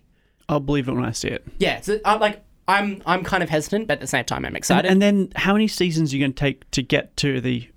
I'll 0.49 0.59
believe 0.61 0.89
it 0.89 0.93
when 0.93 1.05
I 1.05 1.13
see 1.13 1.29
it. 1.29 1.47
Yeah, 1.59 1.81
so 1.81 2.01
I 2.05 2.17
like 2.17 2.43
I'm 2.67 3.03
I'm 3.07 3.23
kind 3.23 3.43
of 3.43 3.49
hesitant, 3.51 3.87
but 3.87 3.95
at 3.95 4.01
the 4.01 4.07
same 4.07 4.25
time 4.25 4.39
I'm 4.39 4.47
And, 4.47 4.57
excited. 4.57 4.91
and 4.91 5.01
then 5.01 5.31
how 5.37 5.53
many 5.53 5.69
seasons 5.69 6.13
are 6.13 6.17
you 6.17 6.23
going 6.23 6.33
to 6.33 6.41
take 6.41 6.69
to 6.73 6.83
get 6.83 7.17
to 7.19 7.41
the 7.41 7.69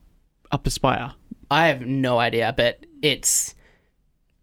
upper 0.51 0.69
spire? 0.71 1.13
I 1.51 1.67
have 1.67 1.81
no 1.81 2.17
idea, 2.17 2.53
but 2.57 2.83
it's 3.03 3.53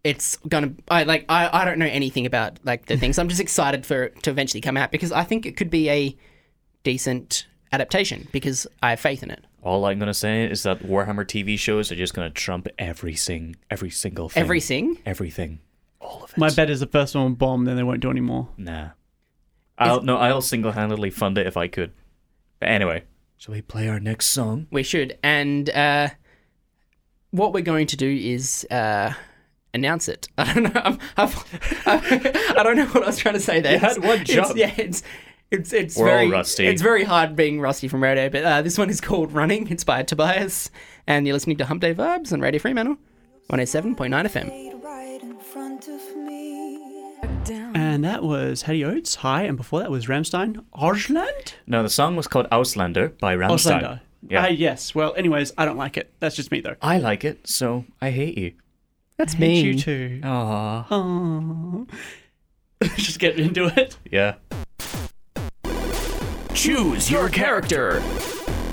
it's 0.03 0.37
gonna 0.47 0.73
I 0.89 1.03
like 1.03 1.25
I, 1.29 1.61
I 1.61 1.65
don't 1.65 1.79
know 1.79 1.85
anything 1.85 2.25
about 2.25 2.59
like 2.63 2.85
the 2.87 2.97
things. 2.97 3.19
I'm 3.19 3.27
just 3.29 3.41
excited 3.41 3.85
for 3.85 4.03
it 4.03 4.23
to 4.23 4.29
eventually 4.29 4.61
come 4.61 4.77
out 4.77 4.91
because 4.91 5.11
I 5.11 5.23
think 5.23 5.45
it 5.45 5.55
could 5.57 5.69
be 5.69 5.89
a 5.89 6.15
decent 6.83 7.45
adaptation 7.71 8.27
because 8.31 8.67
I 8.81 8.91
have 8.91 8.99
faith 8.99 9.23
in 9.23 9.31
it. 9.31 9.45
All 9.63 9.85
I'm 9.85 9.99
gonna 9.99 10.13
say 10.13 10.45
is 10.45 10.63
that 10.63 10.79
Warhammer 10.79 11.23
TV 11.25 11.57
shows 11.57 11.91
are 11.91 11.95
just 11.95 12.13
gonna 12.13 12.31
trump 12.31 12.67
every 12.79 13.15
sing, 13.15 13.55
every 13.69 13.91
single 13.91 14.29
thing, 14.29 14.41
Every 14.41 14.59
sing. 14.59 14.97
everything, 15.05 15.59
all 15.99 16.23
of 16.23 16.31
it. 16.31 16.37
My 16.37 16.49
bet 16.49 16.69
is 16.71 16.79
the 16.79 16.87
first 16.87 17.13
one 17.13 17.23
will 17.25 17.29
bomb, 17.31 17.65
then 17.65 17.75
they 17.75 17.83
won't 17.83 17.99
do 17.99 18.09
any 18.09 18.21
more. 18.21 18.49
Nah, 18.57 18.89
I'll 19.77 20.01
no, 20.01 20.17
I'll 20.17 20.41
single-handedly 20.41 21.11
fund 21.11 21.37
it 21.37 21.45
if 21.45 21.57
I 21.57 21.67
could. 21.67 21.91
But 22.59 22.69
anyway, 22.69 23.03
shall 23.37 23.53
we 23.53 23.61
play 23.61 23.87
our 23.87 23.99
next 23.99 24.27
song? 24.27 24.65
We 24.71 24.81
should. 24.83 25.17
And 25.23 25.69
uh, 25.69 26.09
what 27.29 27.53
we're 27.53 27.61
going 27.61 27.87
to 27.87 27.97
do 27.97 28.09
is 28.09 28.65
uh, 28.71 29.13
announce 29.73 30.07
it. 30.07 30.27
I 30.37 30.53
don't 30.53 30.73
know. 30.73 30.81
I'm, 30.83 30.99
I've, 31.17 31.35
I 32.57 32.61
don't 32.63 32.75
know 32.77 32.85
what 32.87 33.03
I 33.03 33.07
was 33.07 33.17
trying 33.17 33.35
to 33.35 33.39
say 33.39 33.59
there. 33.61 33.73
You 33.73 33.79
had 33.79 33.97
one 34.03 34.21
It's- 34.21 34.27
job. 34.35 34.57
yeah, 34.57 34.73
it's 34.77 35.03
it's 35.49 35.73
it's 35.73 35.97
We're 35.97 36.09
all 36.09 36.15
very 36.17 36.29
rusty. 36.29 36.65
It's 36.67 36.81
very 36.81 37.03
hard 37.03 37.35
being 37.35 37.59
rusty 37.59 37.87
from 37.89 38.01
radio. 38.01 38.29
But 38.29 38.43
uh, 38.45 38.61
this 38.61 38.77
one 38.77 38.89
is 38.89 39.01
called 39.01 39.33
"Running." 39.33 39.67
It's 39.69 39.83
by 39.83 40.03
Tobias, 40.03 40.71
and 41.07 41.27
you're 41.27 41.33
listening 41.33 41.57
to 41.57 41.65
Hump 41.65 41.81
Day 41.81 41.93
Vibes 41.93 42.31
on 42.31 42.39
Radio 42.41 42.59
Fremantle, 42.59 42.97
107.9 43.49 43.95
FM. 43.97 44.83
right 44.83 45.19
in 45.21 45.37
front 45.39 45.87
of 45.89 46.15
me. 46.15 46.79
And 47.73 48.03
that 48.05 48.23
was 48.23 48.61
Hetty 48.63 48.85
Oates. 48.85 49.15
Hi. 49.15 49.43
And 49.43 49.57
before 49.57 49.79
that 49.79 49.91
was 49.91 50.05
Rammstein. 50.05 50.63
Ausland? 50.75 51.53
No, 51.67 51.83
the 51.83 51.89
song 51.89 52.15
was 52.15 52.27
called 52.27 52.47
Auslander 52.49 53.17
by 53.19 53.35
Rammstein. 53.35 53.81
Auslander. 53.81 53.99
Yeah, 54.29 54.43
Ah, 54.43 54.47
yes. 54.47 54.93
Well, 54.95 55.13
anyways, 55.17 55.51
I 55.57 55.65
don't 55.65 55.77
like 55.77 55.97
it. 55.97 56.13
That's 56.19 56.35
just 56.35 56.51
me, 56.51 56.61
though. 56.61 56.75
I 56.81 56.99
like 56.99 57.25
it, 57.25 57.47
so 57.47 57.85
I 58.01 58.11
hate 58.11 58.37
you. 58.37 58.53
That's 59.21 59.33
Hate 59.33 59.63
you 59.63 59.77
too. 59.77 60.19
Aww. 60.23 60.87
Aww. 60.87 61.87
just 62.95 63.19
get 63.19 63.37
into 63.37 63.67
it. 63.79 63.95
Yeah. 64.09 64.37
Choose 66.55 67.11
your 67.11 67.29
character. 67.29 68.01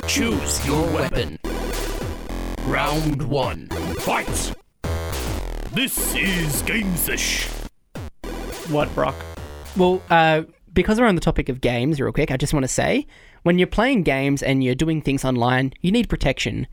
Choose 0.06 0.66
your 0.66 0.90
weapon. 0.94 1.38
Round 2.62 3.24
one. 3.24 3.66
Fight! 3.98 4.54
This 5.72 6.14
is 6.14 6.62
Game 6.62 6.94
Fish. 6.94 7.46
What, 8.70 8.94
Brock? 8.94 9.16
Well, 9.76 10.00
uh, 10.08 10.44
because 10.72 10.98
we're 10.98 11.08
on 11.08 11.14
the 11.14 11.20
topic 11.20 11.50
of 11.50 11.60
games, 11.60 12.00
real 12.00 12.10
quick, 12.10 12.30
I 12.30 12.38
just 12.38 12.54
want 12.54 12.64
to 12.64 12.68
say 12.68 13.06
when 13.42 13.58
you're 13.58 13.66
playing 13.66 14.02
games 14.04 14.42
and 14.42 14.64
you're 14.64 14.74
doing 14.74 15.02
things 15.02 15.26
online, 15.26 15.74
you 15.82 15.92
need 15.92 16.08
protection. 16.08 16.66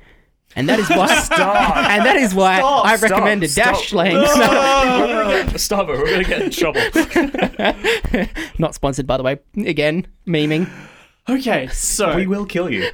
And 0.55 0.69
that 0.69 0.79
is 0.79 0.89
why, 0.89 1.07
and 1.89 2.05
that 2.05 2.15
is 2.15 2.33
why 2.33 2.59
Stop, 2.59 2.85
I've 2.85 2.99
stop, 2.99 3.11
recommended 3.11 3.49
stop. 3.49 3.75
Dashlane. 3.75 5.59
Stop 5.59 5.89
it, 5.89 5.97
we're 5.97 6.11
gonna 6.11 6.23
get 6.23 6.41
in 6.41 6.49
trouble. 6.49 6.81
Not 8.59 8.73
sponsored, 8.73 9.05
by 9.05 9.17
the 9.17 9.23
way. 9.23 9.39
Again, 9.57 10.07
memeing. 10.25 10.69
Okay, 11.27 11.67
so. 11.67 12.15
we 12.15 12.27
will 12.27 12.45
kill 12.45 12.69
you. 12.69 12.89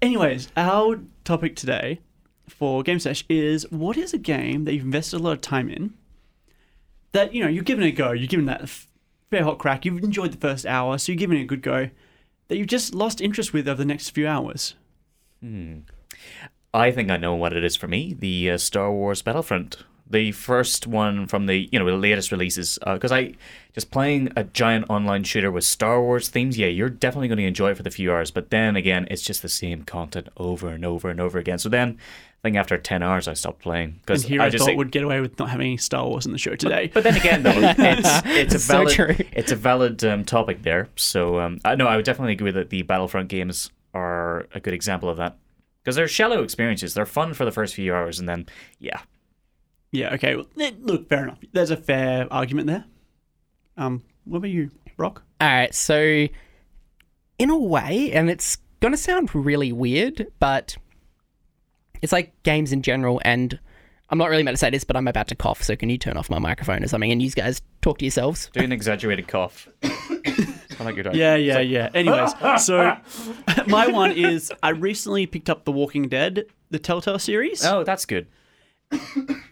Anyways, 0.00 0.48
our 0.56 1.00
topic 1.24 1.54
today 1.54 2.00
for 2.48 2.82
Game 2.82 2.98
Sesh 2.98 3.24
is 3.28 3.70
what 3.70 3.96
is 3.96 4.12
a 4.12 4.18
game 4.18 4.64
that 4.64 4.74
you've 4.74 4.84
invested 4.84 5.20
a 5.20 5.22
lot 5.22 5.32
of 5.32 5.40
time 5.40 5.68
in 5.68 5.94
that, 7.12 7.34
you 7.34 7.42
know, 7.42 7.48
you're 7.48 7.62
giving 7.62 7.84
it 7.84 7.88
a 7.88 7.92
go, 7.92 8.12
you're 8.12 8.26
giving 8.26 8.46
that 8.46 8.60
a 8.60 8.64
f- 8.64 8.88
fair 9.30 9.44
hot 9.44 9.58
crack, 9.58 9.84
you've 9.84 10.02
enjoyed 10.02 10.32
the 10.32 10.38
first 10.38 10.66
hour, 10.66 10.98
so 10.98 11.12
you're 11.12 11.18
giving 11.18 11.38
it 11.38 11.42
a 11.42 11.46
good 11.46 11.62
go, 11.62 11.90
that 12.48 12.56
you've 12.56 12.66
just 12.66 12.94
lost 12.94 13.20
interest 13.20 13.52
with 13.52 13.68
over 13.68 13.76
the 13.76 13.84
next 13.84 14.10
few 14.10 14.26
hours? 14.26 14.74
Hmm. 15.40 15.80
I 16.74 16.90
think 16.90 17.10
I 17.10 17.16
know 17.18 17.34
what 17.34 17.52
it 17.52 17.64
is 17.64 17.76
for 17.76 17.86
me. 17.86 18.14
The 18.18 18.52
uh, 18.52 18.58
Star 18.58 18.90
Wars 18.90 19.20
Battlefront, 19.20 19.84
the 20.08 20.32
first 20.32 20.86
one 20.86 21.26
from 21.26 21.46
the 21.46 21.68
you 21.70 21.78
know 21.78 21.84
the 21.84 21.96
latest 21.96 22.32
releases. 22.32 22.78
Because 22.84 23.12
I 23.12 23.34
just 23.74 23.90
playing 23.90 24.30
a 24.36 24.44
giant 24.44 24.86
online 24.88 25.24
shooter 25.24 25.50
with 25.50 25.64
Star 25.64 26.00
Wars 26.00 26.28
themes. 26.28 26.56
Yeah, 26.56 26.68
you're 26.68 26.88
definitely 26.88 27.28
going 27.28 27.38
to 27.38 27.46
enjoy 27.46 27.72
it 27.72 27.76
for 27.76 27.82
the 27.82 27.90
few 27.90 28.10
hours. 28.10 28.30
But 28.30 28.50
then 28.50 28.76
again, 28.76 29.06
it's 29.10 29.22
just 29.22 29.42
the 29.42 29.50
same 29.50 29.82
content 29.82 30.28
over 30.38 30.68
and 30.68 30.84
over 30.84 31.10
and 31.10 31.20
over 31.20 31.38
again. 31.38 31.58
So 31.58 31.68
then, 31.68 31.98
I 31.98 32.40
think 32.42 32.56
after 32.56 32.78
ten 32.78 33.02
hours, 33.02 33.28
I 33.28 33.34
stopped 33.34 33.60
playing 33.60 34.00
because 34.00 34.22
here 34.22 34.40
I 34.40 34.48
just 34.48 34.64
thought 34.64 34.76
would 34.76 34.92
get 34.92 35.04
away 35.04 35.20
with 35.20 35.38
not 35.38 35.50
having 35.50 35.66
any 35.66 35.76
Star 35.76 36.06
Wars 36.06 36.24
in 36.24 36.32
the 36.32 36.38
show 36.38 36.56
today. 36.56 36.90
But 36.92 37.04
then 37.04 37.16
again, 37.16 37.42
though, 37.42 37.52
it's 37.54 38.22
it's 38.24 38.54
a 38.54 38.58
valid 38.72 38.94
true. 38.94 39.16
it's 39.32 39.52
a 39.52 39.56
valid 39.56 40.02
um, 40.06 40.24
topic 40.24 40.62
there. 40.62 40.88
So 40.96 41.38
um, 41.38 41.60
I 41.66 41.74
no, 41.74 41.86
I 41.86 41.96
would 41.96 42.06
definitely 42.06 42.32
agree 42.32 42.52
that 42.52 42.70
the 42.70 42.80
Battlefront 42.80 43.28
games 43.28 43.70
are 43.92 44.46
a 44.54 44.60
good 44.60 44.72
example 44.72 45.10
of 45.10 45.18
that 45.18 45.36
because 45.82 45.96
they're 45.96 46.08
shallow 46.08 46.42
experiences. 46.42 46.94
They're 46.94 47.06
fun 47.06 47.34
for 47.34 47.44
the 47.44 47.50
first 47.50 47.74
few 47.74 47.94
hours, 47.94 48.18
and 48.18 48.28
then 48.28 48.46
yeah, 48.78 49.00
yeah, 49.90 50.14
okay. 50.14 50.36
Well, 50.36 50.46
eh, 50.58 50.72
look, 50.80 51.08
fair 51.08 51.24
enough. 51.24 51.38
There's 51.52 51.70
a 51.70 51.76
fair 51.76 52.26
argument 52.32 52.68
there. 52.68 52.84
Um, 53.76 54.02
what 54.24 54.38
about 54.38 54.50
you, 54.50 54.70
Brock? 54.96 55.22
All 55.40 55.48
right, 55.48 55.74
so 55.74 56.26
in 57.38 57.50
a 57.50 57.58
way, 57.58 58.12
and 58.12 58.30
it's 58.30 58.56
going 58.80 58.92
to 58.92 58.98
sound 58.98 59.34
really 59.34 59.72
weird, 59.72 60.26
but 60.38 60.76
it's 62.00 62.12
like 62.12 62.42
games 62.42 62.72
in 62.72 62.82
general, 62.82 63.20
and 63.24 63.58
I'm 64.10 64.18
not 64.18 64.30
really 64.30 64.42
meant 64.42 64.54
to 64.56 64.58
say 64.58 64.70
this, 64.70 64.84
but 64.84 64.96
I'm 64.96 65.08
about 65.08 65.28
to 65.28 65.34
cough, 65.34 65.62
so 65.62 65.74
can 65.74 65.88
you 65.88 65.98
turn 65.98 66.16
off 66.16 66.28
my 66.30 66.38
microphone 66.38 66.84
or 66.84 66.88
something 66.88 67.10
and 67.10 67.22
you 67.22 67.30
guys 67.30 67.62
talk 67.80 67.98
to 67.98 68.04
yourselves? 68.04 68.50
do 68.52 68.60
an 68.60 68.72
exaggerated 68.72 69.26
cough. 69.28 69.68
I 70.82 70.84
like 70.84 70.96
your 70.96 71.04
dog. 71.04 71.14
Yeah, 71.14 71.36
yeah, 71.36 71.60
yeah. 71.60 71.88
Anyways, 71.94 72.32
so 72.64 72.96
my 73.68 73.86
one 73.86 74.10
is 74.12 74.52
I 74.62 74.70
recently 74.70 75.26
picked 75.26 75.48
up 75.48 75.64
The 75.64 75.70
Walking 75.72 76.08
Dead, 76.08 76.46
the 76.70 76.78
Telltale 76.80 77.18
series, 77.20 77.64
Oh, 77.64 77.84
that's 77.84 78.04
good. 78.04 78.26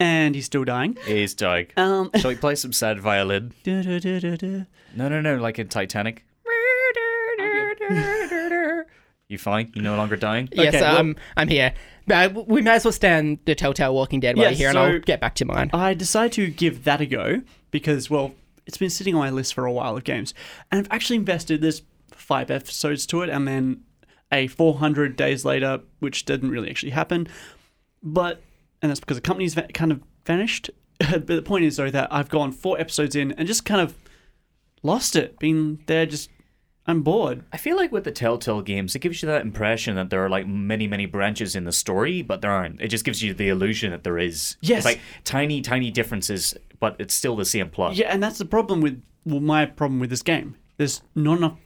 and 0.01 0.35
he's 0.35 0.45
still 0.47 0.64
dying. 0.64 0.99
He's 1.07 1.35
dying. 1.35 1.69
Um, 1.77 2.11
Shall 2.19 2.31
we 2.31 2.37
play 2.37 2.55
some 2.57 2.73
sad 2.73 3.01
violin? 3.01 3.53
du-du-du-du-du. 3.62 4.66
No, 4.97 5.09
no, 5.09 5.21
no. 5.21 5.37
Like 5.37 5.59
in 5.59 5.69
Titanic. 5.69 6.25
You 9.29 9.38
fine? 9.38 9.71
You 9.75 9.83
no 9.83 9.97
longer 9.97 10.16
dying? 10.16 10.49
Yes, 10.53 10.75
Okay, 10.75 10.81
well- 10.83 10.97
um, 10.99 11.16
I'm 11.37 11.47
here. 11.49 11.73
Uh, 12.11 12.29
we 12.47 12.62
may 12.62 12.73
as 12.73 12.85
well 12.85 12.90
stand 12.93 13.38
the 13.45 13.55
Telltale 13.55 13.95
Walking 13.95 14.19
Dead 14.19 14.37
while 14.37 14.51
Yes, 14.51 14.59
you're 14.59 14.71
here, 14.71 14.73
so- 14.75 14.85
and 14.85 14.93
I'll 14.95 15.01
get 15.01 15.21
back 15.21 15.37
to 15.37 15.45
mine. 15.45 15.71
I 15.73 15.95
decided 15.95 16.33
to 16.33 16.51
give 16.51 16.83
that 16.85 17.01
a 17.01 17.07
go 17.07 17.43
because, 17.71 18.11
well, 18.11 18.35
it's 18.71 18.79
been 18.79 18.89
sitting 18.89 19.17
on 19.17 19.21
my 19.21 19.31
list 19.31 19.53
for 19.53 19.67
a 19.67 19.73
while 19.73 19.97
of 19.97 20.05
games, 20.05 20.33
and 20.71 20.79
I've 20.79 20.93
actually 20.93 21.17
invested. 21.17 21.61
There's 21.61 21.83
five 22.13 22.53
episodes 22.53 23.05
to 23.07 23.23
it, 23.23 23.29
and 23.29 23.49
then 23.49 23.83
a 24.31 24.47
400 24.47 25.17
days 25.17 25.45
later, 25.45 25.81
which 25.99 26.25
didn't 26.25 26.51
really 26.51 26.71
actually 26.71 26.91
happen. 26.91 27.27
But, 28.01 28.41
and 28.81 28.91
that's 28.91 29.01
because 29.01 29.17
the 29.17 29.23
company's 29.23 29.59
kind 29.75 29.91
of 29.91 30.03
vanished. 30.25 30.71
but 30.99 31.27
the 31.27 31.43
point 31.43 31.65
is, 31.65 31.79
though, 31.79 31.91
that 31.91 32.13
I've 32.13 32.29
gone 32.29 32.53
four 32.53 32.79
episodes 32.79 33.17
in 33.17 33.33
and 33.33 33.49
just 33.49 33.65
kind 33.65 33.81
of 33.81 33.97
lost 34.85 35.17
it. 35.17 35.37
Being 35.41 35.83
there, 35.87 36.07
just, 36.07 36.31
I'm 36.90 37.03
bored. 37.03 37.44
I 37.53 37.57
feel 37.57 37.76
like 37.76 37.92
with 37.92 38.05
the 38.05 38.11
Telltale 38.11 38.62
games, 38.62 38.94
it 38.94 38.98
gives 38.98 39.22
you 39.22 39.29
that 39.29 39.42
impression 39.42 39.94
that 39.96 40.11
there 40.11 40.24
are 40.24 40.29
like 40.29 40.46
many, 40.46 40.87
many 40.87 41.07
branches 41.07 41.55
in 41.55 41.64
the 41.64 41.72
story, 41.72 42.20
but 42.22 42.40
there 42.40 42.50
aren't. 42.50 42.81
It 42.81 42.88
just 42.88 43.05
gives 43.05 43.22
you 43.22 43.33
the 43.33 43.48
illusion 43.48 43.92
that 43.92 44.03
there 44.03 44.18
is. 44.18 44.57
Yes. 44.61 44.79
It's 44.79 44.85
like 44.87 45.00
tiny, 45.24 45.62
tiny 45.62 45.90
differences, 45.90 46.57
but 46.81 46.96
it's 46.98 47.14
still 47.14 47.37
the 47.37 47.44
same 47.44 47.70
plot. 47.70 47.94
Yeah, 47.94 48.09
and 48.09 48.22
that's 48.22 48.38
the 48.38 48.44
problem 48.44 48.81
with, 48.81 49.03
well, 49.24 49.40
my 49.40 49.66
problem 49.66 50.00
with 50.00 50.11
this 50.11 50.22
game. 50.22 50.57
There's 50.79 51.03
not 51.14 51.38
enough 51.38 51.59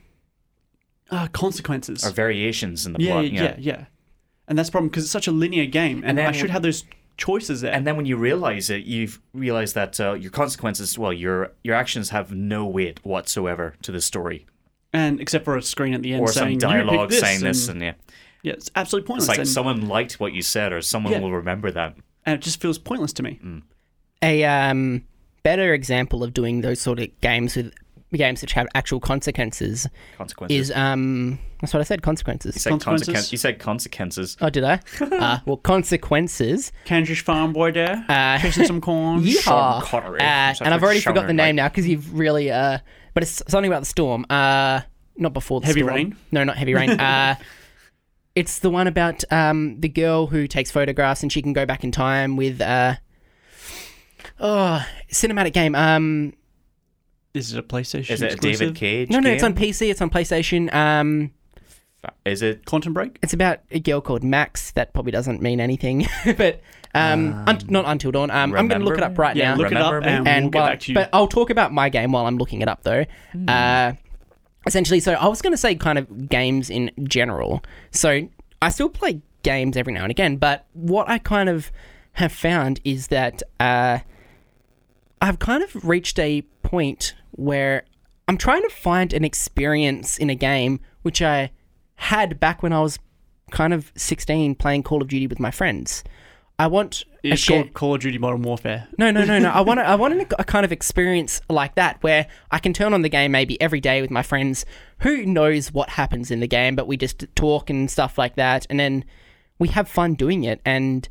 uh, 1.10 1.28
consequences. 1.28 2.04
Or 2.04 2.10
variations 2.10 2.84
in 2.84 2.92
the 2.92 3.02
yeah, 3.02 3.12
plot. 3.12 3.32
yeah, 3.32 3.42
yeah, 3.42 3.56
yeah. 3.58 3.84
And 4.46 4.58
that's 4.58 4.68
the 4.68 4.72
problem 4.72 4.90
because 4.90 5.04
it's 5.04 5.12
such 5.12 5.26
a 5.26 5.32
linear 5.32 5.64
game, 5.66 6.02
and, 6.04 6.18
And 6.18 6.28
I 6.28 6.32
should 6.32 6.50
have 6.50 6.62
those 6.62 6.84
choices 7.16 7.62
there. 7.62 7.72
And 7.72 7.86
then 7.86 7.96
when 7.96 8.06
you 8.06 8.16
realize 8.16 8.68
it, 8.68 8.84
you've 8.84 9.20
realized 9.32 9.74
that 9.74 9.98
uh, 9.98 10.12
your 10.12 10.30
consequences, 10.30 10.98
well, 10.98 11.12
your 11.12 11.52
your 11.62 11.74
actions 11.74 12.10
have 12.10 12.32
no 12.32 12.66
weight 12.66 13.04
whatsoever 13.04 13.74
to 13.82 13.92
the 13.92 14.00
story, 14.00 14.46
and 14.94 15.20
except 15.20 15.44
for 15.44 15.56
a 15.58 15.62
screen 15.62 15.92
at 15.92 16.00
the 16.02 16.14
end 16.14 16.22
or 16.22 16.28
saying 16.28 16.60
some 16.60 16.70
"You 16.72 16.82
dialogue 16.84 17.10
this," 17.10 17.20
saying 17.20 17.40
this, 17.42 17.68
and, 17.68 17.82
and 17.82 17.96
yeah, 17.98 18.12
yeah, 18.42 18.52
it's 18.54 18.70
absolutely 18.74 19.06
pointless. 19.06 19.24
it's 19.24 19.28
like 19.28 19.38
and, 19.40 19.48
someone 19.48 19.86
liked 19.88 20.18
what 20.20 20.32
you 20.32 20.40
said, 20.40 20.72
or 20.72 20.80
someone 20.80 21.12
Yeah. 21.12 21.20
will 21.20 21.32
remember 21.32 21.70
that. 21.72 21.96
and 22.24 22.34
it 22.36 22.40
just 22.40 22.60
feels 22.62 22.78
pointless 22.78 23.12
to 23.14 23.22
me. 23.22 23.38
Mm. 23.44 23.62
A 24.22 24.44
um, 24.44 25.04
better 25.42 25.74
example 25.74 26.24
of 26.24 26.32
doing 26.32 26.62
those 26.62 26.80
sort 26.80 26.98
of 27.00 27.08
games 27.20 27.54
with 27.56 27.74
games 28.14 28.40
which 28.42 28.52
have 28.52 28.68
actual 28.76 29.00
consequences 29.00 29.88
Consequences. 30.16 30.70
is 30.70 30.76
um, 30.76 31.36
that's 31.60 31.74
what 31.74 31.80
I 31.80 31.82
said. 31.84 32.00
Consequences. 32.02 32.54
you 32.54 32.60
said 32.60 32.70
consequences? 32.70 33.06
consequences. 33.08 33.32
You 33.32 33.38
said 33.38 33.58
consequences. 33.58 34.36
Oh, 34.40 34.50
did 34.50 34.62
I? 34.64 34.80
uh, 35.00 35.38
well, 35.46 35.56
consequences. 35.56 36.72
Kansas 36.84 37.18
farm 37.18 37.52
boy 37.52 37.72
there, 37.72 38.04
Uh, 38.08 38.38
chasing 38.38 38.66
some 38.66 38.80
corn. 38.88 39.22
Yeehaw. 39.22 39.40
Sean 39.42 39.82
Connery. 39.82 40.20
Uh, 40.20 40.54
and 40.60 40.72
I've 40.74 40.82
already 40.82 41.00
forgot 41.00 41.22
the 41.22 41.26
Connery. 41.28 41.36
name 41.36 41.56
now 41.56 41.68
because 41.68 41.88
you've 41.88 42.16
really. 42.16 42.50
Uh, 42.50 42.78
but 43.14 43.22
it's 43.22 43.42
something 43.48 43.70
about 43.70 43.80
the 43.80 43.86
storm. 43.86 44.26
Uh, 44.28 44.80
not 45.16 45.32
before 45.32 45.60
the 45.60 45.66
Heavy 45.66 45.80
storm. 45.80 45.94
Rain? 45.94 46.16
No, 46.32 46.44
not 46.44 46.56
heavy 46.56 46.74
rain. 46.74 46.90
uh, 47.00 47.36
it's 48.34 48.58
the 48.58 48.68
one 48.70 48.86
about 48.88 49.22
um 49.32 49.80
the 49.80 49.88
girl 49.88 50.26
who 50.26 50.46
takes 50.48 50.70
photographs 50.70 51.22
and 51.22 51.32
she 51.32 51.40
can 51.40 51.52
go 51.52 51.64
back 51.64 51.84
in 51.84 51.92
time 51.92 52.36
with 52.36 52.60
uh. 52.60 52.96
Oh, 54.40 54.84
cinematic 55.12 55.52
game. 55.52 55.74
Um, 55.74 56.32
This 57.32 57.48
is 57.48 57.56
a 57.56 57.62
PlayStation 57.62 58.10
Is 58.10 58.22
it 58.22 58.24
a 58.24 58.32
exclusive. 58.32 58.58
David 58.60 58.76
Cage? 58.76 59.10
no, 59.10 59.20
no, 59.20 59.30
it's 59.30 59.42
game? 59.42 59.52
on 59.52 59.56
PC. 59.58 59.90
It's 59.90 60.00
on 60.00 60.10
PlayStation. 60.10 60.72
Um, 60.74 61.30
Is 62.24 62.42
it? 62.42 62.64
Quantum 62.66 62.92
Break? 62.92 63.18
it's 63.22 63.32
about 63.32 63.60
a 63.70 63.80
girl 63.80 64.00
called 64.00 64.22
Max. 64.24 64.70
That 64.72 64.92
probably 64.92 65.12
doesn't 65.12 65.40
mean 65.42 65.60
anything, 65.60 66.06
but 66.36 66.60
um, 66.94 67.44
un- 67.46 67.58
not 67.68 67.84
Until 67.86 68.12
Dawn. 68.12 68.30
Um, 68.30 68.54
I'm 68.54 68.68
going 68.68 68.80
to 68.80 68.86
look 68.86 68.96
it 68.98 69.02
up 69.04 69.18
right 69.18 69.34
Yeah, 69.36 69.54
now. 69.54 69.56
look 69.62 69.72
it 69.72 69.76
up 69.78 70.02
me? 70.02 70.08
and, 70.08 70.26
and 70.28 70.44
we'll 70.44 70.50
get 70.50 70.58
while- 70.60 70.68
back 70.70 70.80
to 70.80 70.92
you. 70.92 70.94
But 70.94 71.10
I'll 71.12 71.28
talk 71.28 71.50
about 71.50 71.72
my 71.72 71.88
game 71.88 72.12
while 72.12 72.26
I'm 72.26 72.38
looking 72.38 72.62
it 72.62 72.68
up, 72.68 72.82
though. 72.82 73.04
Uh, 73.48 73.92
essentially, 74.66 75.00
so 75.00 75.12
I 75.12 75.26
was 75.28 75.42
going 75.42 75.52
to 75.52 75.56
say 75.58 75.74
kind 75.74 75.98
of 75.98 76.28
games 76.28 76.70
in 76.70 76.90
general. 77.04 77.62
So 77.90 78.28
I 78.62 78.68
still 78.70 78.88
play 78.88 79.20
games 79.42 79.76
every 79.76 79.92
now 79.92 80.02
and 80.02 80.10
again, 80.10 80.36
but 80.36 80.66
what 80.72 81.08
I 81.08 81.18
kind 81.18 81.48
of 81.48 81.70
have 82.14 82.32
found 82.32 82.80
is 82.84 83.08
that 83.08 83.42
uh, 83.60 83.98
I've 85.20 85.38
kind 85.38 85.62
of 85.62 85.84
reached 85.84 86.18
a 86.18 86.42
point 86.62 87.14
where 87.32 87.84
I'm 88.28 88.38
trying 88.38 88.62
to 88.62 88.70
find 88.70 89.12
an 89.12 89.24
experience 89.24 90.16
in 90.16 90.30
a 90.30 90.34
game 90.34 90.80
which 91.02 91.20
I 91.20 91.50
had 91.96 92.40
back 92.40 92.62
when 92.62 92.72
I 92.72 92.80
was 92.80 92.98
kind 93.50 93.72
of 93.72 93.92
16 93.96 94.54
playing 94.56 94.82
Call 94.82 95.02
of 95.02 95.08
Duty 95.08 95.26
with 95.26 95.40
my 95.40 95.50
friends. 95.50 96.04
I 96.58 96.68
want 96.68 97.04
a 97.24 97.32
it's 97.32 97.42
share- 97.42 97.62
called 97.62 97.74
Call 97.74 97.94
of 97.94 98.00
Duty 98.00 98.18
Modern 98.18 98.42
Warfare. 98.42 98.86
no, 98.96 99.10
no, 99.10 99.24
no, 99.24 99.38
no. 99.38 99.50
I 99.50 99.60
want, 99.60 99.80
a, 99.80 99.84
I 99.84 99.94
want 99.96 100.14
a, 100.14 100.40
a 100.40 100.44
kind 100.44 100.64
of 100.64 100.70
experience 100.72 101.40
like 101.48 101.74
that 101.74 102.02
where 102.02 102.26
I 102.50 102.58
can 102.58 102.72
turn 102.72 102.94
on 102.94 103.02
the 103.02 103.08
game 103.08 103.32
maybe 103.32 103.60
every 103.60 103.80
day 103.80 104.00
with 104.00 104.10
my 104.10 104.22
friends. 104.22 104.64
Who 105.00 105.26
knows 105.26 105.72
what 105.72 105.90
happens 105.90 106.30
in 106.30 106.40
the 106.40 106.46
game, 106.46 106.76
but 106.76 106.86
we 106.86 106.96
just 106.96 107.24
talk 107.34 107.70
and 107.70 107.90
stuff 107.90 108.18
like 108.18 108.36
that, 108.36 108.66
and 108.70 108.78
then 108.78 109.04
we 109.58 109.68
have 109.68 109.88
fun 109.88 110.14
doing 110.14 110.44
it. 110.44 110.60
And 110.64 111.08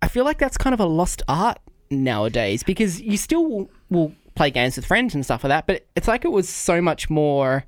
I 0.00 0.08
feel 0.08 0.24
like 0.24 0.38
that's 0.38 0.56
kind 0.56 0.72
of 0.74 0.80
a 0.80 0.86
lost 0.86 1.22
art 1.28 1.58
nowadays 1.90 2.62
because 2.62 3.00
you 3.00 3.16
still 3.16 3.46
will, 3.46 3.70
will 3.90 4.12
play 4.34 4.50
games 4.50 4.76
with 4.76 4.86
friends 4.86 5.14
and 5.14 5.24
stuff 5.24 5.44
like 5.44 5.50
that, 5.50 5.66
but 5.66 5.86
it's 5.94 6.08
like 6.08 6.24
it 6.24 6.32
was 6.32 6.48
so 6.48 6.80
much 6.80 7.10
more 7.10 7.64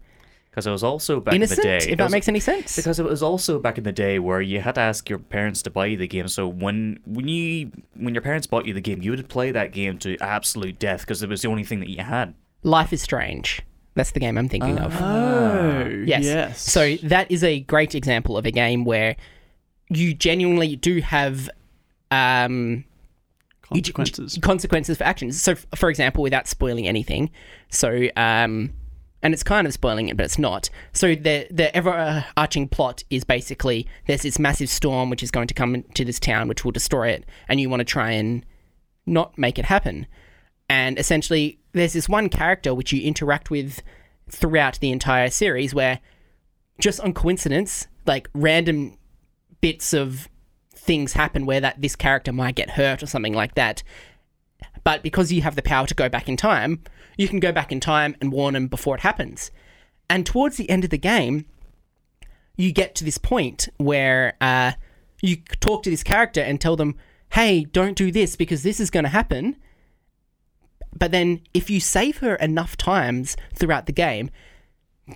Because 0.58 0.66
it 0.66 0.70
was 0.72 0.82
also 0.84 1.20
back 1.20 1.34
innocent. 1.34 1.58
in 1.60 1.64
the 1.64 1.78
day. 1.86 1.92
if 1.92 1.98
that 1.98 2.04
was- 2.04 2.12
makes 2.12 2.28
any 2.28 2.40
sense. 2.40 2.74
Because 2.76 2.98
it 2.98 3.04
was 3.04 3.22
also 3.22 3.58
back 3.60 3.78
in 3.78 3.84
the 3.84 3.92
day 3.92 4.18
where 4.18 4.40
you 4.40 4.60
had 4.60 4.74
to 4.74 4.80
ask 4.80 5.08
your 5.08 5.18
parents 5.20 5.62
to 5.62 5.70
buy 5.70 5.86
you 5.86 5.96
the 5.96 6.08
game. 6.08 6.26
So 6.28 6.48
when 6.48 6.98
when 7.06 7.28
you 7.28 7.70
when 7.94 8.14
your 8.14 8.22
parents 8.22 8.46
bought 8.46 8.66
you 8.66 8.74
the 8.74 8.80
game, 8.80 9.00
you 9.02 9.12
would 9.12 9.28
play 9.28 9.50
that 9.52 9.72
game 9.72 9.98
to 9.98 10.16
absolute 10.18 10.78
death 10.78 11.00
because 11.02 11.22
it 11.22 11.28
was 11.28 11.42
the 11.42 11.48
only 11.48 11.64
thing 11.64 11.80
that 11.80 11.88
you 11.88 12.02
had. 12.02 12.34
Life 12.64 12.92
is 12.92 13.00
Strange. 13.02 13.62
That's 13.94 14.10
the 14.12 14.20
game 14.20 14.36
I'm 14.38 14.48
thinking 14.48 14.78
of. 14.78 14.94
Oh, 15.00 15.88
Yes. 16.06 16.24
yes. 16.24 16.60
So 16.60 16.96
that 17.04 17.30
is 17.30 17.42
a 17.44 17.60
great 17.60 17.94
example 17.94 18.36
of 18.36 18.46
a 18.46 18.50
game 18.50 18.84
where 18.84 19.16
you 19.90 20.14
genuinely 20.14 20.76
do 20.76 21.00
have 21.00 21.48
um, 22.10 22.84
consequences. 23.62 24.38
consequences 24.42 24.98
for 24.98 25.04
actions. 25.04 25.40
So, 25.40 25.52
f- 25.52 25.66
for 25.74 25.90
example, 25.90 26.22
without 26.22 26.46
spoiling 26.46 26.86
anything, 26.86 27.30
so 27.70 28.08
um, 28.16 28.72
and 29.22 29.34
it's 29.34 29.42
kind 29.42 29.66
of 29.66 29.72
spoiling 29.72 30.08
it, 30.08 30.16
but 30.16 30.24
it's 30.24 30.38
not. 30.38 30.70
So 30.92 31.14
the 31.14 31.46
the 31.50 31.76
overarching 31.76 32.68
plot 32.68 33.02
is 33.10 33.24
basically 33.24 33.86
there's 34.06 34.22
this 34.22 34.38
massive 34.38 34.68
storm 34.68 35.10
which 35.10 35.22
is 35.22 35.30
going 35.30 35.48
to 35.48 35.54
come 35.54 35.74
into 35.74 36.04
this 36.04 36.20
town, 36.20 36.48
which 36.48 36.64
will 36.64 36.72
destroy 36.72 37.08
it, 37.08 37.26
and 37.48 37.60
you 37.60 37.68
want 37.68 37.80
to 37.80 37.84
try 37.84 38.12
and 38.12 38.44
not 39.06 39.36
make 39.36 39.58
it 39.58 39.64
happen. 39.64 40.06
And 40.68 40.98
essentially, 40.98 41.58
there's 41.72 41.94
this 41.94 42.08
one 42.08 42.28
character 42.28 42.74
which 42.74 42.92
you 42.92 43.02
interact 43.02 43.50
with 43.50 43.82
throughout 44.30 44.78
the 44.80 44.90
entire 44.90 45.30
series 45.30 45.74
where 45.74 46.00
just 46.78 47.00
on 47.00 47.14
coincidence, 47.14 47.86
like 48.06 48.28
random 48.34 48.98
bits 49.60 49.92
of 49.92 50.28
things 50.74 51.14
happen 51.14 51.46
where 51.46 51.60
that 51.60 51.80
this 51.80 51.96
character 51.96 52.32
might 52.32 52.54
get 52.54 52.70
hurt 52.70 53.02
or 53.02 53.06
something 53.06 53.34
like 53.34 53.54
that. 53.54 53.82
But 54.84 55.02
because 55.02 55.32
you 55.32 55.42
have 55.42 55.56
the 55.56 55.62
power 55.62 55.86
to 55.86 55.94
go 55.94 56.08
back 56.08 56.28
in 56.28 56.36
time, 56.36 56.82
you 57.16 57.28
can 57.28 57.40
go 57.40 57.52
back 57.52 57.72
in 57.72 57.80
time 57.80 58.16
and 58.20 58.32
warn 58.32 58.54
them 58.54 58.68
before 58.68 58.94
it 58.94 59.02
happens. 59.02 59.50
And 60.08 60.24
towards 60.24 60.56
the 60.56 60.70
end 60.70 60.84
of 60.84 60.90
the 60.90 60.98
game, 60.98 61.44
you 62.56 62.72
get 62.72 62.94
to 62.96 63.04
this 63.04 63.18
point 63.18 63.68
where 63.76 64.34
uh, 64.40 64.72
you 65.20 65.36
talk 65.60 65.82
to 65.82 65.90
this 65.90 66.02
character 66.02 66.40
and 66.40 66.60
tell 66.60 66.76
them, 66.76 66.96
"Hey, 67.32 67.64
don't 67.64 67.96
do 67.96 68.10
this 68.10 68.36
because 68.36 68.62
this 68.62 68.80
is 68.80 68.90
going 68.90 69.04
to 69.04 69.10
happen." 69.10 69.56
But 70.96 71.12
then, 71.12 71.42
if 71.54 71.70
you 71.70 71.80
save 71.80 72.18
her 72.18 72.34
enough 72.36 72.76
times 72.76 73.36
throughout 73.54 73.86
the 73.86 73.92
game, 73.92 74.30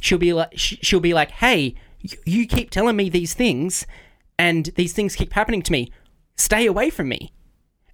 she'll 0.01 0.19
be 0.19 0.33
like, 0.33 0.53
she'll 0.55 1.01
be 1.01 1.15
like, 1.15 1.31
"Hey, 1.31 1.75
you 2.25 2.47
keep 2.47 2.71
telling 2.71 2.97
me 2.97 3.09
these 3.09 3.35
things, 3.35 3.87
and 4.39 4.67
these 4.77 4.93
things 4.93 5.17
keep 5.17 5.33
happening 5.33 5.63
to 5.63 5.73
me. 5.73 5.91
Stay 6.37 6.67
away 6.67 6.91
from 6.91 7.09
me." 7.09 7.33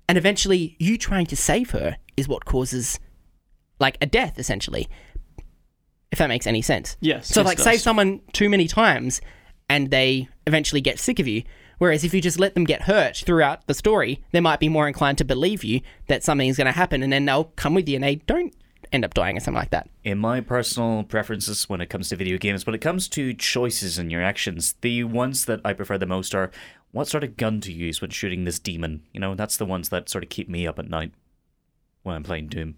And 0.09 0.17
eventually, 0.17 0.77
you 0.79 0.97
trying 0.97 1.27
to 1.27 1.37
save 1.37 1.71
her 1.71 1.99
is 2.17 2.27
what 2.27 2.47
causes, 2.47 2.99
like, 3.79 3.99
a 4.01 4.07
death, 4.07 4.39
essentially. 4.39 4.89
If 6.11 6.19
that 6.19 6.29
makes 6.29 6.47
any 6.47 6.63
sense. 6.63 6.97
Yes, 7.01 7.29
So, 7.29 7.41
yes, 7.41 7.47
like, 7.47 7.59
save 7.59 7.81
someone 7.81 8.21
too 8.33 8.49
many 8.49 8.67
times, 8.67 9.21
and 9.69 9.91
they 9.91 10.29
eventually 10.47 10.81
get 10.81 10.99
sick 10.99 11.19
of 11.19 11.29
you. 11.29 11.43
Whereas 11.77 12.03
if 12.03 12.15
you 12.15 12.21
just 12.21 12.41
let 12.41 12.55
them 12.55 12.65
get 12.65 12.83
hurt 12.83 13.19
throughout 13.19 13.67
the 13.67 13.75
story, 13.75 14.25
they 14.33 14.41
might 14.41 14.59
be 14.59 14.69
more 14.69 14.89
inclined 14.89 15.19
to 15.19 15.25
believe 15.25 15.63
you 15.63 15.83
that 16.09 16.25
something 16.25 16.49
is 16.49 16.57
going 16.57 16.67
to 16.67 16.73
happen, 16.73 17.03
and 17.03 17.13
then 17.13 17.27
they'll 17.27 17.45
come 17.45 17.75
with 17.75 17.89
you, 17.89 17.97
and 17.97 18.03
they 18.03 18.17
don't 18.17 18.55
end 18.91 19.05
up 19.05 19.13
dying 19.13 19.37
or 19.37 19.41
something 19.41 19.59
like 19.59 19.71
that. 19.71 19.89
In 20.03 20.19
my 20.19 20.41
personal 20.41 21.05
preferences 21.05 21.69
when 21.69 21.83
it 21.83 21.91
comes 21.91 22.09
to 22.09 22.17
video 22.17 22.39
games, 22.39 22.65
when 22.65 22.75
it 22.75 22.81
comes 22.81 23.07
to 23.11 23.35
choices 23.35 23.99
in 23.99 24.09
your 24.09 24.23
actions, 24.23 24.75
the 24.81 25.05
ones 25.05 25.45
that 25.45 25.61
I 25.65 25.75
prefer 25.75 25.99
the 25.99 26.07
most 26.07 26.35
are 26.35 26.51
what 26.93 27.09
sort 27.09 27.25
of 27.25 27.37
gun 27.37 27.61
to 27.63 27.73
use 27.73 28.01
when 28.01 28.11
shooting 28.11 28.45
this 28.45 28.59
demon. 28.59 29.03
You 29.13 29.21
know, 29.21 29.35
that's 29.35 29.57
the 29.57 29.67
ones 29.67 29.89
that 29.91 30.09
sort 30.09 30.25
of 30.25 30.31
keep 30.31 30.49
me 30.49 30.67
up 30.67 30.79
at 30.79 30.89
night 30.89 31.13
when 32.03 32.17
I'm 32.17 32.23
playing 32.23 32.49
Doom. 32.49 32.77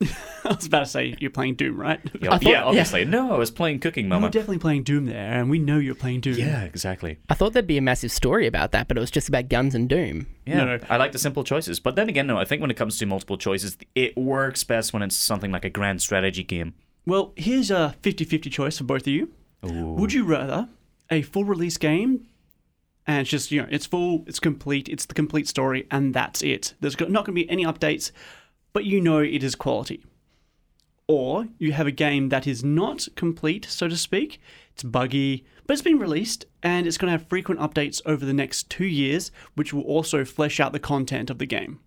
I 0.44 0.54
was 0.56 0.66
about 0.66 0.80
to 0.80 0.86
say 0.86 1.14
you're 1.20 1.30
playing 1.30 1.54
Doom, 1.54 1.76
right? 1.80 2.00
Yeah, 2.20 2.30
thought- 2.30 2.42
yeah 2.42 2.50
yeah. 2.50 2.64
obviously. 2.64 3.04
No, 3.04 3.32
I 3.32 3.38
was 3.38 3.52
playing 3.52 3.78
Cooking 3.78 4.06
You're 4.06 4.10
Mama. 4.18 4.30
definitely 4.30 4.58
playing 4.58 4.82
Doom 4.82 5.06
there, 5.06 5.32
and 5.38 5.48
we 5.48 5.60
know 5.60 5.78
you're 5.78 5.94
playing 5.94 6.20
Doom. 6.22 6.34
Yeah, 6.36 6.62
exactly. 6.64 7.18
I 7.28 7.34
thought 7.34 7.52
there'd 7.52 7.68
be 7.68 7.78
a 7.78 7.82
massive 7.82 8.10
story 8.10 8.48
about 8.48 8.72
that, 8.72 8.88
but 8.88 8.96
it 8.96 9.00
was 9.00 9.12
just 9.12 9.28
about 9.28 9.48
guns 9.48 9.76
and 9.76 9.88
doom. 9.88 10.26
Yeah, 10.44 10.64
No, 10.64 10.76
no. 10.76 10.84
I 10.90 10.96
like 10.96 11.12
the 11.12 11.20
simple 11.20 11.44
choices. 11.44 11.78
But 11.78 11.94
then 11.94 12.08
again, 12.08 12.26
no, 12.26 12.36
I 12.36 12.44
think 12.44 12.60
when 12.60 12.70
it 12.72 12.76
comes 12.76 12.98
to 12.98 13.06
multiple 13.06 13.38
choices, 13.38 13.76
it 13.94 14.16
works 14.16 14.64
best 14.64 14.92
when 14.92 15.02
it's 15.02 15.14
something 15.16 15.52
like 15.52 15.64
a 15.64 15.70
grand 15.70 16.02
strategy 16.02 16.42
game. 16.42 16.74
Well, 17.06 17.32
here's 17.36 17.70
a 17.70 17.94
50 18.02 18.24
50 18.24 18.50
choice 18.50 18.78
for 18.78 18.84
both 18.84 19.02
of 19.02 19.08
you. 19.08 19.30
Would 19.62 20.12
you 20.12 20.24
rather 20.24 20.68
a 21.12 21.22
full 21.22 21.44
release 21.44 21.76
game 21.76 22.26
and 23.06 23.20
it's 23.20 23.30
just, 23.30 23.50
you 23.50 23.60
know, 23.62 23.68
it's 23.70 23.86
full, 23.86 24.24
it's 24.26 24.38
complete, 24.40 24.88
it's 24.88 25.06
the 25.06 25.14
complete 25.14 25.48
story, 25.48 25.86
and 25.90 26.14
that's 26.14 26.42
it? 26.42 26.74
There's 26.80 26.98
not 27.00 27.24
going 27.24 27.24
to 27.26 27.32
be 27.32 27.50
any 27.50 27.64
updates, 27.64 28.12
but 28.72 28.84
you 28.84 29.00
know 29.00 29.18
it 29.18 29.42
is 29.42 29.54
quality. 29.54 30.04
or 31.08 31.46
you 31.58 31.72
have 31.72 31.86
a 31.86 31.90
game 31.92 32.28
that 32.30 32.46
is 32.46 32.64
not 32.64 33.06
complete, 33.16 33.64
so 33.66 33.88
to 33.88 33.96
speak. 33.96 34.40
It's 34.72 34.82
buggy, 34.82 35.44
but 35.66 35.74
it's 35.74 35.82
been 35.82 35.98
released 35.98 36.46
and 36.62 36.86
it's 36.86 36.96
going 36.96 37.12
to 37.12 37.18
have 37.18 37.28
frequent 37.28 37.60
updates 37.60 38.00
over 38.06 38.24
the 38.24 38.32
next 38.32 38.70
two 38.70 38.86
years, 38.86 39.30
which 39.54 39.74
will 39.74 39.82
also 39.82 40.24
flesh 40.24 40.60
out 40.60 40.72
the 40.72 40.78
content 40.78 41.28
of 41.28 41.38
the 41.38 41.46
game. 41.46 41.80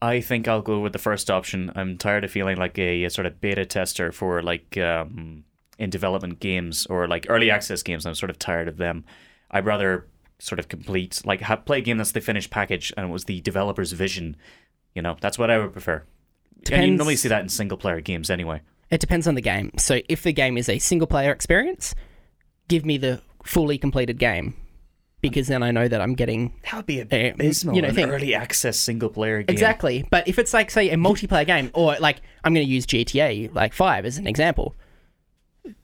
I 0.00 0.20
think 0.20 0.48
I'll 0.48 0.62
go 0.62 0.80
with 0.80 0.92
the 0.92 0.98
first 0.98 1.30
option. 1.30 1.70
I'm 1.76 1.98
tired 1.98 2.24
of 2.24 2.30
feeling 2.30 2.56
like 2.56 2.78
a, 2.78 3.04
a 3.04 3.10
sort 3.10 3.26
of 3.26 3.40
beta 3.40 3.64
tester 3.66 4.10
for 4.12 4.42
like 4.42 4.76
um, 4.78 5.44
in 5.78 5.90
development 5.90 6.40
games 6.40 6.86
or 6.86 7.06
like 7.06 7.26
early 7.28 7.50
access 7.50 7.82
games. 7.82 8.06
I'm 8.06 8.14
sort 8.14 8.30
of 8.30 8.38
tired 8.38 8.66
of 8.66 8.78
them. 8.78 9.04
I'd 9.50 9.66
rather 9.66 10.06
sort 10.42 10.58
of 10.58 10.68
complete 10.68 11.22
like 11.24 11.40
ha- 11.42 11.56
play 11.56 11.78
a 11.78 11.80
game 11.80 11.98
that's 11.98 12.12
the 12.12 12.20
finished 12.20 12.50
package 12.50 12.92
and 12.96 13.08
it 13.08 13.12
was 13.12 13.24
the 13.24 13.40
developer's 13.42 13.92
vision. 13.92 14.36
You 14.94 15.02
know, 15.02 15.16
that's 15.20 15.38
what 15.38 15.50
I 15.50 15.58
would 15.58 15.72
prefer. 15.72 16.02
And 16.70 16.84
you 16.84 16.96
normally 16.96 17.16
see 17.16 17.28
that 17.28 17.42
in 17.42 17.48
single 17.48 17.78
player 17.78 18.00
games 18.00 18.28
anyway. 18.30 18.60
It 18.90 19.00
depends 19.00 19.26
on 19.26 19.34
the 19.36 19.40
game. 19.40 19.70
So 19.78 20.00
if 20.08 20.22
the 20.22 20.32
game 20.32 20.58
is 20.58 20.68
a 20.68 20.78
single 20.78 21.06
player 21.06 21.32
experience, 21.32 21.94
give 22.68 22.84
me 22.84 22.98
the 22.98 23.22
fully 23.44 23.78
completed 23.78 24.18
game 24.18 24.54
because 25.20 25.46
then 25.46 25.62
I 25.62 25.70
know 25.70 25.86
that 25.88 26.00
I'm 26.00 26.14
getting 26.14 26.52
That 26.64 26.74
would 26.74 26.86
be 26.86 26.98
a 27.00 27.30
abysmal. 27.30 27.76
you 27.76 27.82
know, 27.82 27.88
an 27.88 27.94
thing. 27.94 28.10
early 28.10 28.34
access 28.34 28.76
single 28.78 29.08
player 29.08 29.42
game. 29.42 29.52
Exactly. 29.54 30.04
But 30.10 30.26
if 30.26 30.38
it's 30.38 30.52
like, 30.52 30.70
say, 30.70 30.90
a 30.90 30.96
multiplayer 30.96 31.46
game, 31.46 31.70
or 31.74 31.96
like, 32.00 32.20
I'm 32.44 32.52
going 32.52 32.66
to 32.66 32.72
use 32.72 32.84
GTA, 32.84 33.54
like 33.54 33.72
5 33.72 34.04
as 34.04 34.18
an 34.18 34.26
example, 34.26 34.74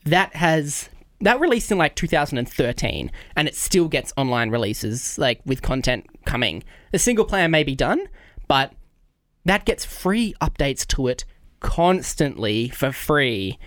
that 0.04 0.34
has. 0.34 0.88
That 1.20 1.40
released 1.40 1.72
in 1.72 1.78
like 1.78 1.96
2013, 1.96 3.10
and 3.36 3.48
it 3.48 3.56
still 3.56 3.88
gets 3.88 4.12
online 4.16 4.50
releases, 4.50 5.18
like 5.18 5.40
with 5.44 5.62
content 5.62 6.06
coming. 6.24 6.62
The 6.92 6.98
single 6.98 7.24
player 7.24 7.48
may 7.48 7.64
be 7.64 7.74
done, 7.74 8.08
but 8.46 8.72
that 9.44 9.64
gets 9.64 9.84
free 9.84 10.34
updates 10.40 10.86
to 10.88 11.08
it 11.08 11.24
constantly 11.60 12.68
for 12.68 12.92
free 12.92 13.58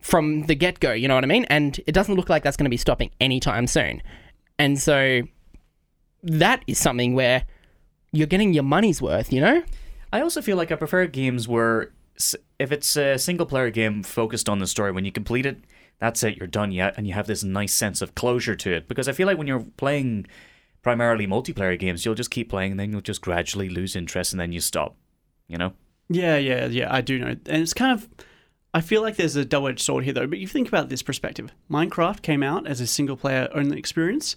from 0.00 0.42
the 0.42 0.54
get 0.54 0.78
go, 0.78 0.92
you 0.92 1.08
know 1.08 1.16
what 1.16 1.24
I 1.24 1.26
mean? 1.26 1.46
And 1.50 1.80
it 1.84 1.92
doesn't 1.92 2.14
look 2.14 2.28
like 2.28 2.44
that's 2.44 2.56
going 2.56 2.66
to 2.66 2.70
be 2.70 2.76
stopping 2.76 3.10
anytime 3.20 3.66
soon. 3.66 4.02
And 4.56 4.80
so 4.80 5.22
that 6.22 6.62
is 6.68 6.78
something 6.78 7.14
where 7.14 7.44
you're 8.12 8.28
getting 8.28 8.52
your 8.52 8.62
money's 8.62 9.02
worth, 9.02 9.32
you 9.32 9.40
know? 9.40 9.64
I 10.12 10.20
also 10.20 10.40
feel 10.40 10.56
like 10.56 10.70
I 10.70 10.76
prefer 10.76 11.06
games 11.06 11.48
where 11.48 11.92
if 12.58 12.70
it's 12.70 12.96
a 12.96 13.18
single 13.18 13.46
player 13.46 13.70
game 13.70 14.04
focused 14.04 14.48
on 14.48 14.60
the 14.60 14.66
story, 14.68 14.92
when 14.92 15.04
you 15.04 15.10
complete 15.10 15.44
it, 15.44 15.58
that's 15.98 16.22
it, 16.22 16.36
you're 16.36 16.46
done 16.46 16.72
yet, 16.72 16.94
and 16.96 17.06
you 17.06 17.14
have 17.14 17.26
this 17.26 17.42
nice 17.42 17.74
sense 17.74 18.02
of 18.02 18.14
closure 18.14 18.56
to 18.56 18.72
it. 18.72 18.88
Because 18.88 19.08
I 19.08 19.12
feel 19.12 19.26
like 19.26 19.38
when 19.38 19.46
you're 19.46 19.64
playing 19.76 20.26
primarily 20.82 21.26
multiplayer 21.26 21.78
games, 21.78 22.04
you'll 22.04 22.14
just 22.14 22.30
keep 22.30 22.48
playing, 22.50 22.72
and 22.72 22.80
then 22.80 22.92
you'll 22.92 23.00
just 23.00 23.22
gradually 23.22 23.68
lose 23.68 23.96
interest, 23.96 24.32
and 24.32 24.40
then 24.40 24.52
you 24.52 24.60
stop. 24.60 24.96
You 25.48 25.58
know? 25.58 25.72
Yeah, 26.08 26.36
yeah, 26.36 26.66
yeah, 26.66 26.92
I 26.92 27.00
do 27.00 27.18
know. 27.18 27.28
And 27.28 27.62
it's 27.62 27.74
kind 27.74 27.92
of. 27.92 28.08
I 28.74 28.82
feel 28.82 29.00
like 29.00 29.16
there's 29.16 29.36
a 29.36 29.44
double 29.44 29.68
edged 29.68 29.80
sword 29.80 30.04
here, 30.04 30.12
though. 30.12 30.26
But 30.26 30.38
you 30.38 30.46
think 30.46 30.68
about 30.68 30.90
this 30.90 31.02
perspective 31.02 31.50
Minecraft 31.70 32.20
came 32.20 32.42
out 32.42 32.66
as 32.66 32.80
a 32.80 32.86
single 32.86 33.16
player 33.16 33.48
only 33.54 33.78
experience 33.78 34.36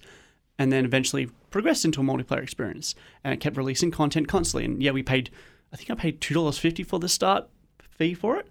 and 0.57 0.71
then 0.71 0.85
eventually 0.85 1.29
progressed 1.49 1.85
into 1.85 2.01
a 2.01 2.03
multiplayer 2.03 2.43
experience. 2.43 2.93
And 3.23 3.33
it 3.33 3.39
kept 3.39 3.57
releasing 3.57 3.91
content 3.91 4.27
constantly. 4.27 4.65
And 4.65 4.83
yeah, 4.83 4.91
we 4.91 5.01
paid, 5.01 5.29
I 5.73 5.77
think 5.77 5.89
I 5.89 5.95
paid 5.95 6.21
$2.50 6.21 6.85
for 6.85 6.99
the 6.99 7.09
start 7.09 7.49
fee 7.97 8.13
for 8.13 8.37
it. 8.37 8.47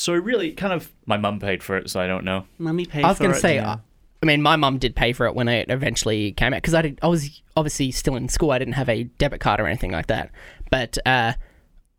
So 0.00 0.14
really, 0.14 0.52
kind 0.52 0.72
of, 0.72 0.90
My 1.04 1.18
mum 1.18 1.40
paid 1.40 1.62
for 1.62 1.76
it, 1.76 1.90
so 1.90 2.00
I 2.00 2.06
don't 2.06 2.24
know. 2.24 2.46
mummy 2.58 2.86
paid 2.86 3.04
I 3.04 3.08
was 3.08 3.18
for 3.18 3.24
going 3.24 3.32
to 3.34 3.38
it. 3.38 3.42
say, 3.42 3.58
uh, 3.58 3.76
I 4.22 4.26
mean, 4.26 4.40
my 4.40 4.56
mum 4.56 4.78
did 4.78 4.96
pay 4.96 5.12
for 5.12 5.26
it 5.26 5.34
when 5.34 5.46
it 5.46 5.70
eventually 5.70 6.32
came 6.32 6.54
out 6.54 6.58
because 6.58 6.72
I, 6.74 6.82
did, 6.82 6.98
I 7.02 7.06
was 7.08 7.42
obviously 7.54 7.90
still 7.90 8.16
in 8.16 8.28
school. 8.30 8.50
I 8.50 8.58
didn't 8.58 8.74
have 8.74 8.88
a 8.88 9.04
debit 9.04 9.40
card 9.40 9.60
or 9.60 9.66
anything 9.66 9.90
like 9.92 10.06
that. 10.06 10.30
But 10.70 10.96
uh, 11.06 11.34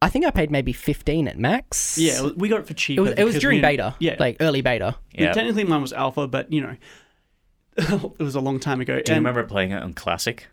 I 0.01 0.09
think 0.09 0.25
I 0.25 0.31
paid 0.31 0.49
maybe 0.49 0.73
15 0.73 1.27
at 1.27 1.37
max. 1.37 1.97
Yeah, 1.99 2.29
we 2.35 2.49
got 2.49 2.61
it 2.61 2.65
for 2.67 2.73
cheap. 2.73 2.97
It 2.97 3.01
was, 3.01 3.11
it 3.11 3.23
was 3.23 3.37
during 3.37 3.61
beta. 3.61 3.95
Yeah. 3.99 4.15
Like 4.19 4.37
early 4.39 4.61
beta. 4.61 4.95
Yeah. 5.13 5.33
Technically, 5.33 5.63
mine 5.63 5.81
was 5.83 5.93
alpha, 5.93 6.27
but, 6.27 6.51
you 6.51 6.61
know, 6.61 6.75
it 7.77 8.19
was 8.19 8.33
a 8.33 8.41
long 8.41 8.59
time 8.59 8.81
ago. 8.81 8.95
Do 8.95 9.11
you 9.11 9.15
And- 9.17 9.25
remember 9.25 9.43
playing 9.47 9.71
it 9.71 9.83
on 9.83 9.93
Classic? 9.93 10.47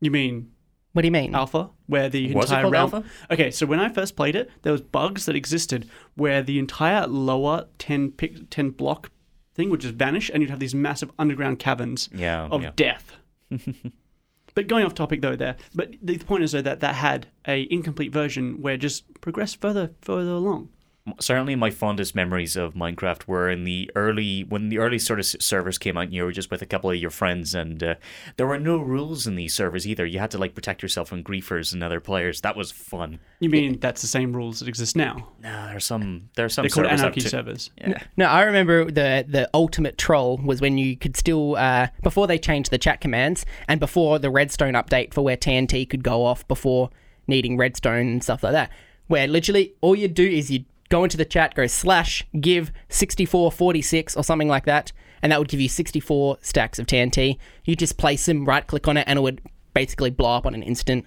You 0.00 0.10
mean 0.10 0.50
What 0.92 1.02
do 1.02 1.06
you 1.06 1.12
mean? 1.12 1.34
Alpha, 1.34 1.70
where 1.86 2.08
the 2.08 2.34
Was 2.34 2.50
it 2.50 2.54
entire 2.54 2.62
called 2.62 2.72
realm. 2.72 2.94
Alpha? 2.94 3.08
Okay, 3.30 3.50
so 3.52 3.64
when 3.64 3.78
I 3.78 3.88
first 3.88 4.16
played 4.16 4.34
it, 4.34 4.50
there 4.62 4.72
was 4.72 4.80
bugs 4.80 5.26
that 5.26 5.36
existed 5.36 5.88
where 6.16 6.42
the 6.42 6.58
entire 6.58 7.06
lower 7.06 7.66
10 7.78 8.10
pic, 8.12 8.50
10 8.50 8.70
block 8.70 9.10
thing 9.54 9.70
would 9.70 9.80
just 9.80 9.94
vanish, 9.94 10.30
and 10.32 10.42
you'd 10.42 10.50
have 10.50 10.58
these 10.58 10.74
massive 10.74 11.10
underground 11.18 11.58
caverns 11.60 12.08
Yeah, 12.12 12.46
of 12.50 12.62
yeah. 12.62 12.72
death. 12.74 13.12
but 14.54 14.66
going 14.66 14.84
off 14.84 14.94
topic 14.94 15.20
though, 15.22 15.36
there. 15.36 15.56
But 15.74 15.94
the 16.02 16.18
point 16.18 16.42
is 16.44 16.52
though 16.52 16.62
that 16.62 16.80
that 16.80 16.96
had 16.96 17.28
a 17.46 17.66
incomplete 17.70 18.12
version 18.12 18.60
where 18.60 18.74
it 18.74 18.78
just 18.78 19.04
progressed 19.20 19.60
further 19.60 19.90
further 20.00 20.30
along. 20.32 20.70
Certainly 21.18 21.56
my 21.56 21.70
fondest 21.70 22.14
memories 22.14 22.56
of 22.56 22.74
Minecraft 22.74 23.26
were 23.26 23.48
in 23.48 23.64
the 23.64 23.90
early 23.94 24.42
when 24.42 24.68
the 24.68 24.78
early 24.78 24.98
sort 24.98 25.18
of 25.18 25.26
servers 25.26 25.78
came 25.78 25.96
out 25.96 26.04
and 26.04 26.14
you 26.14 26.24
were 26.24 26.32
just 26.32 26.50
with 26.50 26.62
a 26.62 26.66
couple 26.66 26.90
of 26.90 26.96
your 26.96 27.10
friends 27.10 27.54
and 27.54 27.82
uh, 27.82 27.94
there 28.36 28.46
were 28.46 28.58
no 28.58 28.78
rules 28.78 29.26
in 29.26 29.34
these 29.34 29.54
servers 29.54 29.86
either. 29.86 30.04
You 30.04 30.18
had 30.18 30.30
to 30.32 30.38
like 30.38 30.54
protect 30.54 30.82
yourself 30.82 31.08
from 31.08 31.24
griefers 31.24 31.72
and 31.72 31.82
other 31.82 32.00
players. 32.00 32.42
That 32.42 32.56
was 32.56 32.70
fun. 32.70 33.18
You 33.40 33.48
mean 33.48 33.78
that's 33.80 34.02
the 34.02 34.08
same 34.08 34.34
rules 34.34 34.60
that 34.60 34.68
exist 34.68 34.96
now? 34.96 35.28
Nah, 35.42 35.68
there's 35.68 35.84
some 35.84 36.28
there's 36.36 36.54
some 36.54 36.64
They're 36.64 36.70
called 36.70 36.86
servers 36.86 37.00
anarchy 37.00 37.20
servers. 37.20 37.70
Yeah. 37.78 38.02
No, 38.16 38.26
I 38.26 38.42
remember 38.42 38.84
the 38.84 39.24
the 39.26 39.48
ultimate 39.54 39.96
troll 39.96 40.38
was 40.38 40.60
when 40.60 40.76
you 40.76 40.96
could 40.96 41.16
still 41.16 41.56
uh, 41.56 41.88
before 42.02 42.26
they 42.26 42.38
changed 42.38 42.70
the 42.70 42.78
chat 42.78 43.00
commands 43.00 43.46
and 43.68 43.80
before 43.80 44.18
the 44.18 44.30
redstone 44.30 44.74
update 44.74 45.14
for 45.14 45.22
where 45.22 45.36
TNT 45.36 45.88
could 45.88 46.04
go 46.04 46.24
off 46.24 46.46
before 46.46 46.90
needing 47.26 47.56
redstone 47.56 48.08
and 48.08 48.22
stuff 48.22 48.42
like 48.42 48.52
that. 48.52 48.70
Where 49.06 49.26
literally 49.26 49.74
all 49.80 49.96
you'd 49.96 50.14
do 50.14 50.26
is 50.26 50.50
you 50.50 50.64
go 50.90 51.02
into 51.04 51.16
the 51.16 51.24
chat, 51.24 51.54
go 51.54 51.66
slash 51.66 52.26
give 52.38 52.70
sixty 52.90 53.24
four 53.24 53.50
forty 53.50 53.80
six 53.80 54.16
or 54.16 54.22
something 54.22 54.48
like 54.48 54.66
that, 54.66 54.92
and 55.22 55.32
that 55.32 55.38
would 55.38 55.48
give 55.48 55.60
you 55.60 55.68
sixty 55.68 56.00
four 56.00 56.36
stacks 56.42 56.78
of 56.78 56.86
TNT. 56.86 57.38
You 57.64 57.74
just 57.74 57.96
place 57.96 58.26
them, 58.26 58.44
right 58.44 58.66
click 58.66 58.86
on 58.86 58.98
it, 58.98 59.04
and 59.06 59.18
it 59.18 59.22
would 59.22 59.40
basically 59.72 60.10
blow 60.10 60.36
up 60.36 60.44
on 60.46 60.54
an 60.54 60.62
instant. 60.62 61.06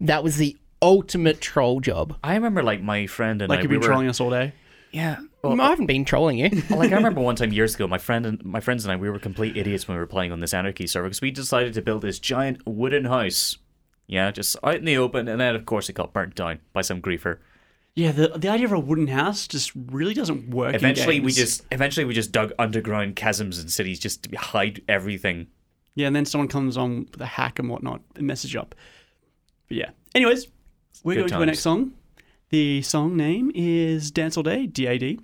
That 0.00 0.24
was 0.24 0.36
the 0.36 0.56
ultimate 0.80 1.40
troll 1.40 1.80
job. 1.80 2.16
I 2.22 2.34
remember 2.34 2.62
like 2.62 2.80
my 2.80 3.06
friend 3.06 3.42
and 3.42 3.50
Like 3.50 3.60
I 3.60 3.62
you've 3.62 3.70
we 3.70 3.76
been 3.76 3.82
were, 3.82 3.88
trolling 3.88 4.08
us 4.08 4.20
all 4.20 4.30
day. 4.30 4.52
Yeah. 4.92 5.16
Mm, 5.44 5.60
I 5.60 5.68
haven't 5.68 5.86
been 5.86 6.04
trolling 6.04 6.38
you. 6.38 6.48
like 6.70 6.92
I 6.92 6.96
remember 6.96 7.20
one 7.20 7.36
time 7.36 7.52
years 7.52 7.74
ago, 7.74 7.86
my 7.86 7.98
friend 7.98 8.26
and 8.26 8.44
my 8.44 8.60
friends 8.60 8.84
and 8.84 8.92
I, 8.92 8.96
we 8.96 9.10
were 9.10 9.18
complete 9.18 9.56
idiots 9.56 9.86
when 9.86 9.96
we 9.96 10.00
were 10.00 10.06
playing 10.06 10.32
on 10.32 10.40
this 10.40 10.54
anarchy 10.54 10.86
server 10.86 11.08
because 11.08 11.20
we 11.20 11.30
decided 11.30 11.74
to 11.74 11.82
build 11.82 12.02
this 12.02 12.18
giant 12.18 12.66
wooden 12.66 13.04
house. 13.04 13.58
Yeah, 14.06 14.30
just 14.30 14.56
out 14.64 14.76
in 14.76 14.86
the 14.86 14.96
open, 14.96 15.28
and 15.28 15.38
then 15.38 15.54
of 15.54 15.66
course 15.66 15.90
it 15.90 15.92
got 15.92 16.14
burnt 16.14 16.34
down 16.34 16.60
by 16.72 16.80
some 16.80 17.02
griefer. 17.02 17.38
Yeah, 17.98 18.12
the 18.12 18.28
the 18.28 18.48
idea 18.48 18.66
of 18.66 18.70
a 18.70 18.78
wooden 18.78 19.08
house 19.08 19.48
just 19.48 19.72
really 19.74 20.14
doesn't 20.14 20.50
work. 20.50 20.68
in 20.68 20.76
Eventually, 20.76 21.18
we 21.18 21.32
just 21.32 21.64
eventually 21.72 22.04
we 22.04 22.14
just 22.14 22.30
dug 22.30 22.52
underground 22.56 23.16
chasms 23.16 23.58
in 23.58 23.68
cities 23.68 23.98
just 23.98 24.22
to 24.22 24.36
hide 24.36 24.82
everything. 24.88 25.48
Yeah, 25.96 26.06
and 26.06 26.14
then 26.14 26.24
someone 26.24 26.46
comes 26.46 26.76
on 26.76 27.08
with 27.10 27.20
a 27.20 27.26
hack 27.26 27.58
and 27.58 27.68
whatnot 27.68 28.00
and 28.14 28.24
messes 28.24 28.54
you 28.54 28.60
up. 28.60 28.76
But 29.66 29.78
yeah. 29.78 29.90
Anyways, 30.14 30.46
we're 31.02 31.14
Good 31.14 31.20
going 31.22 31.28
to 31.30 31.34
our 31.38 31.46
next 31.46 31.58
song. 31.58 31.92
The 32.50 32.82
song 32.82 33.16
name 33.16 33.50
is 33.52 34.12
Dance 34.12 34.36
All 34.36 34.44
Day, 34.44 34.66
D-A-D, 34.66 35.18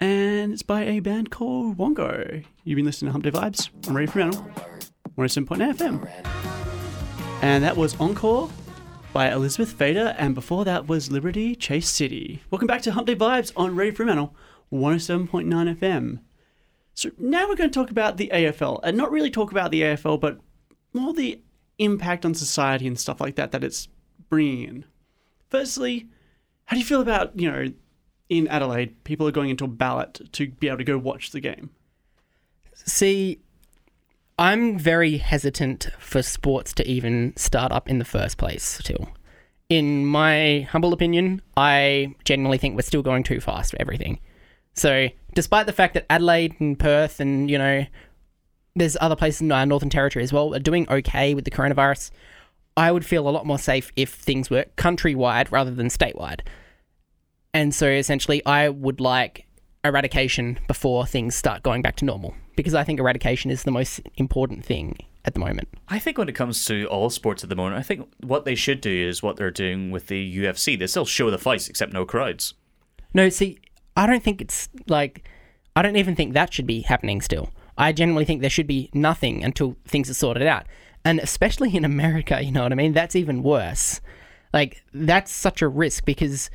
and 0.00 0.52
it's 0.52 0.62
by 0.62 0.82
a 0.82 0.98
band 0.98 1.30
called 1.30 1.78
Wongo. 1.78 2.44
You've 2.64 2.76
been 2.76 2.84
listening 2.84 3.10
to 3.10 3.12
Hump 3.12 3.26
Day 3.26 3.30
Vibes 3.30 3.70
on 3.86 3.94
Radio 3.94 4.10
Fremantle, 4.10 4.44
107.9 5.16 5.72
FM. 5.72 7.42
And 7.42 7.62
that 7.62 7.76
was 7.76 7.94
Encore 8.00 8.50
by 9.12 9.30
Elizabeth 9.30 9.72
Fader, 9.72 10.14
and 10.18 10.34
before 10.34 10.64
that 10.64 10.86
was 10.86 11.10
Liberty 11.10 11.54
Chase 11.54 11.88
City. 11.88 12.42
Welcome 12.50 12.66
back 12.66 12.82
to 12.82 12.92
Hump 12.92 13.06
Day 13.06 13.16
Vibes 13.16 13.52
on 13.56 13.74
Radio 13.74 13.94
Fremantle, 13.94 14.34
107.9 14.72 15.78
FM. 15.78 16.20
So 16.94 17.10
now 17.18 17.48
we're 17.48 17.56
going 17.56 17.70
to 17.70 17.74
talk 17.74 17.90
about 17.90 18.16
the 18.16 18.30
AFL, 18.32 18.80
and 18.82 18.96
not 18.96 19.10
really 19.10 19.30
talk 19.30 19.50
about 19.50 19.70
the 19.70 19.82
AFL, 19.82 20.20
but 20.20 20.40
more 20.92 21.14
the 21.14 21.40
impact 21.78 22.24
on 22.24 22.34
society 22.34 22.86
and 22.86 22.98
stuff 22.98 23.20
like 23.20 23.36
that 23.36 23.52
that 23.52 23.64
it's 23.64 23.88
bringing 24.28 24.62
in. 24.62 24.84
Firstly, 25.48 26.08
how 26.66 26.74
do 26.74 26.80
you 26.80 26.86
feel 26.86 27.00
about 27.00 27.38
you 27.38 27.50
know 27.50 27.72
in 28.28 28.46
Adelaide 28.48 29.04
people 29.04 29.26
are 29.26 29.32
going 29.32 29.50
into 29.50 29.64
a 29.64 29.68
ballot 29.68 30.20
to 30.32 30.48
be 30.48 30.68
able 30.68 30.78
to 30.78 30.84
go 30.84 30.98
watch 30.98 31.30
the 31.30 31.40
game? 31.40 31.70
See, 32.74 33.40
I'm 34.38 34.78
very 34.78 35.16
hesitant 35.16 35.88
for 35.98 36.22
sports 36.22 36.72
to 36.74 36.88
even 36.88 37.34
start 37.36 37.72
up 37.72 37.88
in 37.88 37.98
the 37.98 38.04
first 38.04 38.38
place 38.38 38.62
still. 38.62 39.08
In 39.68 40.06
my 40.06 40.60
humble 40.70 40.92
opinion, 40.92 41.42
I 41.56 42.14
genuinely 42.24 42.58
think 42.58 42.76
we're 42.76 42.82
still 42.82 43.02
going 43.02 43.24
too 43.24 43.40
fast 43.40 43.72
for 43.72 43.80
everything. 43.80 44.20
So, 44.74 45.08
despite 45.34 45.66
the 45.66 45.72
fact 45.72 45.94
that 45.94 46.06
Adelaide 46.08 46.54
and 46.60 46.78
Perth 46.78 47.18
and, 47.18 47.50
you 47.50 47.58
know, 47.58 47.84
there's 48.76 48.96
other 49.00 49.16
places 49.16 49.40
in 49.40 49.50
our 49.50 49.66
Northern 49.66 49.90
Territory 49.90 50.22
as 50.22 50.32
well 50.32 50.54
are 50.54 50.60
doing 50.60 50.88
okay 50.88 51.34
with 51.34 51.44
the 51.44 51.50
coronavirus, 51.50 52.12
I 52.76 52.92
would 52.92 53.04
feel 53.04 53.28
a 53.28 53.30
lot 53.30 53.44
more 53.44 53.58
safe 53.58 53.90
if 53.96 54.14
things 54.14 54.50
were 54.50 54.66
countrywide 54.76 55.50
rather 55.50 55.72
than 55.72 55.88
statewide. 55.88 56.42
And 57.52 57.74
so 57.74 57.88
essentially, 57.88 58.46
I 58.46 58.68
would 58.68 59.00
like 59.00 59.47
eradication 59.84 60.58
before 60.66 61.06
things 61.06 61.34
start 61.34 61.62
going 61.62 61.82
back 61.82 61.96
to 61.96 62.04
normal 62.04 62.34
because 62.56 62.74
I 62.74 62.84
think 62.84 62.98
eradication 62.98 63.50
is 63.50 63.62
the 63.62 63.70
most 63.70 64.00
important 64.16 64.64
thing 64.64 64.96
at 65.24 65.34
the 65.34 65.40
moment. 65.40 65.68
I 65.88 65.98
think 65.98 66.18
when 66.18 66.28
it 66.28 66.34
comes 66.34 66.64
to 66.66 66.86
all 66.86 67.10
sports 67.10 67.42
at 67.42 67.50
the 67.50 67.56
moment, 67.56 67.76
I 67.76 67.82
think 67.82 68.08
what 68.20 68.44
they 68.44 68.54
should 68.54 68.80
do 68.80 68.90
is 68.90 69.22
what 69.22 69.36
they're 69.36 69.50
doing 69.50 69.90
with 69.90 70.08
the 70.08 70.38
UFC. 70.38 70.78
They 70.78 70.86
still 70.86 71.04
show 71.04 71.30
the 71.30 71.38
fights, 71.38 71.68
except 71.68 71.92
no 71.92 72.04
crowds. 72.04 72.54
No, 73.14 73.28
see, 73.28 73.58
I 73.96 74.06
don't 74.06 74.22
think 74.22 74.40
it's 74.40 74.68
like, 74.88 75.24
I 75.76 75.82
don't 75.82 75.96
even 75.96 76.16
think 76.16 76.32
that 76.32 76.52
should 76.52 76.66
be 76.66 76.80
happening 76.80 77.20
still. 77.20 77.50
I 77.76 77.92
generally 77.92 78.24
think 78.24 78.40
there 78.40 78.50
should 78.50 78.66
be 78.66 78.90
nothing 78.92 79.44
until 79.44 79.76
things 79.86 80.10
are 80.10 80.14
sorted 80.14 80.46
out. 80.46 80.66
And 81.04 81.20
especially 81.20 81.76
in 81.76 81.84
America, 81.84 82.42
you 82.42 82.50
know 82.50 82.64
what 82.64 82.72
I 82.72 82.74
mean? 82.74 82.92
That's 82.92 83.14
even 83.14 83.42
worse. 83.42 84.00
Like, 84.52 84.82
that's 84.92 85.30
such 85.30 85.62
a 85.62 85.68
risk 85.68 86.04
because 86.04 86.50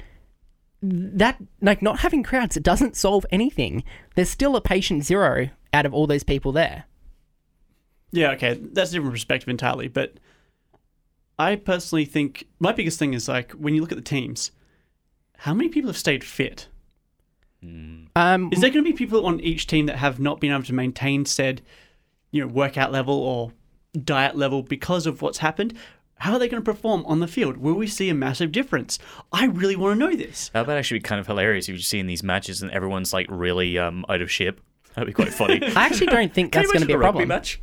that, 0.84 1.42
like, 1.62 1.82
not 1.82 2.02
having 2.02 2.24
crowds, 2.24 2.58
it 2.58 2.64
doesn't 2.64 2.98
solve 2.98 3.26
anything. 3.32 3.84
There's 4.16 4.30
still 4.30 4.56
a 4.56 4.62
patient 4.62 5.04
zero 5.04 5.50
out 5.74 5.86
of 5.86 5.94
all 5.94 6.08
those 6.08 6.24
people 6.24 6.52
there. 6.52 6.86
Yeah, 8.12 8.32
okay, 8.32 8.60
that's 8.62 8.92
a 8.92 8.94
different 8.94 9.14
perspective 9.14 9.50
entirely. 9.50 9.88
But 9.88 10.20
I 11.40 11.56
personally 11.56 12.06
think 12.06 12.48
my 12.60 12.72
biggest 12.72 13.00
thing 13.00 13.14
is 13.14 13.28
like 13.28 13.52
when 13.54 13.74
you 13.74 13.82
look 13.82 13.92
at 13.92 13.98
the 13.98 14.04
teams, 14.04 14.52
how 15.38 15.54
many 15.54 15.70
people 15.70 15.90
have 15.90 15.98
stayed 15.98 16.24
fit? 16.24 16.68
Um, 17.64 18.50
Is 18.52 18.60
there 18.60 18.70
going 18.70 18.84
to 18.84 18.92
be 18.92 18.94
people 18.94 19.26
on 19.26 19.40
each 19.40 19.68
team 19.68 19.86
that 19.86 19.98
have 19.98 20.20
not 20.20 20.40
been 20.40 20.52
able 20.52 20.64
to 20.64 20.74
maintain 20.74 21.26
said, 21.26 21.62
you 22.32 22.42
know, 22.42 22.48
workout 22.48 22.92
level 22.92 23.16
or 23.16 23.54
diet 23.98 24.36
level 24.36 24.62
because 24.64 25.08
of 25.08 25.22
what's 25.22 25.38
happened? 25.38 25.74
How 26.24 26.32
are 26.32 26.40
they 26.40 26.48
going 26.48 26.64
to 26.64 26.66
perform 26.66 27.06
on 27.06 27.20
the 27.20 27.28
field? 27.28 27.58
Will 27.58 27.74
we 27.74 27.86
see 27.86 28.08
a 28.08 28.14
massive 28.14 28.54
difference? 28.54 28.98
I 29.34 29.48
really 29.48 29.76
want 29.76 30.00
to 30.00 30.08
know 30.08 30.16
this. 30.16 30.50
That 30.54 30.66
would 30.66 30.78
actually 30.78 31.00
be 31.00 31.04
kind 31.04 31.20
of 31.20 31.28
hilarious 31.28 31.68
if 31.68 31.76
you 31.76 31.82
see 31.82 32.00
in 32.00 32.08
these 32.08 32.24
matches 32.24 32.62
and 32.62 32.72
everyone's 32.72 33.12
like 33.12 33.28
really 33.30 33.78
um, 33.78 34.06
out 34.08 34.22
of 34.22 34.32
shape. 34.32 34.62
That'd 34.96 35.08
be 35.08 35.14
quite 35.14 35.34
funny. 35.34 35.62
I 35.76 35.86
actually 35.86 36.08
don't 36.08 36.34
think 36.34 36.54
that's 36.54 36.72
going 36.72 36.80
to 36.80 36.86
be 36.86 36.94
a 36.94 36.98
problem. 36.98 37.28
match? 37.28 37.62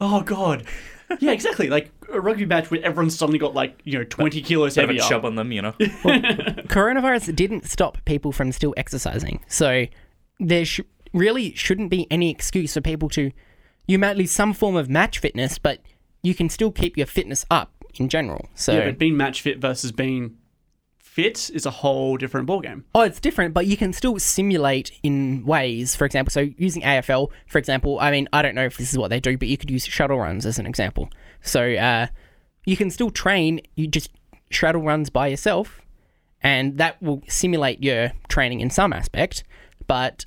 Oh 0.00 0.22
God. 0.22 0.64
Yeah, 1.20 1.32
exactly. 1.32 1.68
Like 1.68 1.90
a 2.10 2.18
rugby 2.18 2.46
match 2.46 2.70
where 2.70 2.82
everyone's 2.82 3.14
suddenly 3.14 3.38
got 3.38 3.52
like 3.52 3.78
you 3.84 3.98
know 3.98 4.04
twenty 4.04 4.40
kilos 4.40 4.76
Bit 4.76 4.84
of 4.84 4.90
a 4.90 4.92
heavier. 4.94 5.06
chub 5.06 5.26
on 5.26 5.34
them, 5.34 5.52
you 5.52 5.60
know. 5.60 5.72
coronavirus 5.78 7.36
didn't 7.36 7.66
stop 7.66 8.02
people 8.06 8.32
from 8.32 8.52
still 8.52 8.72
exercising. 8.78 9.44
So 9.48 9.84
there 10.40 10.64
sh- 10.64 10.80
really 11.12 11.54
shouldn't 11.54 11.90
be 11.90 12.06
any 12.10 12.30
excuse 12.30 12.72
for 12.72 12.80
people 12.80 13.10
to. 13.10 13.32
You 13.86 13.98
might 13.98 14.16
lose 14.16 14.30
some 14.30 14.54
form 14.54 14.76
of 14.76 14.88
match 14.88 15.18
fitness, 15.18 15.58
but 15.58 15.82
you 16.22 16.34
can 16.34 16.48
still 16.48 16.72
keep 16.72 16.96
your 16.96 17.06
fitness 17.06 17.44
up 17.50 17.77
in 18.00 18.08
general. 18.08 18.48
So 18.54 18.72
Yeah, 18.72 18.86
but 18.86 18.98
being 18.98 19.16
match 19.16 19.42
fit 19.42 19.58
versus 19.58 19.92
being 19.92 20.36
fit 20.98 21.50
is 21.52 21.66
a 21.66 21.70
whole 21.70 22.16
different 22.16 22.48
ballgame. 22.48 22.84
oh, 22.94 23.00
it's 23.00 23.20
different, 23.20 23.52
but 23.52 23.66
you 23.66 23.76
can 23.76 23.92
still 23.92 24.18
simulate 24.18 24.92
in 25.02 25.44
ways. 25.44 25.96
For 25.96 26.04
example, 26.04 26.30
so 26.30 26.48
using 26.56 26.82
AFL, 26.82 27.30
for 27.48 27.58
example, 27.58 27.98
I 28.00 28.10
mean, 28.10 28.28
I 28.32 28.40
don't 28.40 28.54
know 28.54 28.64
if 28.64 28.76
this 28.76 28.92
is 28.92 28.98
what 28.98 29.08
they 29.08 29.20
do, 29.20 29.36
but 29.36 29.48
you 29.48 29.56
could 29.56 29.70
use 29.70 29.84
shuttle 29.84 30.18
runs 30.18 30.46
as 30.46 30.58
an 30.58 30.66
example. 30.66 31.10
So 31.42 31.72
uh, 31.74 32.06
you 32.64 32.76
can 32.76 32.90
still 32.90 33.10
train. 33.10 33.60
You 33.74 33.88
just 33.88 34.10
shuttle 34.50 34.82
runs 34.82 35.10
by 35.10 35.26
yourself, 35.26 35.80
and 36.40 36.78
that 36.78 37.02
will 37.02 37.22
simulate 37.28 37.82
your 37.82 38.12
training 38.28 38.60
in 38.60 38.70
some 38.70 38.92
aspect. 38.92 39.42
But 39.86 40.24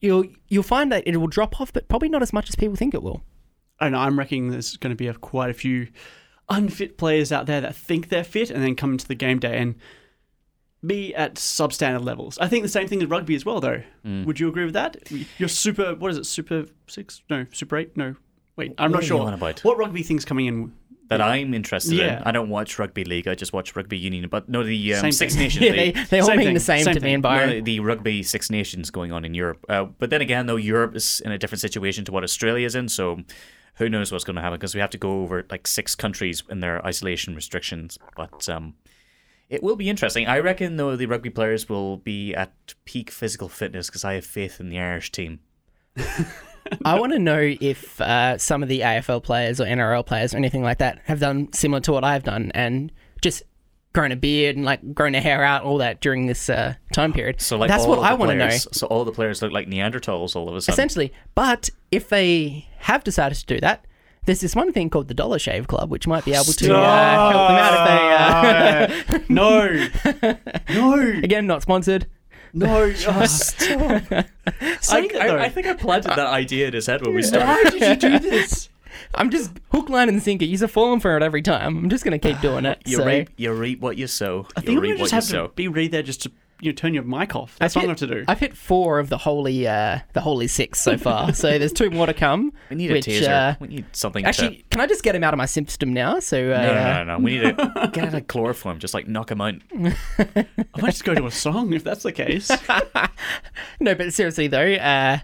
you'll 0.00 0.26
you'll 0.48 0.62
find 0.62 0.92
that 0.92 1.02
it 1.06 1.16
will 1.16 1.26
drop 1.26 1.60
off, 1.60 1.72
but 1.72 1.88
probably 1.88 2.08
not 2.08 2.22
as 2.22 2.32
much 2.32 2.48
as 2.48 2.54
people 2.54 2.76
think 2.76 2.94
it 2.94 3.02
will. 3.02 3.22
I 3.80 3.88
know 3.88 3.98
I'm 3.98 4.18
reckoning 4.18 4.50
there's 4.50 4.76
going 4.76 4.90
to 4.92 4.96
be 4.96 5.08
a, 5.08 5.14
quite 5.14 5.50
a 5.50 5.54
few 5.54 5.88
unfit 6.52 6.96
players 6.98 7.32
out 7.32 7.46
there 7.46 7.60
that 7.60 7.74
think 7.74 8.08
they're 8.08 8.24
fit 8.24 8.50
and 8.50 8.62
then 8.62 8.74
come 8.76 8.92
into 8.92 9.08
the 9.08 9.14
game 9.14 9.38
day 9.38 9.58
and 9.58 9.74
be 10.84 11.14
at 11.14 11.34
substandard 11.36 12.04
levels. 12.04 12.38
I 12.38 12.48
think 12.48 12.62
the 12.64 12.68
same 12.68 12.88
thing 12.88 12.98
with 12.98 13.10
rugby 13.10 13.34
as 13.34 13.44
well, 13.44 13.60
though. 13.60 13.82
Would 14.04 14.40
you 14.40 14.48
agree 14.48 14.64
with 14.64 14.74
that? 14.74 14.96
You're 15.38 15.48
super. 15.48 15.94
What 15.94 16.10
is 16.10 16.18
it? 16.18 16.26
Super 16.26 16.66
six? 16.88 17.22
No, 17.30 17.46
super 17.52 17.76
eight? 17.76 17.96
No. 17.96 18.16
Wait, 18.56 18.74
I'm 18.78 18.90
What 18.90 18.98
not 18.98 19.04
sure. 19.04 19.32
about? 19.32 19.60
What 19.64 19.78
rugby 19.78 20.02
thing's 20.02 20.24
coming 20.24 20.46
in? 20.46 20.72
That 21.08 21.20
I'm 21.20 21.52
interested 21.52 21.94
Yeah. 21.94 22.18
in. 22.18 22.22
I 22.24 22.32
don't 22.32 22.48
watch 22.48 22.78
rugby 22.78 23.04
league. 23.04 23.28
I 23.28 23.34
just 23.34 23.52
watch 23.52 23.76
rugby 23.76 23.98
union. 23.98 24.26
But 24.30 24.48
no, 24.48 24.62
the 24.64 24.94
um, 24.94 25.12
Six 25.12 25.34
thing. 25.34 25.42
Nations 25.44 25.64
Yeah, 25.66 25.72
they, 25.72 25.90
they 25.90 26.20
all 26.20 26.26
Same 26.26 26.38
mean 26.38 26.46
thing, 26.48 26.54
the 26.54 26.60
same, 26.60 26.84
same 26.84 26.94
to 26.94 27.00
me 27.00 27.04
thing. 27.16 27.24
and 27.26 27.50
No, 27.50 27.60
the 27.60 27.80
rugby 27.80 28.22
Six 28.22 28.48
Nations 28.50 28.90
going 28.90 29.12
on 29.12 29.24
in 29.24 29.34
Europe. 29.34 29.64
Uh, 29.68 29.84
but 29.84 30.08
then 30.10 30.20
again, 30.22 30.46
though, 30.46 30.56
Europe 30.56 30.96
is 30.96 31.20
in 31.24 31.30
a 31.30 31.36
different 31.38 31.60
situation 31.60 32.04
to 32.06 32.12
what 32.12 32.24
Australia 32.24 32.64
is 32.66 32.74
in. 32.74 32.88
So 32.88 33.20
who 33.82 33.90
knows 33.90 34.12
what's 34.12 34.24
going 34.24 34.36
to 34.36 34.42
happen 34.42 34.58
because 34.58 34.74
we 34.74 34.80
have 34.80 34.90
to 34.90 34.98
go 34.98 35.22
over 35.22 35.44
like 35.50 35.66
six 35.66 35.94
countries 35.94 36.42
in 36.48 36.60
their 36.60 36.84
isolation 36.86 37.34
restrictions. 37.34 37.98
But 38.16 38.48
um, 38.48 38.74
it 39.48 39.62
will 39.62 39.76
be 39.76 39.90
interesting. 39.90 40.26
I 40.26 40.38
reckon, 40.38 40.76
though, 40.76 40.96
the 40.96 41.06
rugby 41.06 41.30
players 41.30 41.68
will 41.68 41.98
be 41.98 42.34
at 42.34 42.52
peak 42.84 43.10
physical 43.10 43.48
fitness 43.48 43.88
because 43.88 44.04
I 44.04 44.14
have 44.14 44.24
faith 44.24 44.60
in 44.60 44.70
the 44.70 44.78
Irish 44.78 45.12
team. 45.12 45.40
I 46.84 46.98
want 46.98 47.12
to 47.12 47.18
know 47.18 47.54
if 47.60 48.00
uh, 48.00 48.38
some 48.38 48.62
of 48.62 48.68
the 48.68 48.80
AFL 48.80 49.22
players 49.22 49.60
or 49.60 49.64
NRL 49.64 50.06
players 50.06 50.32
or 50.32 50.38
anything 50.38 50.62
like 50.62 50.78
that 50.78 51.00
have 51.04 51.20
done 51.20 51.52
similar 51.52 51.80
to 51.80 51.92
what 51.92 52.04
I've 52.04 52.22
done 52.22 52.50
and 52.54 52.92
just 53.20 53.42
grown 53.92 54.12
a 54.12 54.16
beard 54.16 54.56
and 54.56 54.64
like 54.64 54.94
grown 54.94 55.14
a 55.14 55.20
hair 55.20 55.44
out, 55.44 55.62
all 55.62 55.78
that 55.78 56.00
during 56.00 56.26
this 56.26 56.48
uh, 56.48 56.74
time 56.92 57.12
period. 57.12 57.40
So 57.40 57.56
like 57.58 57.68
that's 57.68 57.86
what 57.86 57.98
I 57.98 58.14
want 58.14 58.30
to 58.30 58.36
know. 58.36 58.50
So 58.50 58.86
all 58.86 59.04
the 59.04 59.12
players 59.12 59.42
look 59.42 59.52
like 59.52 59.68
Neanderthals 59.68 60.34
all 60.34 60.48
of 60.48 60.56
a 60.56 60.60
sudden. 60.60 60.72
Essentially, 60.72 61.12
but 61.34 61.70
if 61.90 62.08
they 62.08 62.68
have 62.78 63.04
decided 63.04 63.36
to 63.38 63.46
do 63.46 63.60
that, 63.60 63.86
there's 64.24 64.40
this 64.40 64.54
one 64.54 64.72
thing 64.72 64.88
called 64.88 65.08
the 65.08 65.14
Dollar 65.14 65.38
Shave 65.38 65.66
Club, 65.66 65.90
which 65.90 66.06
might 66.06 66.24
be 66.24 66.32
able 66.32 66.44
to 66.44 66.76
uh, 66.76 67.30
help 67.30 67.48
them 67.48 67.56
out 67.58 68.90
if 68.90 69.08
they. 69.08 69.14
Uh, 69.16 69.18
no, 69.28 69.88
no, 70.74 71.18
again, 71.22 71.46
not 71.46 71.62
sponsored. 71.62 72.06
no. 72.54 72.84
I, 73.08 73.26
Saying 73.26 75.08
that, 75.12 75.26
though. 75.26 75.36
I, 75.36 75.44
I 75.44 75.48
think 75.48 75.66
I 75.66 75.74
planted 75.74 76.10
that 76.10 76.18
idea 76.20 76.68
in 76.68 76.72
his 76.72 76.86
head 76.86 77.04
when 77.04 77.14
we 77.14 77.22
started. 77.22 77.46
Why 77.46 77.64
did 77.64 78.02
you 78.02 78.10
do 78.10 78.18
this? 78.18 78.68
I'm 79.14 79.30
just 79.30 79.52
hook, 79.70 79.88
line, 79.88 80.08
and 80.08 80.22
sinker. 80.22 80.44
You're 80.44 80.68
falling 80.68 81.00
for 81.00 81.16
it 81.16 81.22
every 81.22 81.42
time. 81.42 81.76
I'm 81.76 81.88
just 81.88 82.04
gonna 82.04 82.18
keep 82.18 82.40
doing 82.40 82.64
it. 82.64 82.82
You 82.86 82.98
so. 82.98 83.06
reap, 83.06 83.30
you 83.36 83.52
reap 83.52 83.80
what 83.80 83.96
you 83.96 84.06
sow. 84.06 84.46
I 84.56 84.60
you 84.60 84.66
think 84.66 84.76
I'm 84.76 84.82
reap 84.82 84.90
gonna 84.90 84.98
just 84.98 85.00
what 85.00 85.10
have 85.10 85.24
you 85.24 85.42
to 85.44 85.48
sow. 85.48 85.52
be 85.54 85.68
ready 85.68 85.88
there 85.88 86.02
just 86.02 86.22
to 86.22 86.32
you 86.62 86.70
know, 86.70 86.76
turn 86.76 86.94
your 86.94 87.02
mic 87.02 87.34
off. 87.34 87.56
That's 87.58 87.76
I've 87.76 87.82
what 87.82 87.86
I 87.86 87.90
have 87.90 87.98
to 87.98 88.06
do. 88.06 88.24
I've 88.28 88.38
hit 88.38 88.56
four 88.56 89.00
of 89.00 89.08
the 89.08 89.18
holy, 89.18 89.66
uh, 89.66 89.98
the 90.12 90.20
holy 90.20 90.46
six 90.46 90.80
so 90.80 90.96
far. 90.96 91.34
so 91.34 91.58
there's 91.58 91.72
two 91.72 91.90
more 91.90 92.06
to 92.06 92.14
come. 92.14 92.52
We 92.70 92.76
need 92.76 92.90
a 92.90 92.94
which, 92.94 93.06
taser. 93.06 93.28
uh, 93.28 93.56
we 93.58 93.66
need 93.66 93.86
something. 93.92 94.24
actually, 94.24 94.58
to... 94.58 94.62
can 94.70 94.80
I 94.80 94.86
just 94.86 95.02
get 95.02 95.16
him 95.16 95.24
out 95.24 95.34
of 95.34 95.38
my 95.38 95.46
system 95.46 95.92
now? 95.92 96.20
So 96.20 96.52
uh, 96.52 96.62
no, 96.62 96.74
no, 96.74 96.92
no, 96.92 97.04
no. 97.04 97.18
We 97.18 97.38
need 97.38 97.58
to 97.58 97.90
get 97.92 98.04
out 98.04 98.14
of 98.14 98.28
chloroform. 98.28 98.78
Just 98.78 98.94
like 98.94 99.08
knock 99.08 99.32
him 99.32 99.40
out. 99.40 99.56
I 99.74 100.46
might 100.80 100.92
just 100.92 101.04
go 101.04 101.14
to 101.14 101.26
a 101.26 101.32
song 101.32 101.72
if 101.72 101.82
that's 101.82 102.04
the 102.04 102.12
case. 102.12 102.48
no, 103.80 103.96
but 103.96 104.14
seriously 104.14 104.46
though, 104.46 104.74
uh, 104.74 105.18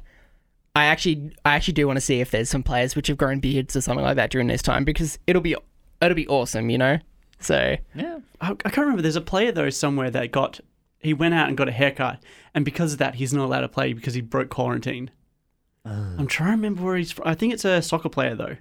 I 0.77 0.85
actually, 0.85 1.33
I 1.45 1.55
actually 1.57 1.75
do 1.75 1.87
want 1.87 1.97
to 1.97 2.01
see 2.01 2.21
if 2.21 2.31
there's 2.31 2.49
some 2.49 2.63
players 2.63 2.95
which 2.95 3.09
have 3.09 3.17
grown 3.17 3.41
beards 3.41 3.75
or 3.75 3.81
something 3.81 4.05
like 4.05 4.17
that 4.17 4.31
during 4.31 4.47
this 4.47 4.63
time 4.63 4.85
because 4.85 5.19
it'll 5.27 5.43
be, 5.43 5.57
it'll 6.01 6.15
be 6.15 6.29
awesome, 6.29 6.71
you 6.71 6.79
know. 6.79 6.99
So 7.41 7.77
Yeah. 7.95 8.19
I, 8.41 8.51
I 8.51 8.55
can't 8.55 8.79
remember. 8.79 9.03
There's 9.03 9.17
a 9.17 9.21
player 9.21 9.53
though 9.53 9.71
somewhere 9.71 10.11
that 10.11 10.31
got 10.33 10.61
he 11.01 11.15
went 11.15 11.35
out 11.35 11.49
and 11.49 11.57
got 11.57 11.69
a 11.69 11.73
haircut, 11.73 12.21
and 12.55 12.65
because 12.65 12.93
of 12.93 12.99
that, 12.99 13.15
he's 13.17 13.33
not 13.33 13.45
allowed 13.45 13.61
to 13.61 13.69
play 13.69 13.93
because 13.93 14.15
he 14.15 14.21
broke 14.21 14.49
quarantine. 14.51 15.11
I'm 15.85 16.27
trying 16.27 16.49
to 16.51 16.57
remember 16.57 16.83
where 16.83 16.97
he's 16.97 17.13
from. 17.13 17.27
I 17.27 17.35
think 17.35 17.55
it's 17.55 17.65
a 17.65 17.81
soccer 17.81 18.09
player 18.11 18.35
though. 18.35 18.57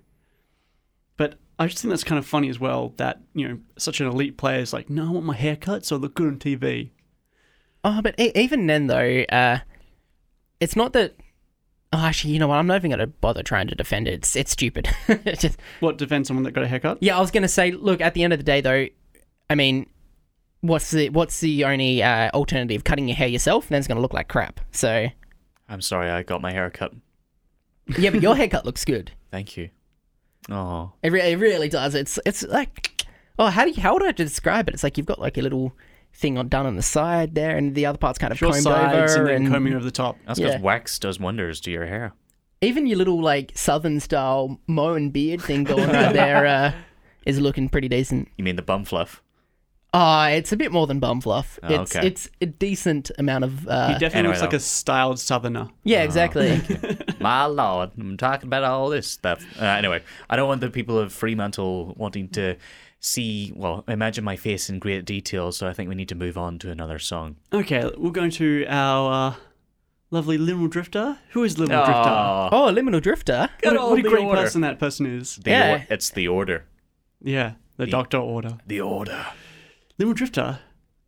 But 1.17 1.35
I 1.59 1.67
just 1.67 1.81
think 1.81 1.89
that's 1.89 2.03
kind 2.03 2.19
of 2.19 2.25
funny 2.25 2.47
as 2.47 2.59
well 2.59 2.93
that 2.97 3.21
you 3.33 3.47
know 3.47 3.59
such 3.77 3.99
an 3.99 4.07
elite 4.07 4.37
player 4.37 4.59
is 4.59 4.71
like, 4.71 4.89
no, 4.89 5.07
I 5.07 5.11
want 5.11 5.25
my 5.25 5.35
haircut 5.35 5.83
so 5.85 5.95
I 5.95 5.99
look 5.99 6.13
good 6.13 6.27
on 6.27 6.37
TV. 6.37 6.91
Oh, 7.83 8.01
but 8.01 8.19
e- 8.19 8.31
even 8.35 8.67
then, 8.67 8.87
though, 8.87 9.25
uh, 9.29 9.59
it's 10.59 10.75
not 10.75 10.93
that. 10.93 11.15
Oh, 11.93 11.99
actually, 11.99 12.33
you 12.33 12.39
know 12.39 12.47
what? 12.49 12.55
I'm 12.57 12.67
not 12.67 12.75
even 12.75 12.89
going 12.91 12.99
to 12.99 13.07
bother 13.07 13.43
trying 13.43 13.67
to 13.67 13.75
defend 13.75 14.07
it. 14.07 14.13
It's 14.15 14.35
it's 14.35 14.51
stupid. 14.51 14.89
It's 15.07 15.41
just 15.43 15.57
What 15.79 15.97
defend 15.97 16.27
someone 16.27 16.43
that 16.43 16.51
got 16.51 16.63
a 16.63 16.67
haircut? 16.67 16.97
yeah. 17.01 17.17
I 17.17 17.21
was 17.21 17.31
going 17.31 17.43
to 17.43 17.47
say, 17.47 17.71
look, 17.71 18.01
at 18.01 18.13
the 18.13 18.23
end 18.23 18.33
of 18.33 18.39
the 18.39 18.43
day, 18.43 18.59
though, 18.61 18.87
I 19.49 19.55
mean, 19.55 19.87
what's 20.61 20.91
the 20.91 21.09
what's 21.09 21.39
the 21.39 21.63
only 21.65 22.03
uh, 22.03 22.29
alternative? 22.33 22.83
Cutting 22.83 23.07
your 23.07 23.15
hair 23.15 23.27
yourself, 23.29 23.69
then 23.69 23.79
it's 23.79 23.87
going 23.87 23.95
to 23.95 24.01
look 24.01 24.13
like 24.13 24.27
crap. 24.27 24.59
So 24.71 25.07
I'm 25.69 25.81
sorry. 25.81 26.09
I 26.09 26.23
got 26.23 26.41
my 26.41 26.51
hair 26.51 26.69
cut. 26.69 26.93
yeah, 27.97 28.09
but 28.09 28.21
your 28.21 28.35
haircut 28.37 28.65
looks 28.65 28.83
good. 28.83 29.11
Thank 29.31 29.55
you. 29.55 29.69
Oh, 30.49 30.91
It, 31.03 31.11
re- 31.11 31.31
it 31.31 31.39
really 31.39 31.69
does. 31.69 31.95
It's 31.95 32.19
it's 32.25 32.43
like 32.43 33.05
oh, 33.39 33.47
how 33.47 33.63
do 33.63 33.71
you, 33.71 33.81
how 33.81 33.93
would 33.93 34.03
I 34.05 34.11
describe 34.11 34.67
it? 34.67 34.73
It's 34.73 34.83
like 34.83 34.97
you've 34.97 35.05
got 35.07 35.19
like 35.19 35.37
a 35.37 35.41
little 35.41 35.73
thing 36.17 36.37
on, 36.37 36.47
done 36.49 36.65
on 36.65 36.75
the 36.75 36.81
side 36.81 37.35
there, 37.35 37.55
and 37.55 37.75
the 37.75 37.85
other 37.85 37.97
part's 37.97 38.17
kind 38.19 38.31
of 38.33 38.39
Short 38.39 38.53
combed 38.53 38.63
sides 38.63 39.15
over, 39.15 39.27
and 39.29 39.45
then 39.45 39.51
combing 39.53 39.73
over 39.75 39.83
the 39.85 39.91
top. 39.91 40.17
that's 40.25 40.39
because 40.39 40.55
Yeah. 40.55 40.61
wax 40.61 40.97
does 40.99 41.19
wonders 41.19 41.59
to 41.61 41.71
your 41.71 41.85
hair. 41.85 42.13
even 42.61 42.87
your 42.87 42.97
little 42.97 43.21
like 43.21 43.51
southern 43.55 43.99
style 43.99 44.59
mow 44.67 44.93
and 44.95 45.13
beard 45.13 45.41
thing 45.41 45.63
going 45.63 45.87
right 45.89 46.11
there 46.21 46.45
uh, 46.47 46.71
is 47.25 47.39
looking 47.39 47.69
pretty 47.69 47.87
decent. 47.87 48.27
You 48.37 48.43
mean 48.43 48.55
the 48.55 48.61
bum 48.63 48.83
fluff? 48.83 49.21
Ah, 49.93 50.27
it's 50.29 50.51
a 50.51 50.57
bit 50.57 50.71
more 50.71 50.85
than 50.85 50.99
bum 50.99 51.21
fluff. 51.21 51.57
Oh, 51.63 51.81
it's 51.81 51.95
okay. 51.95 52.05
it's 52.07 52.29
a 52.41 52.45
decent 52.45 53.09
amount 53.17 53.43
of. 53.45 53.61
He 53.61 53.67
Uh, 53.69 53.87
definitely 53.93 54.19
Anyway, 54.19 54.27
looks 54.33 54.41
like 54.41 54.51
though. 54.51 54.57
a 54.57 54.59
styled 54.59 55.19
southerner. 55.19 55.69
yeah, 55.83 56.03
exactly. 56.03 56.61
My 57.21 57.45
lord, 57.45 57.91
I'm 57.97 58.17
talking 58.17 58.47
about 58.47 58.63
all 58.63 58.89
this 58.89 59.07
stuff. 59.07 59.43
Uh, 59.59 59.63
anyway, 59.65 60.03
I 60.29 60.35
don't 60.35 60.47
want 60.47 60.61
the 60.61 60.69
people 60.69 60.99
of 60.99 61.13
Fremantle 61.13 61.93
wanting 61.97 62.27
to 62.29 62.57
see, 62.99 63.53
well, 63.55 63.83
imagine 63.87 64.23
my 64.23 64.35
face 64.35 64.69
in 64.69 64.79
great 64.79 65.05
detail, 65.05 65.51
so 65.51 65.67
I 65.67 65.73
think 65.73 65.89
we 65.89 65.95
need 65.95 66.09
to 66.09 66.15
move 66.15 66.37
on 66.37 66.59
to 66.59 66.71
another 66.71 66.99
song. 66.99 67.35
Okay, 67.53 67.89
we're 67.97 68.11
going 68.11 68.31
to 68.31 68.65
our 68.67 69.29
uh, 69.31 69.35
lovely 70.11 70.37
Liminal 70.37 70.69
Drifter. 70.69 71.17
Who 71.31 71.43
is 71.43 71.55
Liminal 71.55 71.85
Drifter? 71.85 72.09
Oh, 72.09 72.49
oh, 72.51 72.73
liminal 72.73 73.01
drifter. 73.01 73.49
What, 73.63 73.75
a- 73.75 73.79
what 73.79 73.99
a 73.99 74.01
great 74.01 74.23
order. 74.25 74.41
person 74.41 74.61
that 74.61 74.79
person 74.79 75.05
is. 75.05 75.35
the 75.37 75.49
Yeah. 75.51 75.73
or- 75.75 75.85
it's 75.89 76.09
the 76.09 76.27
order. 76.27 76.65
Yeah, 77.21 77.53
the 77.77 77.87
Doctor 77.87 78.17
Order. 78.17 78.57
The 78.67 78.81
order. 78.81 79.25
Liminal 79.99 80.15
Drifter, 80.15 80.59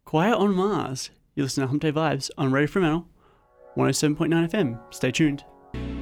quiet 0.05 0.35
on 0.35 0.53
Mars. 0.55 1.11
You're 1.35 1.45
listening 1.45 1.65
to 1.65 1.69
Hump 1.69 1.81
Day 1.83 1.91
Vibes 1.91 2.29
on 2.37 2.51
Radio 2.51 2.67
Fremantle, 2.67 3.05
107.9 3.77 4.49
FM. 4.49 4.79
Stay 4.93 5.11
tuned. 5.11 5.43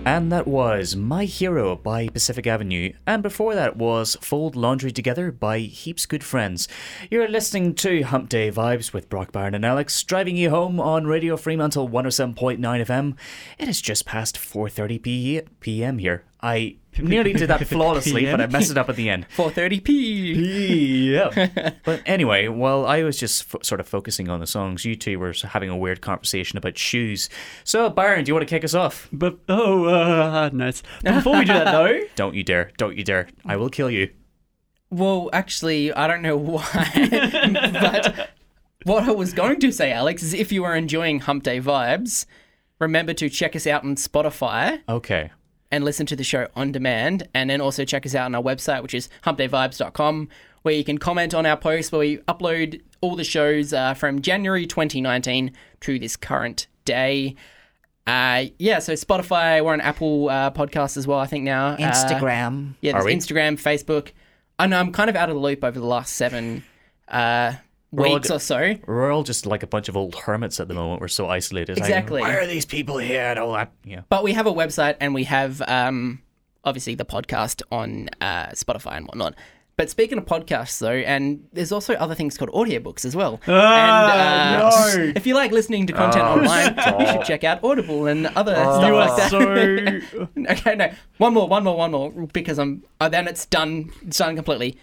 And 0.08 0.32
that 0.32 0.48
was 0.48 0.96
My 0.96 1.26
Hero 1.26 1.76
by 1.76 2.08
Pacific 2.08 2.48
Avenue. 2.48 2.94
And 3.06 3.22
before 3.22 3.56
that 3.56 3.76
was 3.76 4.16
Fold 4.22 4.56
Laundry 4.56 4.90
Together 4.90 5.34
by 5.34 5.60
Heaps 5.60 6.06
Good 6.06 6.24
Friends. 6.24 6.70
You're 7.12 7.28
listening 7.28 7.76
to 7.76 8.04
Hump 8.04 8.30
Day 8.30 8.50
Vibes 8.50 8.94
with 8.94 9.10
Brock 9.10 9.34
Byron 9.34 9.54
and 9.54 9.66
Alex, 9.66 10.02
driving 10.04 10.38
you 10.38 10.50
home 10.50 10.80
on 10.80 11.08
Radio 11.08 11.36
Fremantle 11.36 11.90
107.9 11.90 12.58
FM. 12.58 13.18
It 13.58 13.68
is 13.68 13.82
just 13.82 14.06
past 14.06 14.38
4.30 14.38 15.02
p- 15.02 15.42
p.m. 15.60 15.98
here. 15.98 16.24
I 16.42 16.78
nearly 17.00 17.34
did 17.34 17.50
that 17.50 17.66
flawlessly, 17.68 18.26
but 18.26 18.40
I 18.40 18.48
messed 18.48 18.72
it 18.72 18.78
up 18.78 18.90
at 18.90 18.96
the 18.96 19.10
end. 19.10 19.26
430p. 19.36 21.12
Yeah. 21.12 21.72
but 21.84 22.02
anyway, 22.06 22.48
while 22.48 22.86
I 22.86 23.04
was 23.04 23.18
just 23.18 23.54
f- 23.54 23.64
sort 23.64 23.80
of 23.80 23.88
focusing 23.88 24.30
on 24.30 24.40
the 24.40 24.48
songs, 24.48 24.86
you 24.86 24.96
two 24.96 25.20
were 25.20 25.34
having 25.34 25.70
a 25.70 25.78
weird 25.78 26.02
conversation 26.02 26.58
about 26.58 26.78
shoes. 26.78 27.30
So, 27.64 27.90
Byron, 27.90 28.24
do 28.24 28.30
you 28.30 28.34
want 28.36 28.48
to 28.48 28.54
kick 28.56 28.64
us 28.64 28.74
off? 28.74 29.08
But, 29.12 29.40
oh, 29.50 29.86
uh, 29.86 30.50
nice. 30.54 30.84
But 31.04 31.16
before 31.16 31.38
we 31.40 31.46
do 31.46 31.54
that, 31.54 31.72
though, 31.72 32.00
Don't 32.16 32.36
you 32.36 32.44
dare. 32.44 32.72
Don't 32.78 32.96
you 32.96 33.04
dare. 33.04 33.28
I 33.46 33.58
will 33.58 33.70
kill 33.70 33.90
you. 33.90 34.12
Well, 34.90 35.30
actually, 35.34 35.92
I 35.92 36.08
don't 36.08 36.22
know 36.22 36.38
why, 36.38 36.90
but 37.74 38.30
what 38.84 39.04
I 39.04 39.12
was 39.12 39.34
going 39.34 39.60
to 39.60 39.72
say, 39.72 39.92
Alex, 39.92 40.24
is 40.24 40.34
if 40.34 40.52
you 40.52 40.64
are 40.64 40.76
enjoying 40.76 41.20
Hump 41.20 41.44
Day 41.44 41.60
vibes, 41.60 42.26
remember 42.80 43.14
to 43.16 43.30
check 43.30 43.54
us 43.56 43.68
out 43.68 43.84
on 43.84 43.96
Spotify 43.96 44.80
Okay. 44.88 45.32
And 45.72 45.84
listen 45.84 46.06
to 46.08 46.16
the 46.16 46.24
show 46.24 46.48
on 46.56 46.72
demand, 46.72 47.28
and 47.34 47.50
then 47.50 47.62
also 47.62 47.84
check 47.86 48.06
us 48.06 48.16
out 48.16 48.26
on 48.26 48.36
our 48.36 48.42
website, 48.42 48.82
which 48.82 48.94
is 48.94 49.10
humpdayvibes.com, 49.26 50.30
where 50.62 50.74
you 50.74 50.84
can 50.84 50.98
comment 50.98 51.34
on 51.34 51.46
our 51.46 51.58
posts 51.58 51.92
where 51.92 52.00
we 52.00 52.18
upload 52.20 52.82
all 53.02 53.16
the 53.16 53.24
shows 53.24 53.74
uh, 53.74 53.94
from 53.94 54.22
January 54.22 54.66
2019 54.66 55.52
to 55.82 56.00
this 56.00 56.16
current 56.16 56.68
day. 56.86 57.36
Uh, 58.06 58.46
yeah, 58.58 58.80
so 58.80 58.94
Spotify, 58.94 59.64
we're 59.64 59.74
on 59.74 59.82
Apple 59.82 60.30
uh, 60.30 60.50
Podcasts 60.52 60.96
as 60.96 61.06
well, 61.06 61.20
I 61.20 61.28
think 61.28 61.44
now. 61.44 61.70
Uh, 61.70 61.78
Instagram. 61.78 62.76
yeah, 62.80 62.94
Are 62.94 63.04
we? 63.04 63.14
Instagram, 63.14 63.62
Facebook. 63.62 64.12
I 64.58 64.68
know 64.68 64.80
I'm 64.80 64.94
kind 64.94 65.10
of 65.10 65.16
out 65.16 65.30
of 65.30 65.36
the 65.36 65.42
loop 65.42 65.64
over 65.64 65.78
the 65.78 65.86
last 65.86 66.16
seven 66.16 66.64
uh, 67.10 67.54
all 67.54 67.67
weeks 67.92 68.30
go- 68.30 68.36
or 68.36 68.40
so. 68.40 68.76
We're 68.86 69.12
all 69.12 69.24
just 69.24 69.46
like 69.46 69.64
a 69.64 69.68
bunch 69.68 69.90
of 69.90 69.98
old 69.98 70.16
hermits 70.16 70.60
at 70.60 70.68
the 70.68 70.74
moment. 70.74 71.02
We're 71.02 71.08
so 71.08 71.28
isolated. 71.28 71.74
It's 71.74 71.82
like, 71.82 71.90
Exactly. 71.90 72.22
Why 72.22 72.36
are 72.36 72.48
these 72.48 72.66
people 72.66 72.98
here 72.98 73.22
and 73.24 73.40
all 73.40 73.54
that? 73.54 73.72
Yeah. 73.84 74.02
But 74.10 74.24
we 74.24 74.34
have 74.34 74.48
a 74.48 74.54
website 74.54 74.98
and 75.00 75.14
we 75.14 75.24
have 75.26 75.62
um, 75.68 76.22
obviously 76.64 76.96
the 76.96 77.06
podcast 77.06 77.62
on 77.72 78.10
uh, 78.22 78.48
Spotify 78.48 78.98
and 78.98 79.06
whatnot. 79.08 79.36
But 79.78 79.92
speaking 79.92 80.18
of 80.18 80.26
podcasts, 80.26 80.80
though, 80.80 80.90
and 80.90 81.48
there's 81.54 81.72
also 81.72 81.94
other 81.94 82.16
things 82.16 82.36
called 82.36 82.50
audiobooks 82.50 83.06
as 83.06 83.16
well. 83.16 83.40
Ah, 83.48 84.96
and, 84.96 85.06
no. 85.08 85.14
If 85.16 85.28
you 85.28 85.36
like 85.36 85.52
listening 85.52 85.86
to 85.86 85.94
content 85.94 86.26
online, 86.26 86.76
you 87.00 87.06
should 87.14 87.26
check 87.26 87.44
out 87.44 87.64
Audible 87.64 88.08
and 88.08 88.26
other 88.26 88.56
stuff 88.56 88.88
you 88.88 88.96
like 88.96 89.10
are 89.12 89.18
that. 89.18 89.30
so. 89.30 90.28
okay, 90.52 90.76
no, 90.76 90.92
one 91.20 91.36
more, 91.36 91.48
one 91.48 91.64
more, 91.64 91.78
one 91.78 91.92
more, 91.92 92.10
because 92.34 92.58
I'm. 92.58 92.84
Uh, 93.00 93.08
then 93.08 93.28
it's 93.28 93.46
done. 93.46 93.92
It's 94.02 94.18
done 94.18 94.36
completely. 94.36 94.80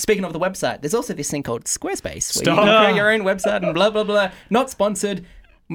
Speaking 0.00 0.24
of 0.24 0.32
the 0.32 0.40
website, 0.40 0.80
there's 0.80 0.94
also 0.94 1.12
this 1.12 1.30
thing 1.30 1.42
called 1.42 1.64
Squarespace, 1.64 2.34
where 2.34 2.44
you 2.44 2.58
can 2.58 2.66
Stop. 2.66 2.84
create 2.84 2.96
your 2.96 3.10
own 3.12 3.20
website 3.20 3.62
and 3.62 3.74
blah 3.74 3.90
blah 3.90 4.04
blah. 4.04 4.30
Not 4.48 4.70
sponsored. 4.70 5.26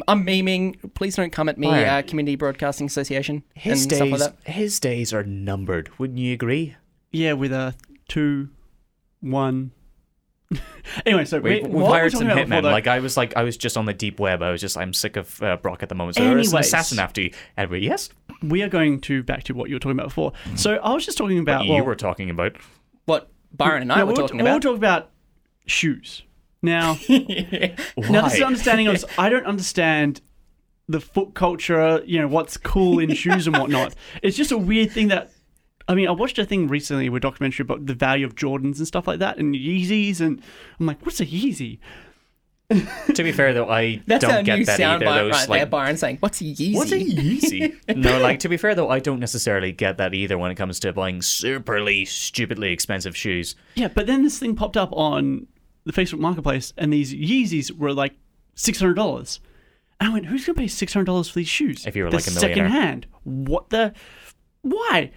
I'm 0.07 0.25
memeing. 0.25 0.93
Please 0.95 1.15
don't 1.15 1.31
come 1.31 1.47
at 1.47 1.57
me, 1.57 1.67
Why? 1.67 1.85
uh, 1.85 2.01
Community 2.01 2.35
Broadcasting 2.35 2.87
Association 2.87 3.43
His 3.53 3.83
and 3.83 3.91
stuff 3.93 3.99
days, 4.09 4.11
like 4.11 4.43
that. 4.43 4.51
his 4.51 4.79
days 4.79 5.13
are 5.13 5.23
numbered. 5.23 5.91
Wouldn't 5.99 6.17
you 6.19 6.33
agree? 6.33 6.75
Yeah, 7.11 7.33
with 7.33 7.53
a 7.53 7.75
two, 8.09 8.49
one. 9.21 9.71
anyway, 11.05 11.25
so 11.25 11.39
We, 11.39 11.49
wait, 11.51 11.63
we've 11.63 11.73
we 11.73 11.85
hired 11.85 12.11
talking 12.11 12.27
some 12.27 12.37
about 12.37 12.47
before 12.49 12.61
hitmen. 12.61 12.71
Like 12.71 12.87
I 12.87 12.99
was 12.99 13.15
like 13.15 13.37
I 13.37 13.43
was 13.43 13.57
just 13.57 13.77
on 13.77 13.85
the 13.85 13.93
deep 13.93 14.19
web. 14.19 14.41
I 14.41 14.51
was 14.51 14.59
just 14.59 14.75
I'm 14.75 14.91
sick 14.91 15.17
of 15.17 15.41
uh, 15.41 15.57
Brock 15.57 15.83
at 15.83 15.89
the 15.89 15.95
moment. 15.95 16.15
So 16.17 16.23
there 16.23 16.37
is 16.37 16.51
an 16.51 16.59
assassin 16.59 16.99
after 16.99 17.21
you. 17.21 17.31
Anyway, 17.57 17.79
yes, 17.79 18.09
we 18.41 18.63
are 18.63 18.69
going 18.69 19.01
to 19.01 19.23
back 19.23 19.43
to 19.45 19.53
what 19.53 19.69
you 19.69 19.75
were 19.75 19.79
talking 19.79 19.97
about 19.97 20.07
before. 20.07 20.33
So 20.55 20.75
I 20.75 20.93
was 20.93 21.05
just 21.05 21.17
talking 21.17 21.39
about 21.39 21.65
you 21.65 21.73
well, 21.73 21.85
were 21.85 21.95
talking 21.95 22.29
about. 22.29 22.57
What 23.05 23.29
Byron 23.57 23.83
and 23.83 23.91
I 23.91 23.97
yeah, 23.97 24.03
were 24.03 24.09
we 24.09 24.15
talking 24.15 24.37
we 24.37 24.43
were 24.43 24.49
about. 24.49 24.61
talking 24.61 24.77
about 24.77 25.09
shoes. 25.65 26.23
Now, 26.61 26.95
Why? 26.95 27.75
now 27.97 28.23
this 28.23 28.35
is 28.35 28.41
understanding 28.41 28.87
of 28.87 29.05
I 29.17 29.29
don't 29.29 29.45
understand 29.45 30.21
the 30.87 30.99
foot 30.99 31.33
culture. 31.33 32.01
You 32.05 32.21
know 32.21 32.27
what's 32.27 32.57
cool 32.57 32.99
in 32.99 33.13
shoes 33.13 33.47
and 33.47 33.57
whatnot. 33.57 33.95
It's 34.23 34.37
just 34.37 34.51
a 34.51 34.57
weird 34.57 34.91
thing 34.91 35.09
that. 35.09 35.31
I 35.87 35.93
mean, 35.93 36.07
I 36.07 36.11
watched 36.11 36.39
a 36.39 36.45
thing 36.45 36.67
recently, 36.67 37.05
a 37.05 37.19
documentary 37.19 37.63
about 37.63 37.85
the 37.85 37.93
value 37.93 38.25
of 38.25 38.33
Jordans 38.33 38.79
and 38.79 38.87
stuff 38.87 39.05
like 39.07 39.19
that, 39.19 39.37
and 39.37 39.53
Yeezys, 39.53 40.19
and 40.19 40.41
I'm 40.79 40.87
like, 40.87 41.05
what's 41.05 41.19
a 41.19 41.27
Yeezy? 41.27 41.77
To 42.69 43.23
be 43.23 43.31
fair 43.31 43.53
though, 43.53 43.69
I 43.69 44.01
That's 44.07 44.23
don't 44.23 44.33
our 44.33 44.43
get 44.43 44.65
that 44.65 44.79
either. 44.79 45.05
bite 45.05 45.17
Those 45.21 45.31
right 45.31 45.49
like 45.49 45.59
there, 45.61 45.65
Byron 45.67 45.97
saying, 45.97 46.17
"What's 46.19 46.41
a 46.41 46.45
Yeezy?" 46.45 46.73
What's 46.75 46.91
a 46.91 46.99
Yeezy? 46.99 47.75
no, 47.95 48.19
like 48.19 48.39
to 48.39 48.49
be 48.49 48.57
fair 48.57 48.73
though, 48.75 48.89
I 48.89 48.99
don't 48.99 49.19
necessarily 49.19 49.71
get 49.71 49.97
that 49.97 50.13
either 50.13 50.37
when 50.37 50.51
it 50.51 50.55
comes 50.55 50.79
to 50.81 50.93
buying 50.93 51.19
superly, 51.19 52.07
stupidly 52.07 52.71
expensive 52.71 53.15
shoes. 53.15 53.55
Yeah, 53.75 53.89
but 53.89 54.07
then 54.07 54.23
this 54.23 54.39
thing 54.39 54.55
popped 54.55 54.77
up 54.77 54.89
on 54.93 55.47
the 55.85 55.93
Facebook 55.93 56.19
Marketplace, 56.19 56.73
and 56.77 56.91
these 56.91 57.13
Yeezys 57.13 57.71
were 57.71 57.93
like 57.93 58.13
six 58.55 58.79
hundred 58.79 58.95
dollars. 58.95 59.39
And 59.99 60.09
I 60.09 60.13
went, 60.13 60.25
"Who's 60.25 60.45
gonna 60.45 60.57
pay 60.57 60.67
six 60.67 60.93
hundred 60.93 61.05
dollars 61.05 61.29
for 61.29 61.39
these 61.39 61.47
shoes? 61.47 61.85
If 61.85 61.95
you 61.95 62.03
were 62.03 62.09
They're 62.09 62.19
like 62.19 62.27
a 62.27 62.31
millionaire. 62.31 62.55
second 62.67 62.71
hand. 62.71 63.07
What 63.23 63.69
the? 63.69 63.93
Why? 64.61 65.11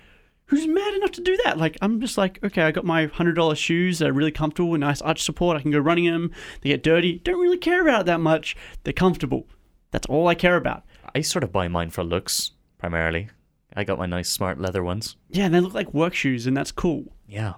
Who's 0.48 0.66
mad 0.66 0.94
enough 0.94 1.12
to 1.12 1.20
do 1.20 1.38
that? 1.44 1.58
Like, 1.58 1.76
I'm 1.82 2.00
just 2.00 2.16
like, 2.16 2.38
okay, 2.42 2.62
I 2.62 2.70
got 2.70 2.84
my 2.84 3.06
hundred 3.06 3.34
dollar 3.34 3.54
shoes. 3.54 3.98
They're 3.98 4.12
really 4.12 4.30
comfortable, 4.30 4.70
with 4.70 4.80
nice 4.80 5.02
arch 5.02 5.22
support. 5.22 5.58
I 5.58 5.60
can 5.60 5.70
go 5.70 5.78
running 5.78 6.06
them. 6.06 6.32
They 6.62 6.70
get 6.70 6.82
dirty. 6.82 7.18
Don't 7.18 7.40
really 7.40 7.58
care 7.58 7.82
about 7.82 8.02
it 8.02 8.06
that 8.06 8.20
much. 8.20 8.56
They're 8.84 8.92
comfortable. 8.92 9.46
That's 9.90 10.06
all 10.06 10.26
I 10.26 10.34
care 10.34 10.56
about. 10.56 10.84
I 11.14 11.20
sort 11.20 11.44
of 11.44 11.52
buy 11.52 11.68
mine 11.68 11.90
for 11.90 12.02
looks 12.02 12.52
primarily. 12.78 13.28
I 13.76 13.84
got 13.84 13.98
my 13.98 14.06
nice 14.06 14.30
smart 14.30 14.58
leather 14.58 14.82
ones. 14.82 15.16
Yeah, 15.28 15.44
and 15.44 15.54
they 15.54 15.60
look 15.60 15.74
like 15.74 15.92
work 15.92 16.14
shoes, 16.14 16.46
and 16.46 16.56
that's 16.56 16.72
cool. 16.72 17.12
Yeah. 17.26 17.54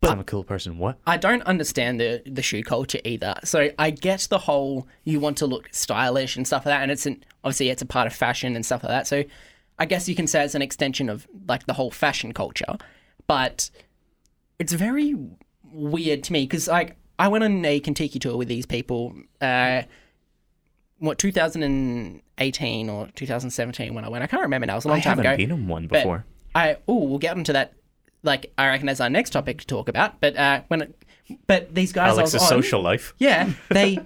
But 0.00 0.10
I'm 0.10 0.18
a 0.18 0.24
cool 0.24 0.42
person. 0.42 0.78
What? 0.78 0.98
I 1.06 1.16
don't 1.16 1.42
understand 1.42 2.00
the 2.00 2.22
the 2.26 2.42
shoe 2.42 2.64
culture 2.64 2.98
either. 3.04 3.36
So 3.44 3.70
I 3.78 3.90
get 3.90 4.26
the 4.28 4.38
whole 4.38 4.88
you 5.04 5.20
want 5.20 5.36
to 5.38 5.46
look 5.46 5.68
stylish 5.70 6.36
and 6.36 6.44
stuff 6.44 6.66
like 6.66 6.74
that, 6.74 6.82
and 6.82 6.90
it's 6.90 7.06
an 7.06 7.24
obviously 7.44 7.70
it's 7.70 7.82
a 7.82 7.86
part 7.86 8.08
of 8.08 8.12
fashion 8.12 8.56
and 8.56 8.66
stuff 8.66 8.82
like 8.82 8.90
that. 8.90 9.06
So 9.06 9.22
I 9.78 9.86
guess 9.86 10.08
you 10.08 10.14
can 10.14 10.26
say 10.26 10.44
it's 10.44 10.54
an 10.54 10.62
extension 10.62 11.08
of 11.08 11.26
like 11.48 11.66
the 11.66 11.72
whole 11.72 11.90
fashion 11.90 12.32
culture, 12.32 12.76
but 13.26 13.70
it's 14.58 14.72
very 14.72 15.14
weird 15.72 16.22
to 16.24 16.32
me 16.32 16.44
because 16.44 16.68
like 16.68 16.96
I 17.18 17.28
went 17.28 17.44
on 17.44 17.64
a 17.64 17.80
Contiki 17.80 18.20
tour 18.20 18.36
with 18.36 18.48
these 18.48 18.66
people. 18.66 19.14
Uh, 19.40 19.82
what 20.98 21.18
2018 21.18 22.88
or 22.88 23.08
2017 23.14 23.94
when 23.94 24.04
I 24.04 24.08
went? 24.08 24.22
I 24.22 24.26
can't 24.26 24.42
remember 24.42 24.66
now. 24.66 24.74
It 24.74 24.76
was 24.76 24.84
a 24.84 24.88
long 24.88 24.98
I 24.98 25.00
time 25.00 25.10
haven't 25.18 25.26
ago. 25.26 25.36
been 25.36 25.52
on 25.52 25.66
one 25.68 25.86
But 25.88 25.98
before. 26.02 26.24
I 26.54 26.76
oh, 26.86 27.04
we'll 27.04 27.18
get 27.18 27.36
into 27.36 27.52
that. 27.54 27.72
Like 28.22 28.52
I 28.56 28.68
reckon 28.68 28.88
as 28.88 29.00
our 29.00 29.10
next 29.10 29.30
topic 29.30 29.58
to 29.60 29.66
talk 29.66 29.88
about. 29.88 30.20
But 30.20 30.36
uh, 30.36 30.62
when, 30.68 30.82
it, 30.82 31.04
but 31.46 31.74
these 31.74 31.92
guys 31.92 32.10
I 32.10 32.20
Alex's 32.20 32.34
was 32.34 32.42
on, 32.42 32.48
social 32.48 32.82
life. 32.82 33.14
yeah, 33.18 33.50
they 33.70 33.98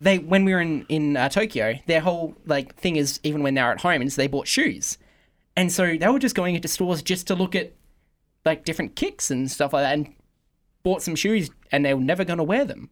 they 0.00 0.18
when 0.18 0.44
we 0.44 0.54
were 0.54 0.60
in 0.60 0.86
in 0.88 1.16
uh, 1.18 1.28
Tokyo, 1.28 1.74
their 1.86 2.00
whole 2.00 2.34
like 2.46 2.74
thing 2.76 2.96
is 2.96 3.20
even 3.24 3.42
when 3.42 3.54
they're 3.54 3.70
at 3.70 3.80
home 3.82 4.00
is 4.00 4.16
they 4.16 4.26
bought 4.26 4.46
shoes, 4.48 4.96
and 5.58 5.72
so 5.72 5.96
they 5.96 6.08
were 6.08 6.20
just 6.20 6.36
going 6.36 6.54
into 6.54 6.68
stores 6.68 7.02
just 7.02 7.26
to 7.26 7.34
look 7.34 7.56
at 7.56 7.72
like 8.44 8.64
different 8.64 8.94
kicks 8.94 9.30
and 9.30 9.50
stuff 9.50 9.72
like 9.72 9.82
that, 9.82 9.92
and 9.92 10.14
bought 10.84 11.02
some 11.02 11.16
shoes, 11.16 11.50
and 11.72 11.84
they 11.84 11.92
were 11.94 12.00
never 12.00 12.24
going 12.24 12.38
to 12.38 12.44
wear 12.44 12.64
them. 12.64 12.90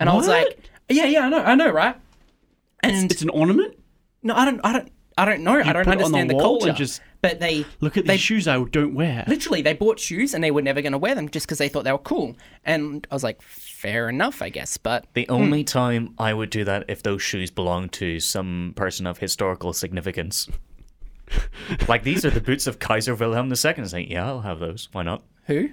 And 0.00 0.08
I 0.08 0.14
was 0.14 0.28
like, 0.28 0.58
yeah, 0.88 1.04
yeah, 1.04 1.26
I 1.26 1.28
know, 1.28 1.42
I 1.42 1.54
know, 1.54 1.70
right? 1.70 1.96
And 2.82 3.10
It's 3.10 3.22
an 3.22 3.28
ornament. 3.28 3.76
no, 4.22 4.34
I 4.34 4.44
don't, 4.44 4.60
I 4.64 4.72
don't, 4.72 4.88
I 5.18 5.24
don't 5.24 5.42
know. 5.42 5.60
I 5.60 5.72
don't 5.72 5.84
put 5.84 6.00
it 6.00 6.02
on 6.02 6.12
the 6.12 6.18
understand 6.18 6.30
the, 6.30 6.38
culture. 6.38 6.72
just 6.72 7.02
but 7.20 7.40
they 7.40 7.66
Look 7.80 7.96
at 7.96 8.06
they, 8.06 8.14
these 8.14 8.20
shoes 8.20 8.46
I 8.46 8.62
don't 8.62 8.94
wear. 8.94 9.24
Literally, 9.26 9.60
they 9.60 9.74
bought 9.74 9.98
shoes 9.98 10.32
and 10.32 10.42
they 10.42 10.52
were 10.52 10.62
never 10.62 10.80
going 10.80 10.92
to 10.92 10.98
wear 10.98 11.14
them 11.14 11.28
just 11.28 11.46
because 11.46 11.58
they 11.58 11.68
thought 11.68 11.84
they 11.84 11.92
were 11.92 11.98
cool. 11.98 12.36
And 12.64 13.06
I 13.10 13.14
was 13.14 13.24
like, 13.24 13.42
fair 13.42 14.08
enough, 14.08 14.40
I 14.40 14.48
guess. 14.48 14.76
But 14.76 15.06
The 15.14 15.28
only 15.28 15.62
hmm. 15.62 15.66
time 15.66 16.14
I 16.18 16.32
would 16.32 16.50
do 16.50 16.64
that 16.64 16.84
if 16.88 17.02
those 17.02 17.20
shoes 17.20 17.50
belonged 17.50 17.92
to 17.94 18.20
some 18.20 18.72
person 18.76 19.06
of 19.06 19.18
historical 19.18 19.72
significance. 19.72 20.48
Like 21.88 22.02
these 22.02 22.24
are 22.24 22.30
the 22.30 22.40
boots 22.40 22.66
of 22.66 22.78
Kaiser 22.78 23.14
Wilhelm 23.14 23.48
II. 23.48 23.54
It's 23.54 23.92
like, 23.92 24.08
yeah, 24.10 24.26
I'll 24.26 24.40
have 24.40 24.58
those. 24.58 24.88
Why 24.92 25.02
not? 25.02 25.22
who? 25.48 25.70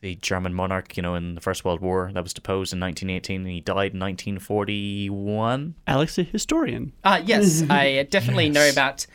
The 0.00 0.16
German 0.16 0.52
monarch, 0.54 0.96
you 0.96 1.02
know, 1.02 1.14
in 1.14 1.34
the 1.34 1.40
First 1.40 1.64
World 1.64 1.80
War, 1.80 2.10
that 2.12 2.22
was 2.22 2.34
deposed 2.34 2.72
in 2.72 2.80
1918, 2.80 3.40
and 3.42 3.50
he 3.50 3.60
died 3.60 3.92
in 3.94 4.00
1941. 4.00 5.74
Alex, 5.86 6.18
a 6.18 6.22
historian. 6.22 6.92
Uh, 7.02 7.22
yes, 7.24 7.64
I 7.70 8.06
definitely 8.10 8.50
know 8.50 8.68
about 8.68 9.06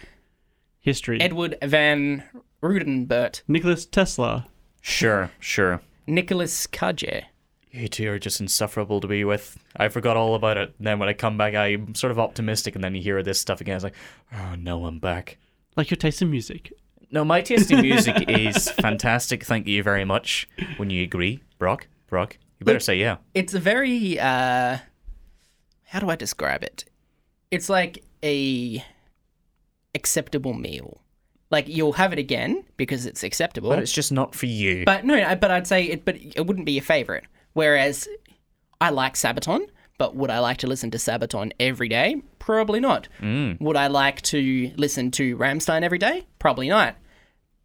History. 0.80 1.22
Edward 1.22 1.57
van 1.64 2.24
Rudenbert, 2.64 3.41
Nicholas 3.47 3.86
Tesla. 3.86 4.47
Sure, 4.82 5.32
sure. 5.39 5.82
Nicholas 6.07 6.66
Cage. 6.68 7.24
You 7.72 7.88
two 7.88 8.12
are 8.12 8.20
just 8.20 8.41
insufferable 8.41 8.99
to 8.99 9.07
be 9.07 9.24
with. 9.24 9.57
I 9.78 9.88
forgot 9.88 10.18
all 10.18 10.36
about 10.36 10.57
it. 10.57 10.74
And 10.78 10.88
then 10.88 10.99
when 10.99 11.07
I 11.07 11.14
come 11.14 11.38
back, 11.38 11.55
I'm 11.55 11.95
sort 11.95 12.12
of 12.12 12.20
optimistic, 12.20 12.76
and 12.76 12.84
then 12.84 12.95
you 12.95 13.01
hear 13.01 13.24
this 13.24 13.39
stuff 13.39 13.62
again. 13.62 13.76
It's 13.76 13.84
like, 13.84 13.95
oh 14.34 14.55
no, 14.55 14.86
I'm 14.86 14.99
back. 14.99 15.38
Like 15.76 15.89
your 15.89 15.97
taste 15.97 16.22
in 16.22 16.30
music. 16.30 16.74
No, 17.11 17.26
my 17.26 17.41
taste 17.41 17.72
in 17.72 17.82
music 17.82 18.26
is 18.30 18.69
fantastic. 18.72 19.43
Thank 19.43 19.67
you 19.67 19.84
very 19.84 20.05
much. 20.05 20.47
When 20.78 20.89
you 20.89 21.03
agree, 21.03 21.41
Brock, 21.59 21.88
Brock, 22.07 22.38
you 22.59 22.65
better 22.65 22.80
say 22.80 22.95
yeah. 22.95 23.17
It's 23.34 23.53
a 23.53 23.59
very, 23.59 24.19
uh, 24.19 24.78
how 25.86 25.99
do 25.99 26.09
I 26.09 26.15
describe 26.15 26.63
it? 26.63 26.86
It's 27.51 27.69
like 27.69 28.03
a 28.24 28.84
acceptable 29.93 30.53
meal. 30.53 31.01
Like 31.49 31.67
you'll 31.67 31.93
have 31.93 32.13
it 32.13 32.19
again 32.19 32.63
because 32.78 33.05
it's 33.05 33.24
acceptable. 33.24 33.69
But 33.69 33.80
it's 33.80 33.91
just 33.91 34.11
not 34.11 34.34
for 34.34 34.45
you. 34.45 34.86
But 34.86 35.03
no, 35.03 35.36
but 35.36 35.51
I'd 35.51 35.67
say 35.67 35.84
it. 35.84 36.05
But 36.05 36.15
it 36.15 36.47
wouldn't 36.47 36.65
be 36.65 36.72
your 36.74 36.84
favorite. 36.84 37.26
Whereas 37.53 38.07
I 38.80 38.89
like 38.89 39.15
Sabaton, 39.15 39.67
but 39.98 40.16
would 40.16 40.30
I 40.32 40.39
like 40.39 40.58
to 40.58 40.68
listen 40.68 40.92
to 40.92 40.98
Sabaton 40.98 41.52
every 41.60 41.88
day? 41.89 42.22
Probably 42.39 42.80
not. 42.80 43.08
Would 43.22 43.78
I 43.78 43.88
like 43.88 44.22
to 44.24 44.72
listen 44.78 45.12
to 45.12 45.38
Rammstein 45.38 45.84
every 45.84 46.00
day? 46.00 46.26
Probably 46.39 46.70
not. 46.70 46.96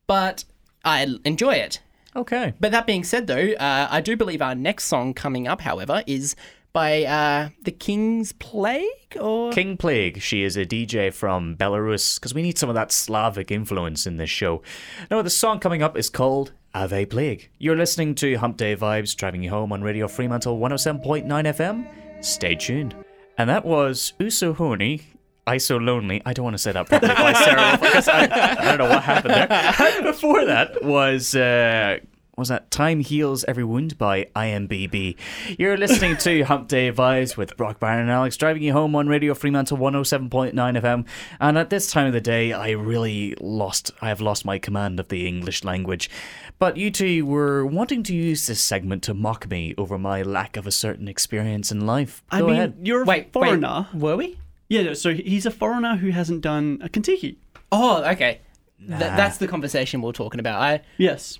But 0.07 0.45
I 0.85 1.07
enjoy 1.25 1.55
it. 1.55 1.81
okay. 2.15 2.53
But 2.61 2.73
that 2.73 2.87
being 2.87 3.05
said, 3.05 3.27
though, 3.27 3.53
uh, 3.53 3.89
I 3.91 4.01
do 4.01 4.17
believe 4.17 4.43
our 4.43 4.55
next 4.55 4.85
song 4.85 5.15
coming 5.15 5.49
up, 5.49 5.61
however, 5.63 6.03
is 6.07 6.37
by 6.73 7.05
uh, 7.05 7.49
the 7.65 7.73
King's 7.73 8.33
Plague 8.33 9.17
or 9.19 9.51
King 9.51 9.79
Plague, 9.79 10.21
she 10.21 10.43
is 10.43 10.59
a 10.59 10.67
DJ 10.67 11.11
from 11.13 11.57
Belarus, 11.57 12.17
because 12.21 12.35
we 12.35 12.43
need 12.43 12.59
some 12.59 12.69
of 12.69 12.75
that 12.75 12.93
Slavic 12.93 13.51
influence 13.51 14.07
in 14.07 14.19
this 14.19 14.29
show. 14.29 14.63
Now, 15.11 15.23
the 15.23 15.31
song 15.31 15.59
coming 15.59 15.83
up 15.83 15.97
is 15.97 16.11
called 16.11 16.53
Ave 16.75 17.07
Plague. 17.07 17.49
You're 17.59 17.77
listening 17.77 18.15
to 18.17 18.35
Hump 18.35 18.59
Day 18.59 18.77
Vibes, 18.77 19.17
driving 19.17 19.43
you 19.43 19.49
home 19.49 19.73
on 19.73 19.81
Radio 19.83 20.07
Fremantle 20.07 20.59
107.9 20.59 21.25
FM. 21.27 21.87
Stay 22.21 22.55
tuned. 22.55 22.95
And 23.39 23.49
that 23.51 23.65
was 23.65 24.15
Uso 24.19 24.55
Horny. 24.55 25.03
I 25.47 25.59
so 25.59 25.77
lonely. 25.77 26.21
I 26.27 26.33
don't 26.33 26.45
want 26.45 26.55
to 26.55 26.59
say 26.59 26.73
that 26.73 26.89
properly 26.89 27.15
by 27.15 27.33
Sarah 27.33 27.79
because 27.81 28.09
I, 28.09 28.25
I 28.25 28.65
don't 28.65 28.79
know 28.79 28.89
what 28.89 29.03
happened 29.05 29.35
there. 29.35 30.03
Before 30.03 30.45
that 30.45 30.83
was 30.83 31.37
uh, 31.37 31.99
was 32.37 32.49
that 32.49 32.71
Time 32.71 33.01
Heals 33.01 33.45
Every 33.45 33.65
Wound 33.65 33.97
by 33.97 34.25
IMBB. 34.37 35.17
You're 35.59 35.77
listening 35.77 36.17
to 36.19 36.43
Hump 36.43 36.69
Day 36.69 36.93
Vibes 36.93 37.37
with 37.37 37.57
Brock 37.57 37.81
Byron 37.81 38.03
and 38.03 38.11
Alex 38.11 38.37
driving 38.37 38.63
you 38.63 38.73
home 38.73 38.95
on 38.95 39.09
Radio 39.09 39.33
Fremantle 39.35 39.79
107.9 39.79 40.53
FM. 40.53 41.07
And 41.41 41.57
at 41.57 41.71
this 41.71 41.91
time 41.91 42.07
of 42.07 42.13
the 42.13 42.21
day, 42.21 42.53
I 42.53 42.71
really 42.71 43.35
lost, 43.41 43.93
I 44.03 44.09
have 44.09 44.21
lost 44.21 44.45
my 44.45 44.59
command 44.59 45.01
of 45.01 45.09
the 45.09 45.27
English 45.27 45.65
language. 45.65 46.11
But 46.59 46.77
you 46.79 46.91
two 46.91 47.27
were 47.27 47.67
wanting 47.67 48.03
to 48.05 48.15
use 48.15 48.47
this 48.47 48.63
segment 48.63 49.03
to 49.05 49.15
mock 49.15 49.51
me 49.51 49.75
over 49.77 49.99
my 49.99 50.23
lack 50.23 50.57
of 50.57 50.67
a 50.67 50.71
certain 50.73 51.07
experience 51.07 51.71
in 51.71 51.87
life. 51.87 52.23
I 52.31 52.41
Go 52.41 52.47
mean, 52.47 52.57
ahead. 52.57 52.77
you're 52.83 53.03
a 53.03 53.05
wait, 53.05 53.33
foreigner. 53.33 53.89
Wait, 53.93 54.01
were 54.01 54.17
we? 54.17 54.39
Yeah, 54.69 54.83
no, 54.83 54.95
so 54.95 55.13
he's 55.13 55.45
a 55.47 55.51
foreigner 55.51 55.97
who 55.97 56.11
hasn't 56.11 56.41
done 56.41 56.81
a 56.83 56.89
Contiki. 56.89 57.37
Oh, 57.71 58.03
okay. 58.05 58.41
Th- 58.79 58.99
that's 58.99 59.37
the 59.39 59.47
conversation 59.49 60.01
we 60.03 60.09
are 60.09 60.13
talking 60.13 60.41
about. 60.41 60.61
I 60.61 60.81
Yes. 60.99 61.39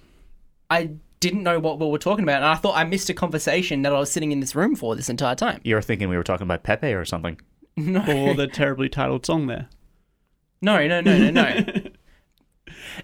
I 0.69 0.91
didn't 1.21 1.43
know 1.43 1.59
what 1.61 1.79
we 1.81 1.87
were 1.87 1.99
talking 1.99 2.23
about, 2.25 2.37
and 2.37 2.45
I 2.45 2.55
thought 2.57 2.77
I 2.77 2.85
missed 2.85 3.09
a 3.09 3.15
conversation 3.15 3.83
that 3.83 3.95
I 3.95 3.99
was 3.99 4.13
sitting 4.13 4.33
in 4.33 4.41
this 4.41 4.55
room 4.55 4.77
for 4.77 4.95
this 4.97 5.09
entire 5.09 5.35
time. 5.35 5.61
You 5.65 5.77
were 5.77 5.83
thinking 5.83 6.09
we 6.11 6.17
were 6.17 6.23
talking 6.23 6.45
about 6.45 6.63
Pepe 6.63 6.93
or 6.93 7.05
something. 7.07 7.41
No, 7.77 8.01
Or 8.07 8.35
the 8.35 8.47
terribly 8.47 8.89
titled 8.89 9.25
song 9.27 9.47
there. 9.47 9.69
No, 10.61 10.87
no, 10.87 11.01
no, 11.01 11.17
no, 11.19 11.31
no. 11.31 11.65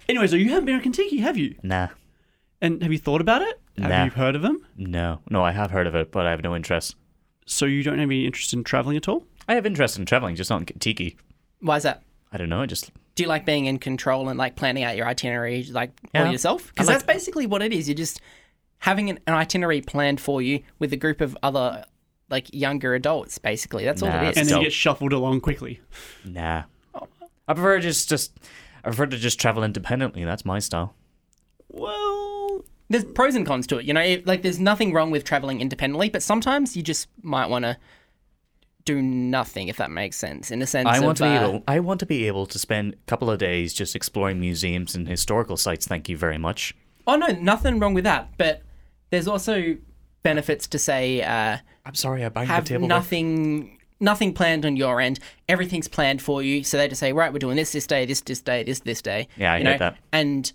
Anyway, 0.09 0.27
so 0.27 0.35
you 0.35 0.49
haven't 0.49 0.65
been 0.65 0.81
to 0.81 0.89
Contiki, 0.89 1.19
have 1.19 1.37
you? 1.37 1.55
Nah. 1.63 1.89
And 2.63 2.81
have 2.81 2.91
you 2.91 2.97
thought 2.97 3.21
about 3.21 3.41
it? 3.43 3.59
Have 3.77 3.89
Nah. 3.89 4.05
you 4.05 4.09
heard 4.11 4.35
of 4.35 4.43
him? 4.43 4.65
No. 4.77 5.19
No, 5.29 5.43
I 5.43 5.51
have 5.51 5.69
heard 5.71 5.85
of 5.85 5.93
it, 5.95 6.11
but 6.11 6.25
I 6.25 6.31
have 6.31 6.41
no 6.41 6.55
interest. 6.55 6.95
So 7.45 7.65
you 7.65 7.83
don't 7.83 7.99
have 7.99 8.07
any 8.09 8.25
interest 8.25 8.53
in 8.53 8.63
traveling 8.63 8.97
at 8.97 9.07
all? 9.07 9.25
I 9.49 9.55
have 9.55 9.65
interest 9.65 9.99
in 9.99 10.05
traveling, 10.05 10.35
just 10.35 10.49
not 10.49 10.61
Contiki. 10.65 11.17
Why 11.59 11.77
is 11.77 11.83
that? 11.83 12.01
I 12.31 12.37
don't 12.37 12.49
know. 12.49 12.61
I 12.61 12.65
just 12.65 12.91
Do 13.15 13.21
you 13.23 13.29
like 13.29 13.45
being 13.45 13.65
in 13.65 13.77
control 13.77 14.29
and 14.29 14.39
like 14.39 14.55
planning 14.55 14.83
out 14.83 14.95
your 14.97 15.05
itinerary 15.05 15.63
like 15.65 15.91
Yeah. 16.15 16.25
all 16.25 16.31
yourself? 16.31 16.67
Because 16.73 16.87
I 16.89 16.93
like- 16.93 17.03
that's 17.05 17.13
basically 17.13 17.45
what 17.45 17.61
it 17.61 17.71
is. 17.73 17.87
You're 17.87 17.95
just 17.95 18.21
having 18.79 19.09
an, 19.09 19.19
an 19.27 19.33
itinerary 19.35 19.81
planned 19.81 20.19
for 20.21 20.41
you 20.41 20.63
with 20.79 20.91
a 20.93 20.97
group 20.97 21.21
of 21.21 21.37
other 21.43 21.83
like 22.29 22.51
younger 22.53 22.95
adults. 22.95 23.37
Basically, 23.37 23.83
that's 23.85 24.01
all 24.01 24.09
Nah, 24.09 24.15
it 24.15 24.19
And 24.19 24.29
is. 24.29 24.35
then 24.35 24.45
So- 24.47 24.57
you 24.59 24.63
get 24.63 24.73
shuffled 24.73 25.11
along 25.13 25.41
quickly. 25.41 25.81
nah. 26.25 26.63
I 27.47 27.53
prefer 27.53 27.79
just 27.81 28.07
just 28.09 28.31
I 28.85 28.87
prefer 28.87 29.05
to 29.07 29.17
just 29.17 29.39
travel 29.39 29.63
independently. 29.63 30.23
That's 30.23 30.45
my 30.45 30.59
style. 30.59 30.95
Well, 31.69 32.22
There's 32.93 33.03
pros 33.03 33.33
and 33.33 33.45
cons 33.45 33.65
to 33.67 33.79
it. 33.79 33.85
You 33.85 33.93
know, 33.93 34.01
it, 34.01 34.27
like 34.27 34.43
there's 34.43 34.59
nothing 34.59 34.93
wrong 34.93 35.09
with 35.09 35.23
traveling 35.23 35.61
independently, 35.61 36.09
but 36.09 36.21
sometimes 36.21 36.77
you 36.77 36.83
just 36.83 37.07
might 37.23 37.47
want 37.47 37.65
to 37.65 37.75
do 38.85 39.01
nothing 39.01 39.67
if 39.67 39.77
that 39.77 39.89
makes 39.89 40.15
sense. 40.15 40.51
In 40.51 40.61
a 40.61 40.67
sense, 40.67 40.87
I 40.87 40.97
of, 40.97 41.03
want 41.03 41.17
to 41.17 41.23
be 41.23 41.29
uh, 41.29 41.47
able. 41.47 41.63
I 41.67 41.79
want 41.79 41.99
to 42.01 42.05
be 42.05 42.27
able 42.27 42.45
to 42.45 42.59
spend 42.59 42.93
a 42.93 42.97
couple 43.07 43.31
of 43.31 43.39
days 43.39 43.73
just 43.73 43.95
exploring 43.95 44.39
museums 44.39 44.93
and 44.93 45.07
historical 45.07 45.57
sites. 45.57 45.87
Thank 45.87 46.07
you 46.07 46.17
very 46.17 46.37
much. 46.37 46.75
Oh 47.07 47.15
no, 47.15 47.27
nothing 47.27 47.79
wrong 47.79 47.95
with 47.95 48.03
that. 48.03 48.29
But 48.37 48.61
there's 49.09 49.27
also 49.27 49.77
benefits 50.21 50.67
to 50.67 50.77
say 50.77 51.23
uh, 51.23 51.57
I'm 51.85 51.95
sorry, 51.95 52.23
I 52.23 52.29
banged 52.29 52.49
have 52.49 52.65
the 52.65 52.75
table. 52.75 52.87
nothing 52.87 53.79
nothing 53.99 54.33
planned 54.33 54.65
on 54.65 54.75
your 54.75 55.01
end. 55.01 55.19
Everything's 55.49 55.87
planned 55.87 56.21
for 56.21 56.43
you. 56.43 56.63
So 56.63 56.77
they 56.77 56.87
just 56.87 56.99
say, 56.99 57.13
right, 57.13 57.33
we're 57.33 57.39
doing 57.39 57.55
this 57.55 57.71
this 57.71 57.87
day, 57.87 58.05
this 58.05 58.21
this 58.21 58.41
day, 58.41 58.63
this 58.63 58.81
this 58.81 59.01
day. 59.01 59.27
Yeah, 59.35 59.53
I 59.53 59.57
you 59.57 59.63
know? 59.63 59.77
that. 59.77 59.97
And 60.11 60.51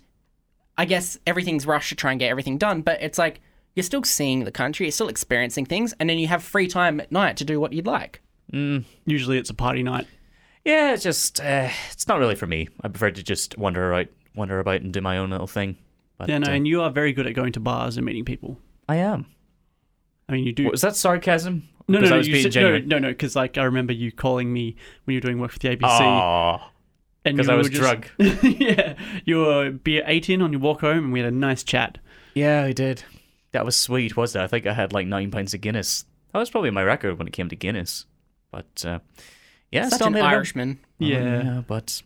I 0.79 0.85
guess 0.85 1.17
everything's 1.27 1.65
rushed 1.65 1.89
to 1.89 1.95
try 1.95 2.11
and 2.11 2.19
get 2.21 2.29
everything 2.29 2.57
done, 2.57 2.83
but 2.83 3.01
it's 3.01 3.17
like 3.17 3.41
you're 3.75 3.83
still 3.83 4.01
seeing 4.05 4.45
the 4.45 4.51
country, 4.51 4.85
you're 4.85 4.93
still 4.93 5.09
experiencing 5.09 5.65
things, 5.65 5.93
and 5.99 6.09
then 6.09 6.17
you 6.17 6.27
have 6.27 6.41
free 6.41 6.69
time 6.69 7.01
at 7.01 7.11
night 7.11 7.35
to 7.37 7.43
do 7.43 7.59
what 7.59 7.73
you'd 7.73 7.85
like. 7.85 8.21
usually 9.05 9.37
it's 9.37 9.49
a 9.49 9.53
party 9.53 9.83
night. 9.83 10.07
Yeah, 10.63 10.93
it's 10.93 11.03
just 11.03 11.41
uh, 11.41 11.69
it's 11.91 12.07
not 12.07 12.19
really 12.19 12.35
for 12.35 12.47
me. 12.47 12.69
I 12.81 12.87
prefer 12.87 13.11
to 13.11 13.21
just 13.21 13.57
wander 13.57 13.93
out, 13.93 14.07
wander 14.35 14.57
about, 14.61 14.79
and 14.79 14.93
do 14.93 15.01
my 15.01 15.17
own 15.17 15.31
little 15.31 15.47
thing. 15.47 15.75
But, 16.17 16.29
Yeah, 16.29 16.37
no, 16.37 16.49
uh, 16.49 16.55
and 16.55 16.65
you 16.65 16.81
are 16.81 16.89
very 16.89 17.11
good 17.11 17.27
at 17.27 17.33
going 17.33 17.51
to 17.53 17.59
bars 17.59 17.97
and 17.97 18.05
meeting 18.05 18.23
people. 18.23 18.57
I 18.87 18.95
am. 18.95 19.25
I 20.29 20.31
mean, 20.31 20.45
you 20.45 20.53
do. 20.53 20.69
Was 20.69 20.79
that 20.81 20.95
sarcasm? 20.95 21.67
no, 21.89 21.99
no, 21.99 22.07
no, 22.09 22.15
you 22.19 22.35
said, 22.41 22.45
no, 22.45 22.49
genuine. 22.51 22.87
no, 22.87 22.99
no, 22.99 23.09
because 23.09 23.35
like 23.35 23.57
I 23.57 23.63
remember 23.63 23.91
you 23.91 24.13
calling 24.13 24.53
me 24.53 24.77
when 25.03 25.13
you 25.13 25.17
were 25.17 25.27
doing 25.27 25.39
work 25.39 25.51
for 25.51 25.59
the 25.59 25.75
ABC. 25.75 25.83
Aw. 25.83 26.71
And 27.25 27.37
'cause 27.37 27.47
you 27.47 27.53
I 27.53 27.55
was 27.57 27.69
just- 27.69 27.81
drunk. 27.81 28.11
yeah, 28.59 28.93
you 29.25 29.37
were 29.39 29.71
beer 29.71 30.03
18 30.05 30.41
on 30.41 30.51
your 30.51 30.61
walk 30.61 30.81
home, 30.81 31.05
and 31.05 31.13
we 31.13 31.19
had 31.19 31.31
a 31.31 31.35
nice 31.35 31.63
chat. 31.63 31.97
Yeah, 32.33 32.63
I 32.63 32.71
did. 32.71 33.03
That 33.51 33.65
was 33.65 33.75
sweet, 33.75 34.15
wasn't 34.15 34.41
it? 34.41 34.45
I 34.45 34.47
think 34.47 34.67
I 34.67 34.73
had 34.73 34.93
like 34.93 35.07
nine 35.07 35.31
pints 35.31 35.53
of 35.53 35.61
Guinness. 35.61 36.05
That 36.33 36.39
was 36.39 36.49
probably 36.49 36.69
my 36.71 36.83
record 36.83 37.17
when 37.17 37.27
it 37.27 37.33
came 37.33 37.49
to 37.49 37.55
Guinness. 37.55 38.05
But 38.51 38.85
uh, 38.85 38.99
yeah, 39.71 39.85
Such 39.89 39.95
still 39.95 40.07
an 40.07 40.13
made 40.13 40.19
it 40.19 40.23
home. 40.23 40.33
Irishman. 40.33 40.79
Yeah. 40.99 41.43
Yeah, 41.43 41.61
but 41.67 42.01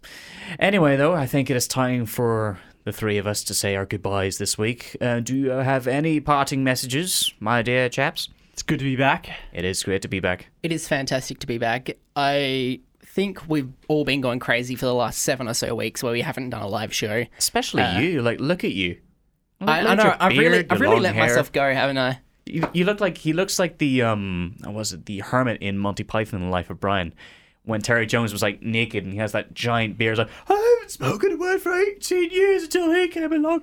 anyway, 0.59 0.95
though, 0.95 1.13
I 1.13 1.25
think 1.25 1.49
it 1.49 1.57
is 1.57 1.67
time 1.67 2.05
for 2.05 2.59
the 2.85 2.91
three 2.91 3.17
of 3.17 3.27
us 3.27 3.43
to 3.45 3.53
say 3.53 3.75
our 3.75 3.85
goodbyes 3.85 4.37
this 4.37 4.57
week. 4.57 4.95
Uh, 5.01 5.19
do 5.19 5.35
you 5.35 5.49
have 5.49 5.87
any 5.87 6.19
parting 6.19 6.63
messages, 6.63 7.33
my 7.39 7.61
dear 7.61 7.89
chaps? 7.89 8.29
It's 8.53 8.61
good 8.63 8.79
to 8.79 8.85
be 8.85 8.95
back. 8.95 9.29
It 9.51 9.65
is 9.65 9.83
great 9.83 10.01
to 10.03 10.07
be 10.07 10.19
back. 10.19 10.47
It 10.63 10.71
is 10.71 10.87
fantastic 10.87 11.39
to 11.39 11.47
be 11.47 11.57
back. 11.57 11.89
I 12.15 12.79
think 13.13 13.47
we've 13.47 13.71
all 13.87 14.03
been 14.03 14.21
going 14.21 14.39
crazy 14.39 14.75
for 14.75 14.87
the 14.87 14.93
last 14.93 15.19
seven 15.19 15.47
or 15.47 15.53
so 15.53 15.75
weeks 15.75 16.01
where 16.01 16.11
we 16.11 16.21
haven't 16.21 16.49
done 16.49 16.63
a 16.63 16.67
live 16.67 16.91
show. 16.91 17.25
Especially 17.37 17.83
you. 17.99 18.23
Like, 18.23 18.39
look 18.39 18.63
at 18.63 18.73
you. 18.73 18.97
Look 19.61 19.69
I, 19.69 19.81
I 19.81 19.95
know. 19.95 20.15
I've 20.19 20.37
really, 20.37 20.65
I've 20.67 20.81
really 20.81 20.99
let 20.99 21.13
hair. 21.13 21.23
myself 21.23 21.51
go, 21.51 21.71
haven't 21.71 21.99
I? 21.99 22.19
You, 22.47 22.67
you 22.73 22.85
look 22.85 22.99
like 22.99 23.19
he 23.19 23.31
looks 23.31 23.59
like 23.59 23.77
the 23.77 24.01
um, 24.01 24.55
what 24.63 24.73
was 24.73 24.93
it 24.93 25.05
the 25.05 25.19
hermit 25.19 25.61
in 25.61 25.77
Monty 25.77 26.03
Python: 26.03 26.41
The 26.41 26.47
Life 26.47 26.69
of 26.69 26.79
Brian, 26.79 27.13
when 27.63 27.81
Terry 27.81 28.05
Jones 28.05 28.33
was 28.33 28.41
like 28.41 28.61
naked 28.61 29.03
and 29.03 29.13
he 29.13 29.19
has 29.19 29.31
that 29.31 29.53
giant 29.53 29.97
beard. 29.97 30.17
He's 30.17 30.25
like, 30.25 30.33
I 30.49 30.75
haven't 30.75 30.91
spoken 30.91 31.31
a 31.31 31.37
word 31.37 31.61
for 31.61 31.73
eighteen 31.73 32.31
years 32.31 32.63
until 32.63 32.91
he 32.91 33.07
came 33.07 33.31
along. 33.31 33.61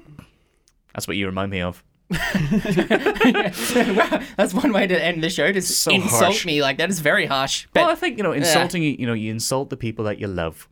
That's 0.94 1.06
what 1.06 1.16
you 1.16 1.26
remind 1.26 1.50
me 1.50 1.60
of. 1.60 1.82
Wow, 2.10 2.18
that's 4.36 4.54
one 4.54 4.72
way 4.72 4.86
to 4.86 5.02
end 5.02 5.22
the 5.22 5.30
show. 5.30 5.52
To 5.52 5.62
So 5.62 5.92
insult 5.92 6.22
harsh. 6.22 6.46
me 6.46 6.62
like 6.62 6.78
that 6.78 6.90
is 6.90 7.00
very 7.00 7.26
harsh. 7.26 7.66
But 7.72 7.82
well, 7.82 7.90
I 7.90 7.94
think 7.94 8.16
you 8.18 8.22
know, 8.22 8.32
insulting 8.32 8.82
you, 8.82 8.96
you 8.98 9.06
know, 9.06 9.14
you 9.14 9.30
insult 9.30 9.70
the 9.70 9.76
people 9.76 10.04
that 10.06 10.18
you 10.18 10.26
love. 10.26 10.68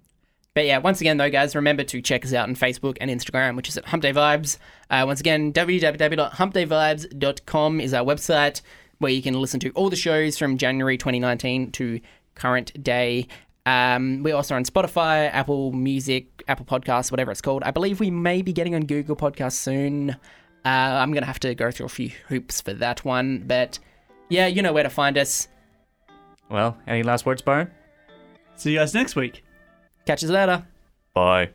But 0.55 0.67
yeah, 0.67 0.79
once 0.79 1.01
again, 1.01 1.19
though, 1.19 1.31
guys, 1.31 1.55
remember 1.55 1.85
to 1.85 2.03
check 2.03 2.25
us 2.25 2.33
out 2.33 2.49
on 2.49 2.57
Facebook 2.57 2.97
and 3.01 3.09
Instagram, 3.11 3.55
which 3.55 3.69
is 3.69 3.77
at 3.77 3.85
Hump 3.87 4.03
Day 4.03 4.13
Vibes. 4.13 4.59
Uh, 4.91 5.05
once 5.07 5.21
again, 5.21 5.53
www.humpdayvibes.com 5.53 7.81
is 7.81 7.95
our 7.95 8.05
website 8.05 8.61
where 8.99 9.13
you 9.13 9.23
can 9.23 9.41
listen 9.41 9.61
to 9.61 9.71
all 9.71 9.89
the 9.89 9.95
shows 9.97 10.37
from 10.37 10.59
January 10.59 10.99
2019 10.99 11.71
to 11.73 12.01
current 12.35 12.83
day. 12.83 13.29
Um, 13.67 14.23
we're 14.25 14.35
also 14.35 14.57
on 14.57 14.65
Spotify, 14.65 15.31
Apple 15.33 15.71
Music, 15.73 16.43
Apple 16.49 16.65
Podcasts, 16.67 17.13
whatever 17.13 17.31
it's 17.31 17.41
called. 17.43 17.63
I 17.65 17.71
believe 17.71 18.01
we 18.01 18.11
may 18.11 18.43
be 18.43 18.53
getting 18.53 18.75
on 18.75 18.87
Google 18.87 19.15
Podcasts 19.15 19.53
soon. 19.53 20.17
Uh, 20.65 20.69
I'm 20.69 21.13
going 21.13 21.23
to 21.23 21.27
have 21.27 21.41
to 21.41 21.55
go 21.55 21.71
through 21.71 21.87
a 21.87 21.91
few 21.91 22.11
hoops 22.29 22.61
for 22.61 22.75
that 22.75 23.05
one. 23.05 23.45
But 23.47 23.79
yeah, 24.29 24.47
you 24.47 24.63
know 24.63 24.73
where 24.73 24.83
to 24.83 24.91
find 24.91 25.17
us. 25.17 25.49
Well, 26.51 26.77
any 26.87 27.03
last 27.03 27.27
words, 27.27 27.43
Byron? 27.43 27.71
See 28.57 28.73
you 28.73 28.79
guys 28.79 28.95
next 28.95 29.17
week. 29.17 29.45
Catch 30.07 30.25
us 30.25 30.31
later. 30.31 30.67
Bye. 31.15 31.51